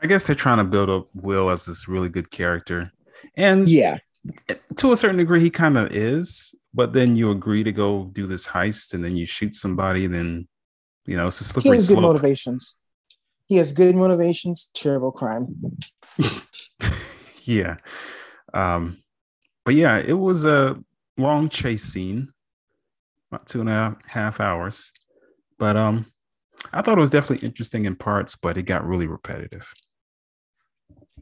I 0.02 0.08
guess 0.08 0.26
they're 0.26 0.36
trying 0.36 0.60
to 0.60 0.64
build 0.64 0.90
up 0.90 1.10
Will 1.14 1.50
as 1.50 1.66
this 1.66 1.88
really 1.88 2.10
good 2.10 2.32
character. 2.32 2.92
And 3.36 3.68
yeah, 3.68 3.98
to 4.78 4.92
a 4.92 4.98
certain 4.98 5.18
degree, 5.18 5.40
he 5.40 5.50
kind 5.50 5.78
of 5.78 5.92
is. 5.96 6.54
But 6.74 6.94
then 6.94 7.16
you 7.16 7.32
agree 7.32 7.64
to 7.64 7.72
go 7.72 8.10
do 8.12 8.28
this 8.28 8.48
heist 8.48 8.94
and 8.94 9.04
then 9.04 9.16
you 9.16 9.26
shoot 9.26 9.56
somebody, 9.56 10.08
then, 10.08 10.48
you 11.06 11.16
know, 11.16 11.28
it's 11.28 11.40
a 11.40 11.46
slippery 11.46 11.72
He 11.72 11.76
has 11.76 11.88
slope. 11.88 12.00
good 12.02 12.08
motivations. 12.08 12.76
He 13.48 13.56
has 13.58 13.72
good 13.72 13.96
motivations, 13.96 14.72
terrible 14.74 15.12
crime. 15.14 15.56
yeah. 17.44 17.78
Um, 18.54 18.98
but 19.64 19.76
yeah, 19.76 19.98
it 19.98 20.14
was 20.20 20.44
a 20.44 20.78
long 21.18 21.48
chase 21.48 21.84
scene 21.84 22.34
about 23.32 23.48
two 23.48 23.62
and 23.62 23.70
a 23.70 23.96
half 24.08 24.40
hours. 24.40 24.92
But 25.58 25.78
um, 25.78 26.08
I 26.74 26.82
thought 26.82 26.98
it 26.98 27.02
was 27.02 27.12
definitely 27.12 27.48
interesting 27.48 27.86
in 27.86 27.96
parts, 27.96 28.36
but 28.36 28.58
it 28.58 28.64
got 28.64 28.86
really 28.86 29.08
repetitive. 29.08 29.72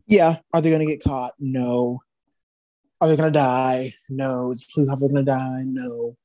Yeah. 0.08 0.38
Are 0.54 0.62
they 0.62 0.70
going 0.70 0.86
to 0.86 0.92
get 0.92 1.04
caught? 1.04 1.34
No. 1.40 2.02
Are 3.02 3.08
they 3.08 3.16
going 3.16 3.32
to 3.32 3.40
die? 3.40 3.94
No. 4.10 4.52
Is 4.52 4.66
police 4.74 4.90
officer 4.90 5.08
going 5.08 5.26
to 5.26 5.32
die? 5.32 5.64
No. 5.66 6.16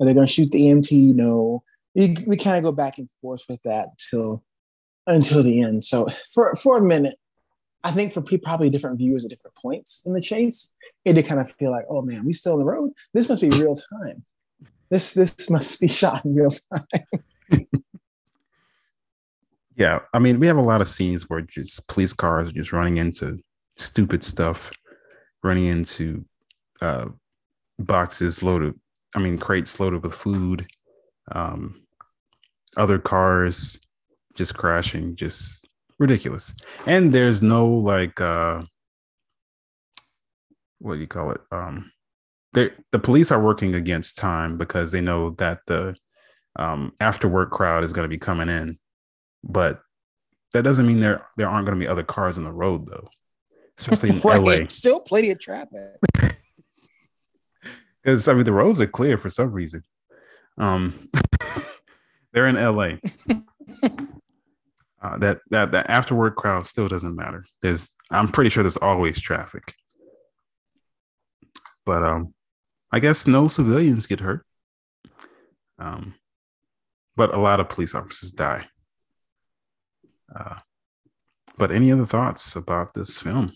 Are 0.00 0.06
they 0.06 0.14
going 0.14 0.26
to 0.26 0.32
shoot 0.32 0.50
the 0.50 0.62
EMT? 0.62 1.14
No. 1.14 1.62
We, 1.94 2.16
we 2.26 2.36
kind 2.36 2.56
of 2.56 2.64
go 2.64 2.72
back 2.72 2.98
and 2.98 3.08
forth 3.20 3.42
with 3.48 3.60
that 3.64 3.88
until 3.90 4.42
until 5.06 5.42
the 5.42 5.60
end. 5.60 5.84
So 5.84 6.06
for 6.32 6.54
for 6.56 6.78
a 6.78 6.82
minute, 6.82 7.18
I 7.84 7.90
think 7.90 8.14
for 8.14 8.22
probably 8.22 8.70
different 8.70 8.98
viewers 8.98 9.24
at 9.24 9.30
different 9.30 9.56
points 9.56 10.02
in 10.06 10.14
the 10.14 10.20
chase, 10.20 10.72
it 11.04 11.14
did 11.14 11.26
kind 11.26 11.40
of 11.40 11.52
feel 11.52 11.70
like, 11.70 11.84
oh 11.90 12.00
man, 12.00 12.24
we 12.24 12.32
still 12.32 12.54
on 12.54 12.60
the 12.60 12.64
road. 12.64 12.92
This 13.12 13.28
must 13.28 13.42
be 13.42 13.50
real 13.50 13.74
time 13.74 14.24
this 14.92 15.14
this 15.14 15.50
must 15.50 15.80
be 15.80 15.88
shot 16.00 16.24
in 16.24 16.34
real 16.34 16.50
time. 16.50 17.66
Yeah, 19.76 20.00
I 20.12 20.18
mean, 20.18 20.38
we 20.38 20.46
have 20.46 20.56
a 20.56 20.62
lot 20.62 20.80
of 20.80 20.88
scenes 20.88 21.28
where 21.28 21.40
just 21.40 21.88
police 21.88 22.12
cars 22.12 22.48
are 22.48 22.52
just 22.52 22.72
running 22.72 22.98
into 22.98 23.38
stupid 23.76 24.24
stuff, 24.24 24.70
running 25.42 25.66
into 25.66 26.24
uh, 26.80 27.06
boxes 27.78 28.42
loaded, 28.42 28.74
I 29.14 29.18
mean, 29.18 29.38
crates 29.38 29.80
loaded 29.80 30.02
with 30.02 30.14
food, 30.14 30.66
um, 31.30 31.82
other 32.76 32.98
cars 32.98 33.78
just 34.34 34.54
crashing, 34.54 35.16
just 35.16 35.66
ridiculous. 35.98 36.54
And 36.86 37.12
there's 37.12 37.42
no 37.42 37.66
like, 37.66 38.20
uh, 38.20 38.62
what 40.78 40.94
do 40.94 41.00
you 41.00 41.06
call 41.06 41.30
it? 41.30 41.40
Um, 41.50 41.92
the 42.52 42.98
police 42.98 43.30
are 43.32 43.42
working 43.42 43.74
against 43.74 44.18
time 44.18 44.58
because 44.58 44.92
they 44.92 45.00
know 45.00 45.30
that 45.38 45.60
the 45.66 45.96
um, 46.56 46.92
after 47.00 47.28
work 47.28 47.50
crowd 47.50 47.82
is 47.84 47.94
going 47.94 48.04
to 48.04 48.14
be 48.14 48.18
coming 48.18 48.50
in, 48.50 48.78
but 49.44 49.80
that 50.52 50.62
doesn't 50.62 50.86
mean 50.86 51.00
there 51.00 51.26
there 51.36 51.48
aren't 51.48 51.66
going 51.66 51.78
to 51.78 51.84
be 51.84 51.88
other 51.88 52.02
cars 52.02 52.38
on 52.38 52.44
the 52.44 52.52
road 52.52 52.86
though, 52.86 53.08
especially 53.78 54.10
in 54.10 54.20
right. 54.24 54.40
LA. 54.40 54.66
Still 54.68 55.00
plenty 55.00 55.30
of 55.30 55.40
traffic. 55.40 55.78
Because 58.02 58.26
I 58.26 58.34
mean 58.34 58.44
the 58.44 58.52
roads 58.52 58.80
are 58.80 58.86
clear 58.86 59.16
for 59.16 59.30
some 59.30 59.52
reason. 59.52 59.84
Um, 60.58 61.08
they're 62.32 62.48
in 62.48 62.56
LA. 62.56 62.96
Uh, 65.00 65.18
that 65.18 65.38
that 65.50 65.72
that 65.72 65.88
after 65.88 66.14
work 66.14 66.36
crowd 66.36 66.66
still 66.66 66.88
doesn't 66.88 67.16
matter. 67.16 67.44
There's 67.60 67.96
I'm 68.10 68.28
pretty 68.28 68.50
sure 68.50 68.62
there's 68.62 68.76
always 68.76 69.20
traffic. 69.20 69.74
But 71.84 72.02
um, 72.02 72.34
I 72.90 73.00
guess 73.00 73.26
no 73.26 73.48
civilians 73.48 74.06
get 74.06 74.20
hurt. 74.20 74.44
Um, 75.78 76.14
but 77.16 77.34
a 77.34 77.38
lot 77.38 77.60
of 77.60 77.68
police 77.68 77.94
officers 77.94 78.30
die. 78.30 78.66
Uh, 80.34 80.56
but 81.58 81.70
any 81.70 81.92
other 81.92 82.06
thoughts 82.06 82.56
about 82.56 82.94
this 82.94 83.18
film? 83.18 83.52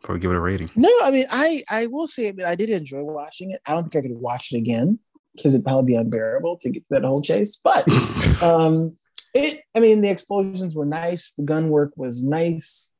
Before 0.00 0.16
we 0.16 0.20
give 0.20 0.30
it 0.30 0.36
a 0.36 0.40
rating. 0.40 0.70
No, 0.76 0.90
I 1.02 1.10
mean, 1.10 1.24
I 1.30 1.62
I 1.70 1.86
will 1.86 2.06
say, 2.06 2.28
I 2.28 2.32
mean, 2.32 2.46
I 2.46 2.54
did 2.54 2.68
enjoy 2.68 3.02
watching 3.02 3.50
it. 3.52 3.60
I 3.66 3.72
don't 3.72 3.90
think 3.90 4.04
I 4.04 4.08
could 4.08 4.18
watch 4.18 4.52
it 4.52 4.58
again 4.58 4.98
because 5.34 5.54
it'd 5.54 5.64
probably 5.64 5.92
be 5.92 5.96
unbearable 5.96 6.58
to 6.58 6.70
get 6.70 6.84
that 6.90 7.04
whole 7.04 7.22
chase. 7.22 7.60
But 7.62 7.86
um, 8.42 8.94
it, 9.34 9.60
I 9.74 9.80
mean, 9.80 10.02
the 10.02 10.10
explosions 10.10 10.76
were 10.76 10.84
nice. 10.84 11.32
The 11.36 11.42
gun 11.42 11.70
work 11.70 11.92
was 11.96 12.22
nice. 12.22 12.90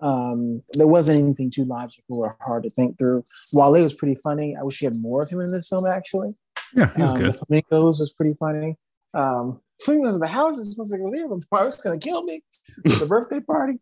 Um, 0.00 0.62
there 0.72 0.86
wasn't 0.86 1.20
anything 1.20 1.50
too 1.50 1.64
logical 1.64 2.24
or 2.24 2.36
hard 2.40 2.64
to 2.64 2.70
think 2.70 2.98
through. 2.98 3.18
It 3.18 3.24
was 3.54 3.94
pretty 3.94 4.18
funny, 4.22 4.56
I 4.58 4.62
wish 4.62 4.78
he 4.78 4.86
had 4.86 4.96
more 5.00 5.22
of 5.22 5.30
him 5.30 5.40
in 5.40 5.50
this 5.50 5.68
film. 5.68 5.86
Actually, 5.86 6.34
yeah, 6.74 6.92
he 6.94 7.02
was 7.02 7.12
um, 7.12 7.18
good. 7.18 7.32
The 7.34 7.38
flamingos 7.46 8.00
was 8.00 8.12
pretty 8.12 8.34
funny. 8.38 8.76
Um, 9.14 9.60
flamingos 9.80 10.18
the 10.18 10.26
house 10.26 10.58
is 10.58 10.70
supposed 10.70 10.92
to 10.92 10.98
go 10.98 11.10
there, 11.10 11.28
but 11.28 11.40
I 11.52 11.64
was 11.64 11.76
going 11.76 11.98
to 11.98 12.08
kill 12.08 12.22
me. 12.24 12.40
the 12.84 13.06
birthday 13.06 13.40
party. 13.40 13.80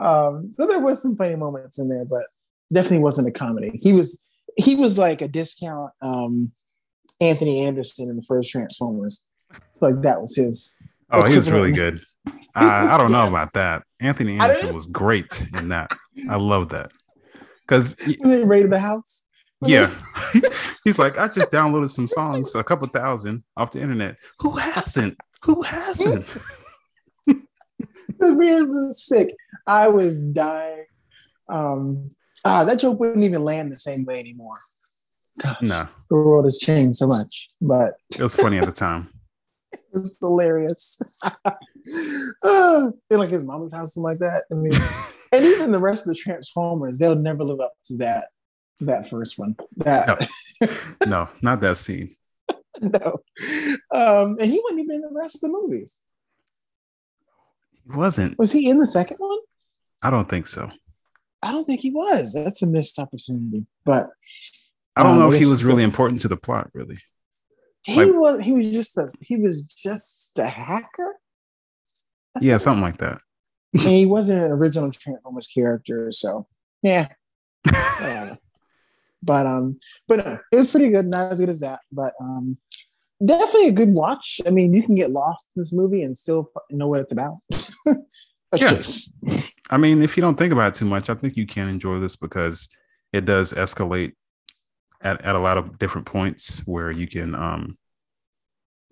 Um, 0.00 0.50
so 0.50 0.66
there 0.66 0.80
was 0.80 1.02
some 1.02 1.16
funny 1.16 1.36
moments 1.36 1.78
in 1.78 1.88
there, 1.88 2.04
but 2.04 2.26
definitely 2.72 3.00
wasn't 3.00 3.28
a 3.28 3.32
comedy. 3.32 3.78
He 3.82 3.92
was 3.92 4.22
he 4.56 4.74
was 4.74 4.98
like 4.98 5.22
a 5.22 5.28
discount 5.28 5.92
um, 6.02 6.52
Anthony 7.20 7.64
Anderson 7.64 8.10
in 8.10 8.16
the 8.16 8.22
first 8.22 8.50
Transformers. 8.50 9.22
Like 9.80 10.00
that 10.02 10.20
was 10.20 10.36
his. 10.36 10.76
Oh, 11.10 11.24
he 11.24 11.36
was 11.36 11.50
really 11.50 11.72
good. 11.72 11.94
I, 12.54 12.94
I 12.94 12.96
don't 12.96 13.10
yes. 13.10 13.12
know 13.12 13.28
about 13.28 13.52
that. 13.52 13.82
Anthony 14.00 14.38
Anderson 14.38 14.74
was 14.74 14.86
great 14.86 15.46
in 15.54 15.68
that. 15.68 15.90
I 16.30 16.36
love 16.36 16.70
that 16.70 16.90
because 17.62 17.94
they 17.96 18.44
raided 18.44 18.70
the 18.70 18.80
house. 18.80 19.24
Yeah, 19.64 19.92
he's 20.84 20.98
like, 20.98 21.18
I 21.18 21.28
just 21.28 21.52
downloaded 21.52 21.90
some 21.90 22.08
songs, 22.08 22.54
a 22.54 22.64
couple 22.64 22.88
thousand 22.88 23.44
off 23.56 23.70
the 23.72 23.80
internet. 23.80 24.16
Who 24.40 24.52
hasn't? 24.52 25.18
Who 25.44 25.62
hasn't? 25.62 26.26
the 27.26 28.34
man 28.34 28.70
was 28.70 29.04
sick. 29.04 29.34
I 29.66 29.88
was 29.88 30.20
dying. 30.20 30.86
Um, 31.48 32.08
ah, 32.44 32.64
that 32.64 32.78
joke 32.78 33.00
wouldn't 33.00 33.24
even 33.24 33.44
land 33.44 33.72
the 33.72 33.78
same 33.78 34.04
way 34.04 34.18
anymore. 34.18 34.54
Gosh, 35.44 35.56
No, 35.62 35.84
the 36.10 36.16
world 36.16 36.44
has 36.44 36.58
changed 36.58 36.96
so 36.96 37.06
much, 37.06 37.48
but 37.60 37.94
it 38.10 38.22
was 38.22 38.36
funny 38.36 38.58
at 38.58 38.66
the 38.66 38.72
time. 38.72 39.08
it 39.72 39.80
was 39.92 40.18
hilarious. 40.20 41.00
Ah, 42.44 42.90
and 43.10 43.18
like 43.18 43.30
his 43.30 43.42
mama's 43.42 43.72
house 43.72 43.96
and 43.96 44.04
like 44.04 44.20
that. 44.20 44.44
I 44.52 44.54
mean, 44.54 44.70
and 45.32 45.44
even 45.44 45.72
the 45.72 45.80
rest 45.80 46.06
of 46.06 46.14
the 46.14 46.20
Transformers, 46.20 47.00
they'll 47.00 47.16
never 47.16 47.42
live 47.42 47.58
up 47.58 47.72
to 47.86 47.96
that 47.96 48.28
that 48.78 49.10
first 49.10 49.36
one. 49.36 49.56
That 49.78 50.30
No, 51.08 51.28
not 51.40 51.60
that 51.60 51.76
scene. 51.78 52.14
no. 52.80 53.20
Um, 53.94 54.36
and 54.40 54.50
he 54.50 54.60
wasn't 54.62 54.80
even 54.80 54.96
in 54.96 55.00
the 55.02 55.10
rest 55.12 55.36
of 55.36 55.40
the 55.42 55.48
movies. 55.48 56.00
He 57.84 57.96
wasn't. 57.96 58.38
Was 58.38 58.52
he 58.52 58.68
in 58.70 58.78
the 58.78 58.86
second 58.86 59.16
one? 59.18 59.38
I 60.02 60.10
don't 60.10 60.28
think 60.28 60.46
so. 60.46 60.70
I 61.42 61.50
don't 61.52 61.64
think 61.64 61.80
he 61.80 61.90
was. 61.90 62.32
That's 62.34 62.62
a 62.62 62.66
missed 62.66 62.98
opportunity. 62.98 63.66
But 63.84 64.10
I 64.96 65.02
don't 65.02 65.12
Um, 65.14 65.18
know 65.18 65.28
if 65.32 65.38
he 65.40 65.46
was 65.46 65.64
really 65.64 65.82
important 65.82 66.20
to 66.22 66.28
the 66.28 66.36
plot, 66.36 66.70
really. 66.72 66.98
he 67.82 67.96
Like- 68.04 68.14
was 68.14 68.40
he 68.44 68.52
was 68.52 68.68
just 68.70 68.96
a 68.96 69.10
he 69.20 69.36
was 69.36 69.62
just 69.62 70.38
a 70.38 70.46
hacker. 70.48 71.16
Yeah, 72.40 72.56
something 72.58 72.80
like 72.82 72.98
that. 72.98 73.20
he 73.72 74.06
wasn't 74.06 74.44
an 74.44 74.52
original 74.52 74.90
Transformers 74.90 75.48
character, 75.48 76.12
so 76.12 76.46
yeah. 76.82 77.08
but 79.22 79.46
um, 79.46 79.78
but 80.08 80.24
no, 80.24 80.38
it 80.52 80.56
was 80.56 80.70
pretty 80.70 80.90
good. 80.90 81.06
Not 81.06 81.32
as 81.32 81.38
good 81.38 81.48
as 81.48 81.60
that, 81.60 81.80
but 81.90 82.12
um, 82.20 82.58
definitely 83.24 83.68
a 83.68 83.72
good 83.72 83.92
watch. 83.92 84.40
I 84.46 84.50
mean, 84.50 84.74
you 84.74 84.82
can 84.82 84.94
get 84.94 85.10
lost 85.10 85.46
in 85.54 85.60
this 85.60 85.72
movie 85.72 86.02
and 86.02 86.16
still 86.16 86.50
know 86.70 86.88
what 86.88 87.00
it's 87.00 87.12
about. 87.12 87.38
Yeah. 88.54 88.82
I 89.70 89.78
mean, 89.78 90.02
if 90.02 90.16
you 90.16 90.20
don't 90.20 90.36
think 90.36 90.52
about 90.52 90.68
it 90.68 90.74
too 90.74 90.84
much, 90.84 91.08
I 91.08 91.14
think 91.14 91.36
you 91.36 91.46
can 91.46 91.68
enjoy 91.68 91.98
this 92.00 92.16
because 92.16 92.68
it 93.12 93.24
does 93.24 93.54
escalate 93.54 94.12
at, 95.00 95.20
at 95.22 95.34
a 95.34 95.40
lot 95.40 95.58
of 95.58 95.78
different 95.78 96.06
points 96.06 96.62
where 96.66 96.90
you 96.90 97.06
can 97.06 97.34
um 97.34 97.76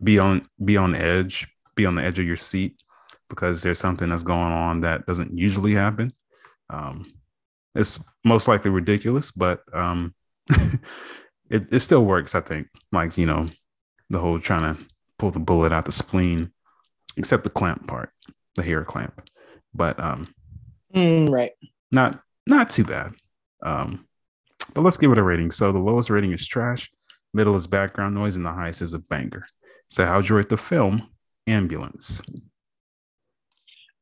be 0.03 0.19
on 0.19 0.49
be 0.65 0.77
on 0.77 0.95
edge, 0.95 1.47
be 1.77 1.85
on 1.85 1.95
the 1.95 2.03
edge 2.03 2.19
of 2.19 2.27
your 2.27 2.37
seat 2.37 2.83
because 3.29 3.63
there's 3.63 3.79
something 3.79 4.09
that's 4.09 4.23
going 4.23 4.53
on 4.53 4.81
that 4.81 5.07
doesn't 5.07 5.37
usually 5.37 5.75
happen. 5.75 6.13
Um 6.71 7.07
it's 7.75 8.03
most 8.25 8.49
likely 8.49 8.71
ridiculous, 8.71 9.31
but 9.31 9.61
um 9.75 10.15
it, 11.51 11.73
it 11.73 11.81
still 11.81 12.05
works, 12.05 12.35
I 12.35 12.41
think. 12.41 12.69
Like, 12.93 13.17
you 13.17 13.27
know, 13.27 13.49
the 14.09 14.19
whole 14.19 14.39
trying 14.41 14.75
to 14.75 14.83
pull 15.19 15.31
the 15.31 15.39
bullet 15.39 15.73
out 15.73 15.85
the 15.85 15.93
spleen, 15.93 16.53
except 17.17 17.45
the 17.45 17.51
clamp 17.51 17.87
part, 17.87 18.11
the 18.57 18.63
hair 18.63 18.85
clamp. 18.85 19.29
But 19.75 19.99
um 20.01 20.35
Mm, 20.95 21.31
right. 21.31 21.53
not 21.93 22.21
not 22.47 22.71
too 22.71 22.85
bad. 22.85 23.13
Um, 23.65 24.07
but 24.75 24.83
let's 24.83 24.97
give 24.97 25.13
it 25.13 25.19
a 25.19 25.23
rating. 25.23 25.51
So 25.53 25.71
the 25.71 25.79
lowest 25.79 26.11
rating 26.11 26.33
is 26.33 26.47
trash, 26.47 26.91
middle 27.33 27.55
is 27.55 27.67
background 27.67 28.15
noise, 28.15 28.37
and 28.37 28.45
the 28.45 28.53
highest 28.53 28.83
is 28.83 28.93
a 28.93 28.99
banger. 28.99 29.47
So 29.89 30.05
how'd 30.05 30.29
you 30.29 30.37
rate 30.37 30.49
the 30.49 30.57
film 30.57 31.09
Ambulance? 31.47 32.23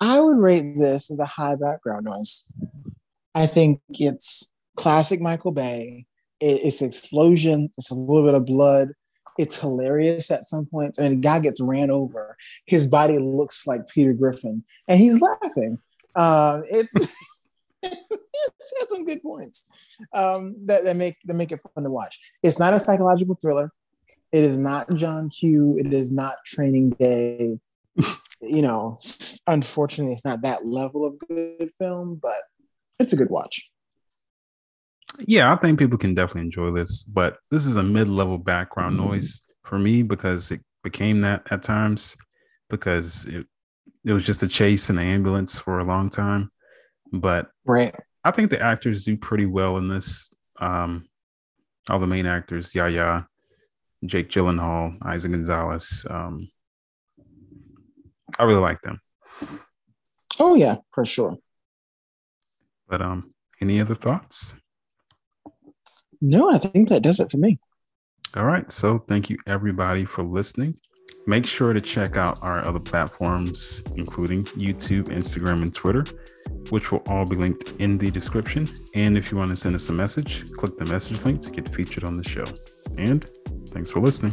I 0.01 0.21
would 0.21 0.39
rate 0.39 0.77
this 0.77 1.11
as 1.11 1.19
a 1.19 1.27
high 1.27 1.57
background 1.57 2.05
noise. 2.05 2.51
I 3.35 3.47
think 3.47 3.81
it's 3.91 4.53
classic 4.77 5.21
Michael 5.21 5.53
Bay. 5.53 6.07
It- 6.41 6.65
it's 6.65 6.83
explosion. 6.83 7.71
It's 7.79 7.91
a 7.91 7.95
little 7.95 8.25
bit 8.25 8.35
of 8.35 8.47
blood. 8.47 8.93
It's 9.39 9.59
hilarious 9.61 10.31
at 10.31 10.45
some 10.45 10.67
points. 10.67 10.99
And 10.99 11.13
the 11.13 11.17
guy 11.17 11.39
gets 11.41 11.61
ran 11.61 11.91
over. 11.91 12.37
His 12.67 12.87
body 12.87 13.19
looks 13.19 13.67
like 13.67 13.89
Peter 13.89 14.13
Griffin, 14.13 14.65
and 14.89 14.99
he's 14.99 15.21
laughing. 15.21 15.79
Uh, 16.15 16.63
it's 16.71 16.95
it's 17.83 18.75
got 18.79 18.89
some 18.89 19.05
good 19.05 19.23
points 19.23 19.71
um, 20.13 20.57
that, 20.67 20.83
that 20.83 20.97
make 20.97 21.17
that 21.25 21.35
make 21.35 21.53
it 21.53 21.61
fun 21.75 21.85
to 21.85 21.91
watch. 21.91 22.19
It's 22.43 22.59
not 22.59 22.75
a 22.75 22.81
psychological 22.81 23.37
thriller. 23.41 23.73
It 24.33 24.43
is 24.43 24.59
not 24.59 24.93
John 24.95 25.31
Q. 25.31 25.77
It 25.79 25.95
is 25.95 26.13
not 26.13 26.37
Training 26.45 26.91
Day 26.91 27.61
you 28.41 28.63
know, 28.63 28.99
unfortunately, 29.47 30.15
it's 30.15 30.25
not 30.25 30.43
that 30.43 30.67
level 30.67 31.05
of 31.05 31.19
good 31.19 31.71
film, 31.79 32.19
but 32.23 32.37
it's 32.99 33.13
a 33.13 33.17
good 33.17 33.31
watch. 33.31 33.71
Yeah, 35.21 35.53
I 35.53 35.57
think 35.57 35.79
people 35.79 35.99
can 35.99 36.15
definitely 36.15 36.43
enjoy 36.43 36.71
this, 36.71 37.03
but 37.03 37.39
this 37.51 37.67
is 37.67 37.77
a 37.77 37.83
mid-level 37.83 38.39
background 38.39 38.97
noise 38.97 39.41
for 39.65 39.79
me 39.79 40.03
because 40.03 40.51
it 40.51 40.61
became 40.85 41.21
that 41.23 41.43
at 41.51 41.63
times 41.63 42.17
because 42.71 43.25
it 43.27 43.47
it 44.05 44.13
was 44.13 44.25
just 44.25 44.43
a 44.43 44.49
chase 44.49 44.89
in 44.91 44.97
the 44.97 45.03
ambulance 45.03 45.59
for 45.59 45.81
a 45.81 45.85
long 45.85 46.09
time. 46.09 46.51
But 47.13 47.51
Right. 47.67 47.95
I 48.25 48.31
think 48.31 48.51
the 48.51 48.61
actors 48.61 49.05
do 49.05 49.17
pretty 49.17 49.47
well 49.47 49.77
in 49.77 49.89
this. 49.89 50.31
Um, 50.61 51.07
all 51.91 51.99
the 51.99 52.07
main 52.07 52.27
actors, 52.27 52.75
Yahya, 52.75 53.27
Jake 54.07 54.31
Gyllenhaal, 54.31 54.99
Eiza 55.01 55.31
Gonzalez. 55.31 56.07
Um, 56.09 56.49
I 58.39 58.45
really 58.45 58.61
like 58.61 58.81
them. 58.83 59.01
Oh 60.39 60.55
yeah, 60.55 60.77
for 60.93 61.05
sure. 61.05 61.39
But 62.89 63.03
um, 63.03 63.35
any 63.61 63.81
other 63.81 63.95
thoughts? 63.95 64.55
No, 66.21 66.51
I 66.53 66.59
think 66.59 66.89
that 66.89 67.03
does 67.03 67.21
it 67.21 67.31
for 67.31 67.37
me. 67.37 67.59
All 68.35 68.45
right. 68.45 68.71
So 68.71 68.99
thank 69.09 69.31
you 69.31 69.39
everybody 69.47 70.05
for 70.05 70.23
listening. 70.23 70.75
Make 71.27 71.45
sure 71.45 71.75
to 71.75 71.81
check 71.81 72.17
out 72.17 72.39
our 72.41 72.65
other 72.65 72.79
platforms, 72.79 73.83
including 73.97 74.45
YouTube, 74.45 75.09
Instagram, 75.09 75.61
and 75.61 75.75
Twitter, 75.75 76.05
which 76.71 76.91
will 76.91 77.03
all 77.07 77.27
be 77.27 77.37
linked 77.37 77.75
in 77.79 77.99
the 77.99 78.11
description. 78.11 78.69
And 78.95 79.19
if 79.19 79.31
you 79.31 79.37
want 79.37 79.51
to 79.51 79.57
send 79.57 79.75
us 79.75 79.91
a 79.91 79.93
message, 79.93 80.51
click 80.53 80.79
the 80.79 80.87
message 80.87 81.23
link 81.25 81.43
to 81.43 81.51
get 81.51 81.69
featured 81.75 82.05
on 82.05 82.17
the 82.17 82.27
show. 82.27 82.45
And 82.97 83.31
thanks 83.69 83.91
for 83.91 84.01
listening. 84.01 84.33